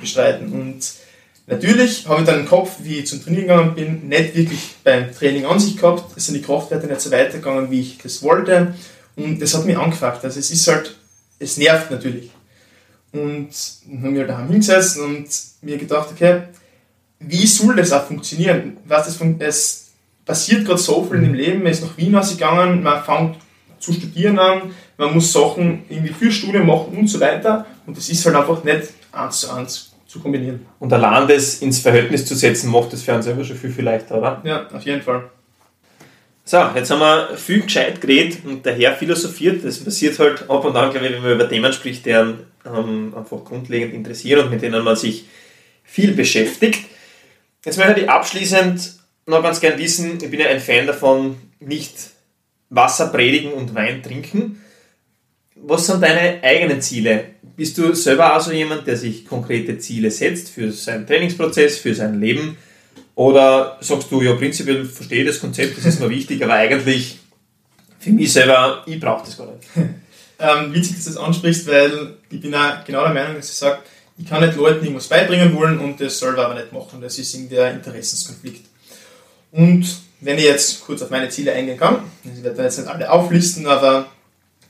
bestreiten. 0.02 0.52
Und 0.52 0.84
Natürlich 1.50 2.08
habe 2.08 2.22
ich 2.22 2.28
dann 2.28 2.42
im 2.42 2.46
Kopf, 2.46 2.76
wie 2.84 3.00
ich 3.00 3.08
zum 3.08 3.24
Trainieren 3.24 3.48
gegangen 3.48 3.74
bin, 3.74 4.08
nicht 4.08 4.36
wirklich 4.36 4.76
beim 4.84 5.12
Training 5.12 5.46
an 5.46 5.60
sich 5.60 5.76
gehabt. 5.78 6.16
Es 6.16 6.28
sind 6.28 6.36
die 6.36 6.44
Kraftwerte 6.44 6.86
nicht 6.86 7.02
so 7.02 7.12
weitergegangen, 7.12 7.72
wie 7.72 7.80
ich 7.80 7.98
das 7.98 8.22
wollte. 8.22 8.76
Und 9.16 9.40
das 9.40 9.56
hat 9.56 9.66
mich 9.66 9.76
angefuckt. 9.76 10.24
Also 10.24 10.40
es 10.40 10.52
ist 10.52 10.68
halt, 10.68 10.96
es 11.40 11.58
nervt 11.58 11.90
natürlich. 11.90 12.30
Und 13.12 13.50
dann 13.88 14.04
habe 14.04 14.12
ich 14.12 14.20
halt 14.20 14.30
daheim 14.30 14.48
hingesetzt 14.50 15.00
und 15.00 15.28
mir 15.64 15.78
gedacht, 15.80 16.10
okay, 16.12 16.44
wie 17.20 17.48
soll 17.48 17.76
das 17.76 17.92
auch 17.94 18.06
funktionieren? 18.06 18.78
Was 18.86 19.08
das 19.08 19.16
von, 19.16 19.42
es 19.42 19.88
passiert 20.26 20.66
gerade 20.66 20.80
so 20.80 21.04
viel 21.04 21.24
im 21.24 21.34
Leben, 21.34 21.64
man 21.64 21.72
ist 21.72 21.82
nach 21.82 21.98
Wien 21.98 22.16
ausgegangen, 22.16 22.84
man 22.84 23.04
fängt 23.04 23.38
zu 23.80 23.92
studieren 23.92 24.38
an, 24.38 24.72
man 25.00 25.14
muss 25.14 25.32
Sachen 25.32 25.84
irgendwie 25.88 26.14
für 26.14 26.30
Studium 26.30 26.68
machen 26.68 26.96
und 26.96 27.08
so 27.08 27.20
weiter. 27.22 27.66
Und 27.86 27.96
das 27.96 28.10
ist 28.10 28.26
halt 28.26 28.36
einfach 28.36 28.64
nicht 28.64 28.90
eins 29.14 29.40
zu 29.40 29.52
eins 29.52 29.96
zu 30.06 30.20
kombinieren. 30.20 30.66
Und 30.78 30.92
allein 30.92 31.28
das 31.28 31.62
ins 31.62 31.80
Verhältnis 31.80 32.26
zu 32.26 32.36
setzen, 32.36 32.70
macht 32.70 32.92
das 32.92 33.04
für 33.04 33.14
uns 33.16 33.26
selber 33.26 33.44
schon 33.46 33.56
viel, 33.56 33.72
viel 33.72 33.86
leichter, 33.86 34.18
oder? 34.18 34.42
Ja, 34.44 34.68
auf 34.74 34.84
jeden 34.84 35.02
Fall. 35.02 35.30
So, 36.44 36.58
jetzt 36.76 36.92
haben 36.92 37.00
wir 37.00 37.38
viel 37.38 37.62
gescheit 37.62 38.02
geredet 38.02 38.40
und 38.44 38.66
daher 38.66 38.94
philosophiert. 38.94 39.64
Das 39.64 39.82
passiert 39.84 40.20
halt 40.20 40.50
ab 40.50 40.66
und 40.66 40.76
an, 40.76 40.92
glaube 40.92 41.08
ich, 41.08 41.14
wenn 41.14 41.22
man 41.22 41.34
über 41.34 41.48
Themen 41.48 41.72
spricht, 41.72 42.06
die 42.06 42.14
einen 42.14 42.40
ähm, 42.66 43.14
einfach 43.16 43.46
grundlegend 43.46 43.94
interessieren 43.94 44.46
und 44.46 44.52
mit 44.52 44.62
denen 44.62 44.84
man 44.84 44.96
sich 44.96 45.26
viel 45.84 46.14
beschäftigt. 46.14 46.86
Jetzt 47.64 47.78
möchte 47.78 48.02
ich 48.02 48.10
abschließend 48.10 48.96
noch 49.28 49.44
ganz 49.44 49.62
gern 49.62 49.78
wissen, 49.78 50.18
ich 50.22 50.30
bin 50.30 50.40
ja 50.40 50.48
ein 50.48 50.60
Fan 50.60 50.88
davon, 50.88 51.38
nicht 51.60 51.94
Wasser 52.70 53.08
predigen 53.08 53.54
und 53.54 53.76
Wein 53.76 54.04
trinken. 54.04 54.60
Was 55.62 55.88
sind 55.88 56.02
deine 56.02 56.42
eigenen 56.44 56.82
Ziele? 56.82 57.26
Bist 57.56 57.78
du 57.78 57.94
selber 57.94 58.36
auch 58.36 58.42
so 58.42 58.52
jemand, 58.52 58.88
der 58.88 58.96
sich 58.96 59.26
konkrete 59.26 59.78
Ziele 59.78 60.10
setzt 60.10 60.50
für 60.50 60.72
seinen 60.72 61.06
Trainingsprozess, 61.06 61.78
für 61.78 61.94
sein 61.94 62.20
Leben? 62.20 62.58
Oder 63.16 63.78
sagst 63.82 64.10
du, 64.12 64.22
ja, 64.22 64.34
prinzipiell 64.36 64.86
verstehe 64.86 65.26
das 65.26 65.42
Konzept, 65.42 65.78
das 65.78 65.86
ist 65.86 66.00
mir 66.00 66.10
wichtig, 66.10 66.42
aber 66.42 66.54
eigentlich 66.54 67.20
für 68.00 68.12
mich 68.12 68.32
selber, 68.32 68.84
ich 68.86 68.98
brauche 69.00 69.26
das 69.26 69.38
gar 69.38 69.48
nicht. 69.48 69.68
ähm, 70.40 70.74
witzig, 70.74 70.96
dass 70.96 71.06
du 71.06 71.12
das 71.12 71.20
ansprichst, 71.20 71.68
weil 71.68 72.16
ich 72.30 72.40
bin 72.40 72.56
auch 72.56 72.84
genau 72.86 73.04
der 73.04 73.14
Meinung, 73.14 73.36
dass 73.36 73.50
ich 73.50 73.58
sage, 73.58 73.80
ich 74.18 74.26
kann 74.26 74.46
nicht 74.46 74.56
Leuten 74.58 74.84
irgendwas 74.84 75.08
beibringen 75.08 75.54
wollen 75.56 75.80
und 75.80 76.00
das 76.00 76.20
selber 76.20 76.46
aber 76.46 76.56
nicht 76.56 76.72
machen. 76.72 77.02
Das 77.02 77.18
ist 77.18 77.34
in 77.36 77.50
der 77.50 77.72
Interessenskonflikt. 77.72 78.66
Und 79.52 79.86
wenn 80.22 80.38
ich 80.38 80.46
jetzt 80.46 80.86
kurz 80.86 81.02
auf 81.02 81.10
meine 81.10 81.30
Ziele 81.30 81.54
eingehen 81.54 81.78
kann, 81.78 82.04
ich 82.24 82.44
werde 82.44 82.64
jetzt 82.64 82.78
nicht 82.78 82.90
alle 82.90 83.10
auflisten, 83.10 83.66
aber 83.68 84.08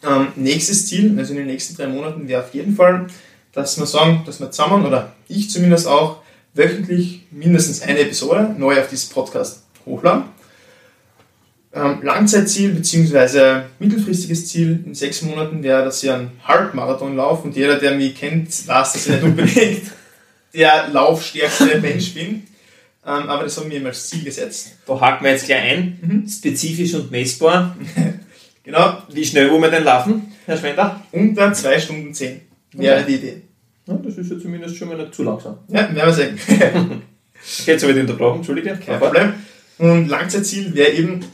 ähm, 0.03 0.27
nächstes 0.35 0.87
Ziel, 0.87 1.17
also 1.17 1.31
in 1.31 1.37
den 1.39 1.47
nächsten 1.47 1.75
drei 1.75 1.87
Monaten, 1.87 2.27
wäre 2.27 2.43
auf 2.43 2.53
jeden 2.53 2.75
Fall, 2.75 3.07
dass 3.51 3.77
wir 3.77 3.85
sagen, 3.85 4.23
dass 4.25 4.39
wir 4.39 4.51
zusammen, 4.51 4.85
oder 4.85 5.13
ich 5.27 5.49
zumindest 5.49 5.87
auch, 5.87 6.21
wöchentlich 6.53 7.23
mindestens 7.31 7.81
eine 7.81 7.99
Episode 7.99 8.55
neu 8.57 8.79
auf 8.79 8.89
diesem 8.89 9.13
Podcast 9.13 9.63
hochladen. 9.85 10.23
Ähm, 11.71 11.99
Langzeitziel 12.01 12.71
bzw. 12.71 13.61
mittelfristiges 13.77 14.47
Ziel 14.47 14.83
in 14.85 14.95
sechs 14.95 15.21
Monaten 15.21 15.61
wäre, 15.61 15.83
dass 15.85 16.01
ich 16.01 16.09
einen 16.09 16.31
Halbmarathon 16.43 17.15
laufe 17.15 17.43
und 17.43 17.55
jeder, 17.55 17.75
der 17.75 17.95
mich 17.95 18.15
kennt, 18.15 18.67
weiß, 18.67 18.93
dass 18.93 19.05
ich 19.05 19.13
nicht 19.13 19.23
unbedingt 19.23 19.83
der 20.53 20.87
laufstärkste 20.91 21.79
Mensch 21.79 22.13
bin. 22.15 22.43
Ähm, 23.05 23.29
aber 23.29 23.43
das 23.43 23.57
haben 23.57 23.69
wir 23.69 23.79
mir 23.79 23.89
als 23.89 24.09
Ziel 24.09 24.23
gesetzt. 24.23 24.71
Da 24.87 24.99
haken 24.99 25.23
wir 25.23 25.31
jetzt 25.31 25.45
gleich 25.45 25.61
ein. 25.61 25.99
Mhm. 26.01 26.27
Spezifisch 26.27 26.95
und 26.95 27.11
messbar. 27.11 27.75
Genau. 28.69 29.01
Wie 29.11 29.25
schnell 29.25 29.49
wollen 29.49 29.63
wir 29.63 29.71
denn 29.71 29.83
laufen, 29.83 30.31
Herr 30.45 30.55
Schwender? 30.55 31.01
Unter 31.11 31.51
2 31.51 31.79
Stunden 31.79 32.13
10 32.13 32.39
wäre 32.73 33.03
die 33.03 33.15
Idee. 33.15 33.41
Ja, 33.87 33.95
das 33.95 34.15
ist 34.15 34.29
ja 34.29 34.39
zumindest 34.39 34.77
schon 34.77 34.89
mal 34.89 34.97
nicht 34.97 35.15
zu 35.15 35.23
langsam. 35.23 35.57
Ja, 35.69 35.91
werden 35.91 35.95
wir 35.95 36.13
sehen. 36.13 36.39
okay, 36.47 37.01
jetzt 37.65 37.81
habe 37.81 37.93
ich 37.93 37.99
unterbrochen, 37.99 38.37
Entschuldige. 38.37 38.77
Kein 38.77 38.99
Problem. 38.99 39.33
Und 39.79 40.07
Langzeitziel 40.07 40.71
wäre 40.75 40.91
eben, 40.91 41.25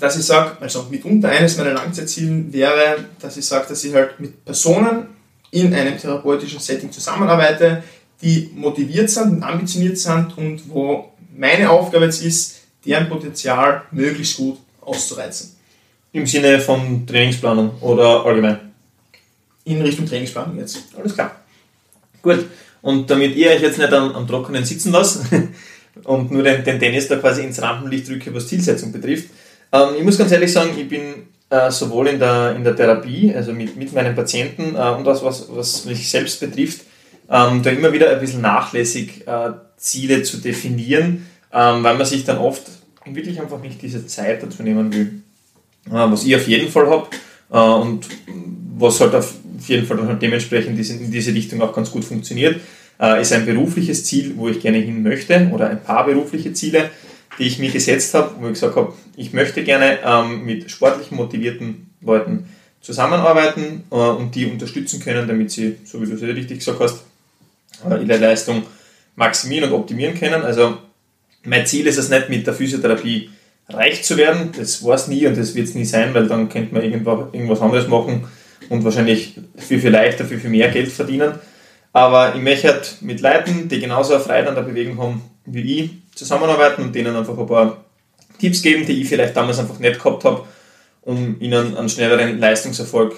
dass 0.00 0.18
ich 0.18 0.24
sage, 0.24 0.56
also 0.58 0.86
mitunter 0.90 1.28
eines 1.28 1.58
meiner 1.58 1.74
Langzeitzielen 1.74 2.50
wäre, 2.50 2.96
dass 3.20 3.36
ich 3.36 3.44
sage, 3.44 3.66
dass 3.68 3.84
ich 3.84 3.92
halt 3.92 4.18
mit 4.18 4.42
Personen 4.46 5.08
in 5.50 5.74
einem 5.74 5.98
therapeutischen 5.98 6.60
Setting 6.60 6.90
zusammenarbeite, 6.90 7.82
die 8.22 8.50
motiviert 8.54 9.10
sind 9.10 9.32
und 9.32 9.42
ambitioniert 9.42 9.98
sind 9.98 10.38
und 10.38 10.66
wo 10.70 11.12
meine 11.36 11.68
Aufgabe 11.68 12.06
jetzt 12.06 12.22
ist, 12.24 12.60
deren 12.86 13.10
Potenzial 13.10 13.82
möglichst 13.90 14.38
gut 14.38 14.56
auszureizen. 14.80 15.54
Im 16.14 16.26
Sinne 16.26 16.60
von 16.60 17.04
Trainingsplanung 17.08 17.72
oder 17.80 18.24
allgemein? 18.24 18.72
In 19.64 19.82
Richtung 19.82 20.06
Trainingsplanung 20.06 20.56
jetzt. 20.58 20.84
Alles 20.96 21.12
klar. 21.12 21.40
Gut. 22.22 22.46
Und 22.82 23.10
damit 23.10 23.34
ihr 23.34 23.50
euch 23.50 23.60
jetzt 23.60 23.78
nicht 23.78 23.92
am, 23.92 24.14
am 24.14 24.24
Trockenen 24.24 24.64
sitzen 24.64 24.92
lasst 24.92 25.22
und 26.04 26.30
nur 26.30 26.44
den, 26.44 26.62
den 26.62 26.78
Dennis 26.78 27.08
da 27.08 27.16
quasi 27.16 27.42
ins 27.42 27.60
Rampenlicht 27.60 28.08
drücke, 28.08 28.32
was 28.32 28.46
Zielsetzung 28.46 28.92
betrifft, 28.92 29.30
ähm, 29.72 29.88
ich 29.98 30.04
muss 30.04 30.16
ganz 30.16 30.30
ehrlich 30.30 30.52
sagen, 30.52 30.70
ich 30.78 30.88
bin 30.88 31.26
äh, 31.50 31.68
sowohl 31.72 32.06
in 32.06 32.20
der, 32.20 32.54
in 32.54 32.62
der 32.62 32.76
Therapie, 32.76 33.34
also 33.34 33.52
mit, 33.52 33.76
mit 33.76 33.92
meinen 33.92 34.14
Patienten 34.14 34.76
äh, 34.76 34.90
und 34.90 35.04
das, 35.04 35.24
was, 35.24 35.48
was 35.50 35.84
mich 35.84 36.08
selbst 36.08 36.38
betrifft, 36.38 36.82
ähm, 37.28 37.60
da 37.64 37.70
immer 37.70 37.92
wieder 37.92 38.10
ein 38.10 38.20
bisschen 38.20 38.40
nachlässig 38.40 39.26
äh, 39.26 39.50
Ziele 39.76 40.22
zu 40.22 40.36
definieren, 40.36 41.26
ähm, 41.52 41.82
weil 41.82 41.96
man 41.96 42.06
sich 42.06 42.22
dann 42.22 42.38
oft 42.38 42.62
wirklich 43.04 43.40
einfach 43.40 43.60
nicht 43.60 43.82
diese 43.82 44.06
Zeit 44.06 44.44
dazu 44.44 44.62
nehmen 44.62 44.92
will. 44.92 45.23
Was 45.86 46.24
ich 46.24 46.34
auf 46.34 46.48
jeden 46.48 46.70
Fall 46.70 46.88
habe 46.88 47.08
äh, 47.52 47.58
und 47.58 48.08
was 48.76 49.00
halt 49.00 49.14
auf 49.14 49.34
jeden 49.66 49.86
Fall 49.86 50.06
halt 50.06 50.20
dementsprechend 50.20 50.78
in 50.78 51.10
diese 51.10 51.34
Richtung 51.34 51.62
auch 51.62 51.72
ganz 51.72 51.90
gut 51.90 52.04
funktioniert, 52.04 52.60
äh, 53.00 53.20
ist 53.20 53.32
ein 53.32 53.46
berufliches 53.46 54.04
Ziel, 54.04 54.34
wo 54.36 54.48
ich 54.48 54.60
gerne 54.60 54.78
hin 54.78 55.02
möchte 55.02 55.50
oder 55.52 55.70
ein 55.70 55.82
paar 55.82 56.06
berufliche 56.06 56.52
Ziele, 56.52 56.90
die 57.38 57.44
ich 57.44 57.58
mir 57.58 57.70
gesetzt 57.70 58.14
habe, 58.14 58.34
wo 58.40 58.46
ich 58.46 58.54
gesagt 58.54 58.76
habe, 58.76 58.92
ich 59.16 59.32
möchte 59.32 59.62
gerne 59.64 59.98
ähm, 60.04 60.44
mit 60.44 60.70
sportlich 60.70 61.10
motivierten 61.10 61.90
Leuten 62.00 62.48
zusammenarbeiten 62.80 63.84
äh, 63.90 63.94
und 63.94 64.34
die 64.34 64.46
unterstützen 64.46 65.00
können, 65.00 65.26
damit 65.26 65.50
sie, 65.50 65.76
so 65.84 66.00
wie 66.00 66.06
du 66.06 66.14
es 66.14 66.22
richtig 66.22 66.58
gesagt 66.58 66.80
hast, 66.80 67.04
ihre 67.84 68.16
Leistung 68.18 68.62
maximieren 69.16 69.70
und 69.70 69.76
optimieren 69.78 70.18
können. 70.18 70.42
Also 70.42 70.78
mein 71.44 71.66
Ziel 71.66 71.86
ist 71.86 71.98
es 71.98 72.08
nicht, 72.08 72.28
mit 72.28 72.46
der 72.46 72.54
Physiotherapie 72.54 73.30
reich 73.68 74.02
zu 74.02 74.16
werden. 74.16 74.50
Das 74.56 74.84
war 74.84 74.94
es 74.94 75.08
nie 75.08 75.26
und 75.26 75.36
das 75.36 75.54
wird 75.54 75.68
es 75.68 75.74
nie 75.74 75.84
sein, 75.84 76.14
weil 76.14 76.26
dann 76.26 76.48
könnte 76.48 76.74
man 76.74 76.82
irgendwas 76.82 77.60
anderes 77.60 77.88
machen 77.88 78.24
und 78.68 78.84
wahrscheinlich 78.84 79.40
viel, 79.56 79.80
viel 79.80 79.90
leichter, 79.90 80.24
viel, 80.24 80.40
viel 80.40 80.50
mehr 80.50 80.70
Geld 80.70 80.90
verdienen. 80.90 81.34
Aber 81.92 82.34
ich 82.34 82.42
möchte 82.42 82.68
halt 82.68 82.96
mit 83.00 83.20
Leuten, 83.20 83.68
die 83.68 83.78
genauso 83.78 84.14
eine 84.14 84.22
Freude 84.22 84.48
an 84.48 84.54
der 84.54 84.62
Bewegung 84.62 84.98
haben 84.98 85.22
wie 85.46 85.80
ich, 85.80 85.90
zusammenarbeiten 86.14 86.82
und 86.82 86.94
denen 86.94 87.14
einfach 87.14 87.36
ein 87.36 87.46
paar 87.46 87.84
Tipps 88.38 88.62
geben, 88.62 88.86
die 88.86 89.02
ich 89.02 89.08
vielleicht 89.08 89.36
damals 89.36 89.58
einfach 89.58 89.78
nicht 89.78 90.02
gehabt 90.02 90.24
habe, 90.24 90.44
um 91.02 91.40
ihnen 91.40 91.76
einen 91.76 91.88
schnelleren 91.88 92.38
Leistungserfolg 92.38 93.14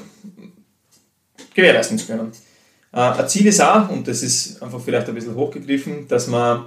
gewährleisten 1.55 1.99
zu 1.99 2.07
können. 2.07 2.33
Äh, 2.93 2.99
ein 2.99 3.29
Ziel 3.29 3.47
ist 3.47 3.61
auch, 3.61 3.89
und 3.89 4.09
das 4.09 4.23
ist 4.23 4.63
einfach 4.63 4.81
vielleicht 4.81 5.09
ein 5.09 5.15
bisschen 5.15 5.35
hochgegriffen, 5.35 6.09
dass 6.09 6.27
man 6.27 6.67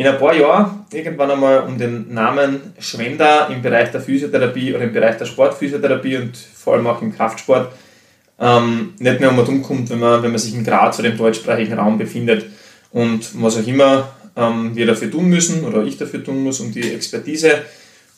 in 0.00 0.06
ein 0.06 0.18
paar 0.18 0.34
Jahren 0.34 0.86
irgendwann 0.94 1.30
einmal 1.30 1.60
um 1.64 1.76
den 1.76 2.14
Namen 2.14 2.72
Schwender 2.78 3.50
im 3.50 3.60
Bereich 3.60 3.90
der 3.90 4.00
Physiotherapie 4.00 4.74
oder 4.74 4.84
im 4.84 4.94
Bereich 4.94 5.18
der 5.18 5.26
Sportphysiotherapie 5.26 6.16
und 6.16 6.38
vor 6.38 6.72
allem 6.72 6.86
auch 6.86 7.02
im 7.02 7.14
Kraftsport 7.14 7.70
ähm, 8.38 8.94
nicht 8.98 9.20
mehr 9.20 9.28
um 9.28 9.38
umkommt, 9.38 9.90
wenn 9.90 9.98
man, 9.98 10.22
wenn 10.22 10.30
man 10.30 10.38
sich 10.38 10.54
in 10.54 10.64
Graz 10.64 10.98
oder 10.98 11.10
im 11.10 11.18
deutschsprachigen 11.18 11.74
Raum 11.74 11.98
befindet. 11.98 12.46
Und 12.92 13.42
was 13.42 13.58
auch 13.58 13.66
immer 13.66 14.10
ähm, 14.36 14.74
wir 14.74 14.86
dafür 14.86 15.10
tun 15.10 15.28
müssen 15.28 15.66
oder 15.66 15.84
ich 15.84 15.98
dafür 15.98 16.24
tun 16.24 16.42
muss, 16.44 16.60
um 16.60 16.72
die 16.72 16.94
Expertise 16.94 17.66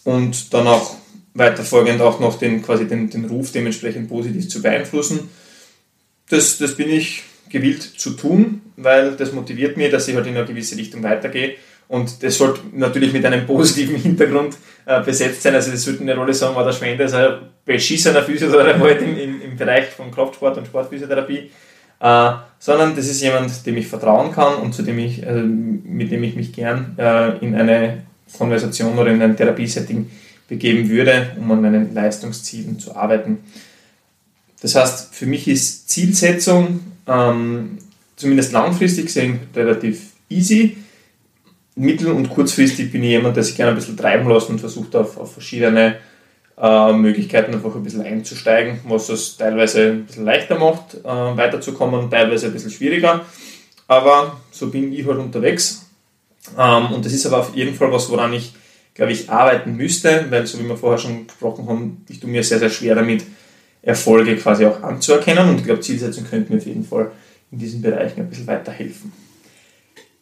und 0.05 0.55
dann 0.55 0.69
auch 0.69 0.95
weiterfolgend 1.35 2.01
auch 2.01 2.21
noch 2.21 2.39
den, 2.39 2.63
quasi 2.63 2.87
den, 2.87 3.11
den 3.11 3.25
Ruf 3.25 3.51
dementsprechend 3.51 4.09
positiv 4.09 4.49
zu 4.49 4.63
beeinflussen. 4.63 5.31
Das, 6.29 6.59
das 6.59 6.77
bin 6.77 6.91
ich 6.91 7.25
gewillt 7.53 7.83
zu 7.83 8.11
tun, 8.11 8.63
weil 8.77 9.17
das 9.17 9.33
motiviert 9.33 9.77
mich, 9.77 9.91
dass 9.91 10.09
ich 10.09 10.15
halt 10.17 10.27
in 10.27 10.37
eine 10.37 10.47
gewisse 10.47 10.77
Richtung 10.77 11.03
weitergehe. 11.03 11.57
Und 11.93 12.23
das 12.23 12.39
sollte 12.39 12.63
natürlich 12.73 13.13
mit 13.13 13.23
einem 13.27 13.47
positiven 13.47 13.97
Hintergrund 13.97 14.57
äh, 14.87 15.03
besetzt 15.03 15.43
sein. 15.43 15.55
Also 15.55 15.71
das 15.71 15.83
sollte 15.83 16.01
eine 16.01 16.17
Rolle 16.17 16.33
sagen, 16.33 16.57
war 16.57 16.65
der 16.65 16.73
Schwende 16.73 17.05
ist 17.05 17.13
ein 17.13 17.35
beschissener 17.67 18.23
Physiotherapeut 18.23 19.03
im, 19.03 19.19
im, 19.19 19.43
im 19.43 19.57
Bereich 19.59 19.91
von 19.91 20.11
Kraftsport 20.11 20.57
und 20.57 20.67
Sportphysiotherapie. 20.67 21.51
Äh, 22.01 22.33
sondern 22.59 22.97
das 22.97 23.09
ist 23.09 23.21
jemand, 23.21 23.67
dem 23.67 23.77
ich 23.77 23.87
vertrauen 23.89 24.33
kann 24.33 24.55
und 24.55 24.73
zu 24.73 24.83
dem 24.83 24.99
ich, 24.99 25.23
äh, 25.23 25.35
mit 25.35 26.11
dem 26.11 26.23
ich 26.23 26.35
mich 26.35 26.55
gern 26.55 26.95
äh, 26.97 27.37
in 27.45 27.55
eine 27.55 28.05
Konversation 28.39 28.99
oder 28.99 29.11
in 29.11 29.21
ein 29.21 29.37
Therapiesetting 29.37 30.11
begeben 30.49 30.89
würde, 30.89 31.33
um 31.39 31.51
an 31.51 31.61
meinen 31.61 31.93
Leistungszielen 31.93 32.79
zu 32.79 32.97
arbeiten. 32.97 33.41
Das 34.63 34.77
heißt, 34.77 35.15
für 35.15 35.27
mich 35.27 35.47
ist 35.47 35.91
Zielsetzung 35.91 36.81
ähm, 37.07 37.77
zumindest 38.17 38.53
langfristig 38.53 39.07
gesehen 39.07 39.41
relativ 39.55 40.13
easy. 40.31 40.79
Mittel- 41.75 42.13
und 42.13 42.29
kurzfristig 42.29 42.93
bin 42.93 43.03
ich 43.03 43.11
jemand, 43.11 43.37
der 43.37 43.45
sich 43.45 43.57
gerne 43.57 43.73
ein 43.73 43.77
bisschen 43.77 43.97
treiben 43.97 44.29
lässt 44.29 44.51
und 44.51 44.61
versucht 44.61 44.95
auf, 44.95 45.17
auf 45.17 45.33
verschiedene 45.33 45.97
äh, 46.59 46.93
Möglichkeiten 46.93 47.55
einfach 47.55 47.75
ein 47.75 47.83
bisschen 47.83 48.03
einzusteigen, 48.03 48.81
was 48.87 49.09
es 49.09 49.37
teilweise 49.37 49.93
ein 49.93 50.05
bisschen 50.05 50.25
leichter 50.25 50.59
macht, 50.59 50.95
äh, 50.97 51.07
weiterzukommen, 51.07 52.11
teilweise 52.11 52.47
ein 52.47 52.53
bisschen 52.53 52.71
schwieriger. 52.71 53.25
Aber 53.89 54.41
so 54.51 54.69
bin 54.69 54.93
ich 54.93 55.07
halt 55.07 55.19
unterwegs. 55.19 55.87
Ähm, 56.59 56.93
und 56.93 57.05
das 57.05 57.13
ist 57.13 57.27
aber 57.27 57.39
auf 57.39 57.55
jeden 57.55 57.75
Fall 57.75 57.91
was, 57.91 58.11
woran 58.11 58.33
ich, 58.33 58.53
glaube 58.95 59.13
ich, 59.13 59.31
arbeiten 59.31 59.77
müsste, 59.77 60.27
weil, 60.29 60.47
so 60.47 60.59
wie 60.59 60.69
wir 60.69 60.77
vorher 60.77 60.99
schon 60.99 61.27
gesprochen 61.27 61.67
haben, 61.69 62.05
ich 62.09 62.21
tue 62.21 62.31
mir 62.31 62.45
sehr, 62.45 62.59
sehr 62.59 62.71
schwer 62.71 62.95
damit, 62.95 63.25
Erfolge 63.81 64.37
quasi 64.37 64.67
auch 64.67 64.83
anzuerkennen. 64.83 65.49
Und 65.49 65.59
ich 65.59 65.65
glaube, 65.65 65.81
Zielsetzung 65.81 66.25
könnte 66.25 66.53
mir 66.53 66.59
auf 66.59 66.67
jeden 66.67 66.85
Fall 66.85 67.11
in 67.51 67.59
diesen 67.59 67.83
Bereichen 67.83 68.21
ein 68.21 68.29
bisschen 68.29 68.47
weiterhelfen. 68.47 69.13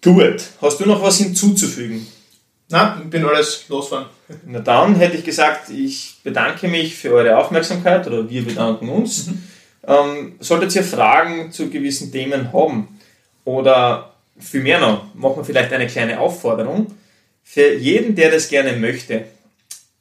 Gut. 0.03 0.43
Hast 0.63 0.81
du 0.81 0.87
noch 0.87 1.03
was 1.03 1.19
hinzuzufügen? 1.19 2.07
Na, 2.71 3.01
ich 3.03 3.11
bin 3.11 3.25
alles 3.25 3.65
losfahren. 3.69 4.07
Na 4.47 4.61
dann 4.61 4.95
hätte 4.95 5.17
ich 5.17 5.25
gesagt, 5.25 5.71
ich 5.71 6.17
bedanke 6.23 6.69
mich 6.69 6.95
für 6.95 7.13
eure 7.13 7.37
Aufmerksamkeit 7.37 8.07
oder 8.07 8.31
wir 8.31 8.45
bedanken 8.45 8.89
uns. 8.89 9.27
Mhm. 9.27 9.43
Ähm, 9.87 10.33
solltet 10.41 10.75
ihr 10.77 10.85
Fragen 10.85 11.53
zu 11.53 11.69
gewissen 11.69 12.13
Themen 12.13 12.53
haben 12.53 13.01
oder 13.45 14.15
viel 14.39 14.63
mehr 14.63 14.81
noch, 14.81 15.15
machen 15.15 15.37
wir 15.39 15.45
vielleicht 15.45 15.73
eine 15.73 15.87
kleine 15.87 16.21
Aufforderung. 16.21 16.87
Für 17.43 17.75
jeden, 17.75 18.15
der 18.15 18.31
das 18.31 18.49
gerne 18.49 18.75
möchte, 18.75 19.25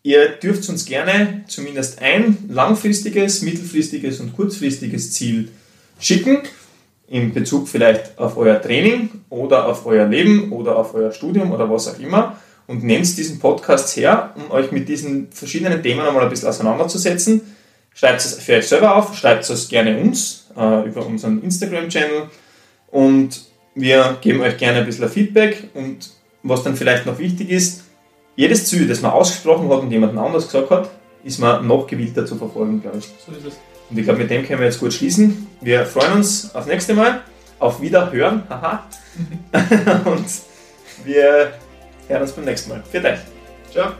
ihr 0.03 0.29
dürft 0.29 0.69
uns 0.69 0.85
gerne 0.85 1.43
zumindest 1.47 2.01
ein 2.01 2.38
langfristiges, 2.49 3.41
mittelfristiges 3.41 4.19
und 4.19 4.35
kurzfristiges 4.35 5.12
Ziel 5.13 5.49
schicken, 5.99 6.43
in 7.10 7.34
Bezug 7.34 7.67
vielleicht 7.67 8.17
auf 8.17 8.38
euer 8.38 8.62
Training 8.62 9.10
oder 9.30 9.67
auf 9.67 9.86
euer 9.86 10.06
Leben 10.06 10.52
oder 10.52 10.76
auf 10.76 10.93
euer 10.93 11.12
Studium 11.12 11.52
oder 11.52 11.69
was 11.69 11.88
auch 11.88 12.00
immer 12.00 12.38
und 12.67 12.84
nehmt 12.84 13.17
diesen 13.17 13.39
Podcast 13.39 13.95
her, 13.98 14.36
um 14.36 14.52
euch 14.52 14.72
mit 14.72 14.88
diesen 14.88 15.32
verschiedenen 15.32 15.82
Themen 15.82 16.02
einmal 16.02 16.24
ein 16.24 16.30
bisschen 16.30 16.50
auseinanderzusetzen. 16.50 17.41
Schreibt 17.95 18.22
es 18.22 18.36
für 18.36 18.58
euch 18.58 18.67
selber 18.67 18.95
auf, 18.95 19.17
schreibt 19.17 19.50
es 19.50 19.67
gerne 19.67 19.98
uns 19.98 20.48
äh, 20.56 20.88
über 20.88 21.06
unseren 21.06 21.41
Instagram-Channel 21.41 22.30
und 22.91 23.41
wir 23.74 24.17
geben 24.22 24.41
euch 24.41 24.58
gerne 24.58 24.80
ein 24.80 24.86
bisschen 24.86 25.10
Feedback 25.10 25.69
und 25.74 26.12
was 26.43 26.63
dann 26.63 26.76
vielleicht 26.76 27.08
noch 27.08 27.17
wichtig 27.17 27.50
ist, 27.50 27.86
jedes 28.36 28.67
Ziel, 28.67 28.88
das 28.88 29.02
man 29.02 29.12
ausgesprochen 29.12 29.67
hat 29.69 29.80
und 29.80 29.91
jemand 29.91 30.17
anders 30.17 30.45
gesagt 30.45 30.69
hat, 30.69 30.89
ist 31.24 31.39
man 31.39 31.67
noch 31.67 31.88
gewillter 31.88 32.26
zu 32.26 32.36
verfolgen, 32.36 32.82
glaube 32.82 33.00
ich. 33.00 33.06
So 33.26 33.32
ist 33.32 33.48
es. 33.48 33.79
Und 33.89 33.97
ich 33.97 34.04
glaube, 34.04 34.19
mit 34.19 34.30
dem 34.30 34.45
können 34.45 34.60
wir 34.60 34.67
jetzt 34.67 34.80
gut 34.80 34.93
schließen. 34.93 35.47
Wir 35.62 35.86
freuen 35.86 36.13
uns 36.13 36.54
aufs 36.54 36.67
nächste 36.67 36.93
Mal, 36.93 37.21
auf 37.58 37.82
Wiederhören, 37.82 38.43
haha. 38.49 38.84
und 40.06 40.25
wir 41.04 41.54
hören 42.08 42.21
uns 42.21 42.32
beim 42.32 42.45
nächsten 42.45 42.69
Mal. 42.69 42.84
Für 42.91 42.99
dich. 42.99 43.19
Ciao. 43.71 43.93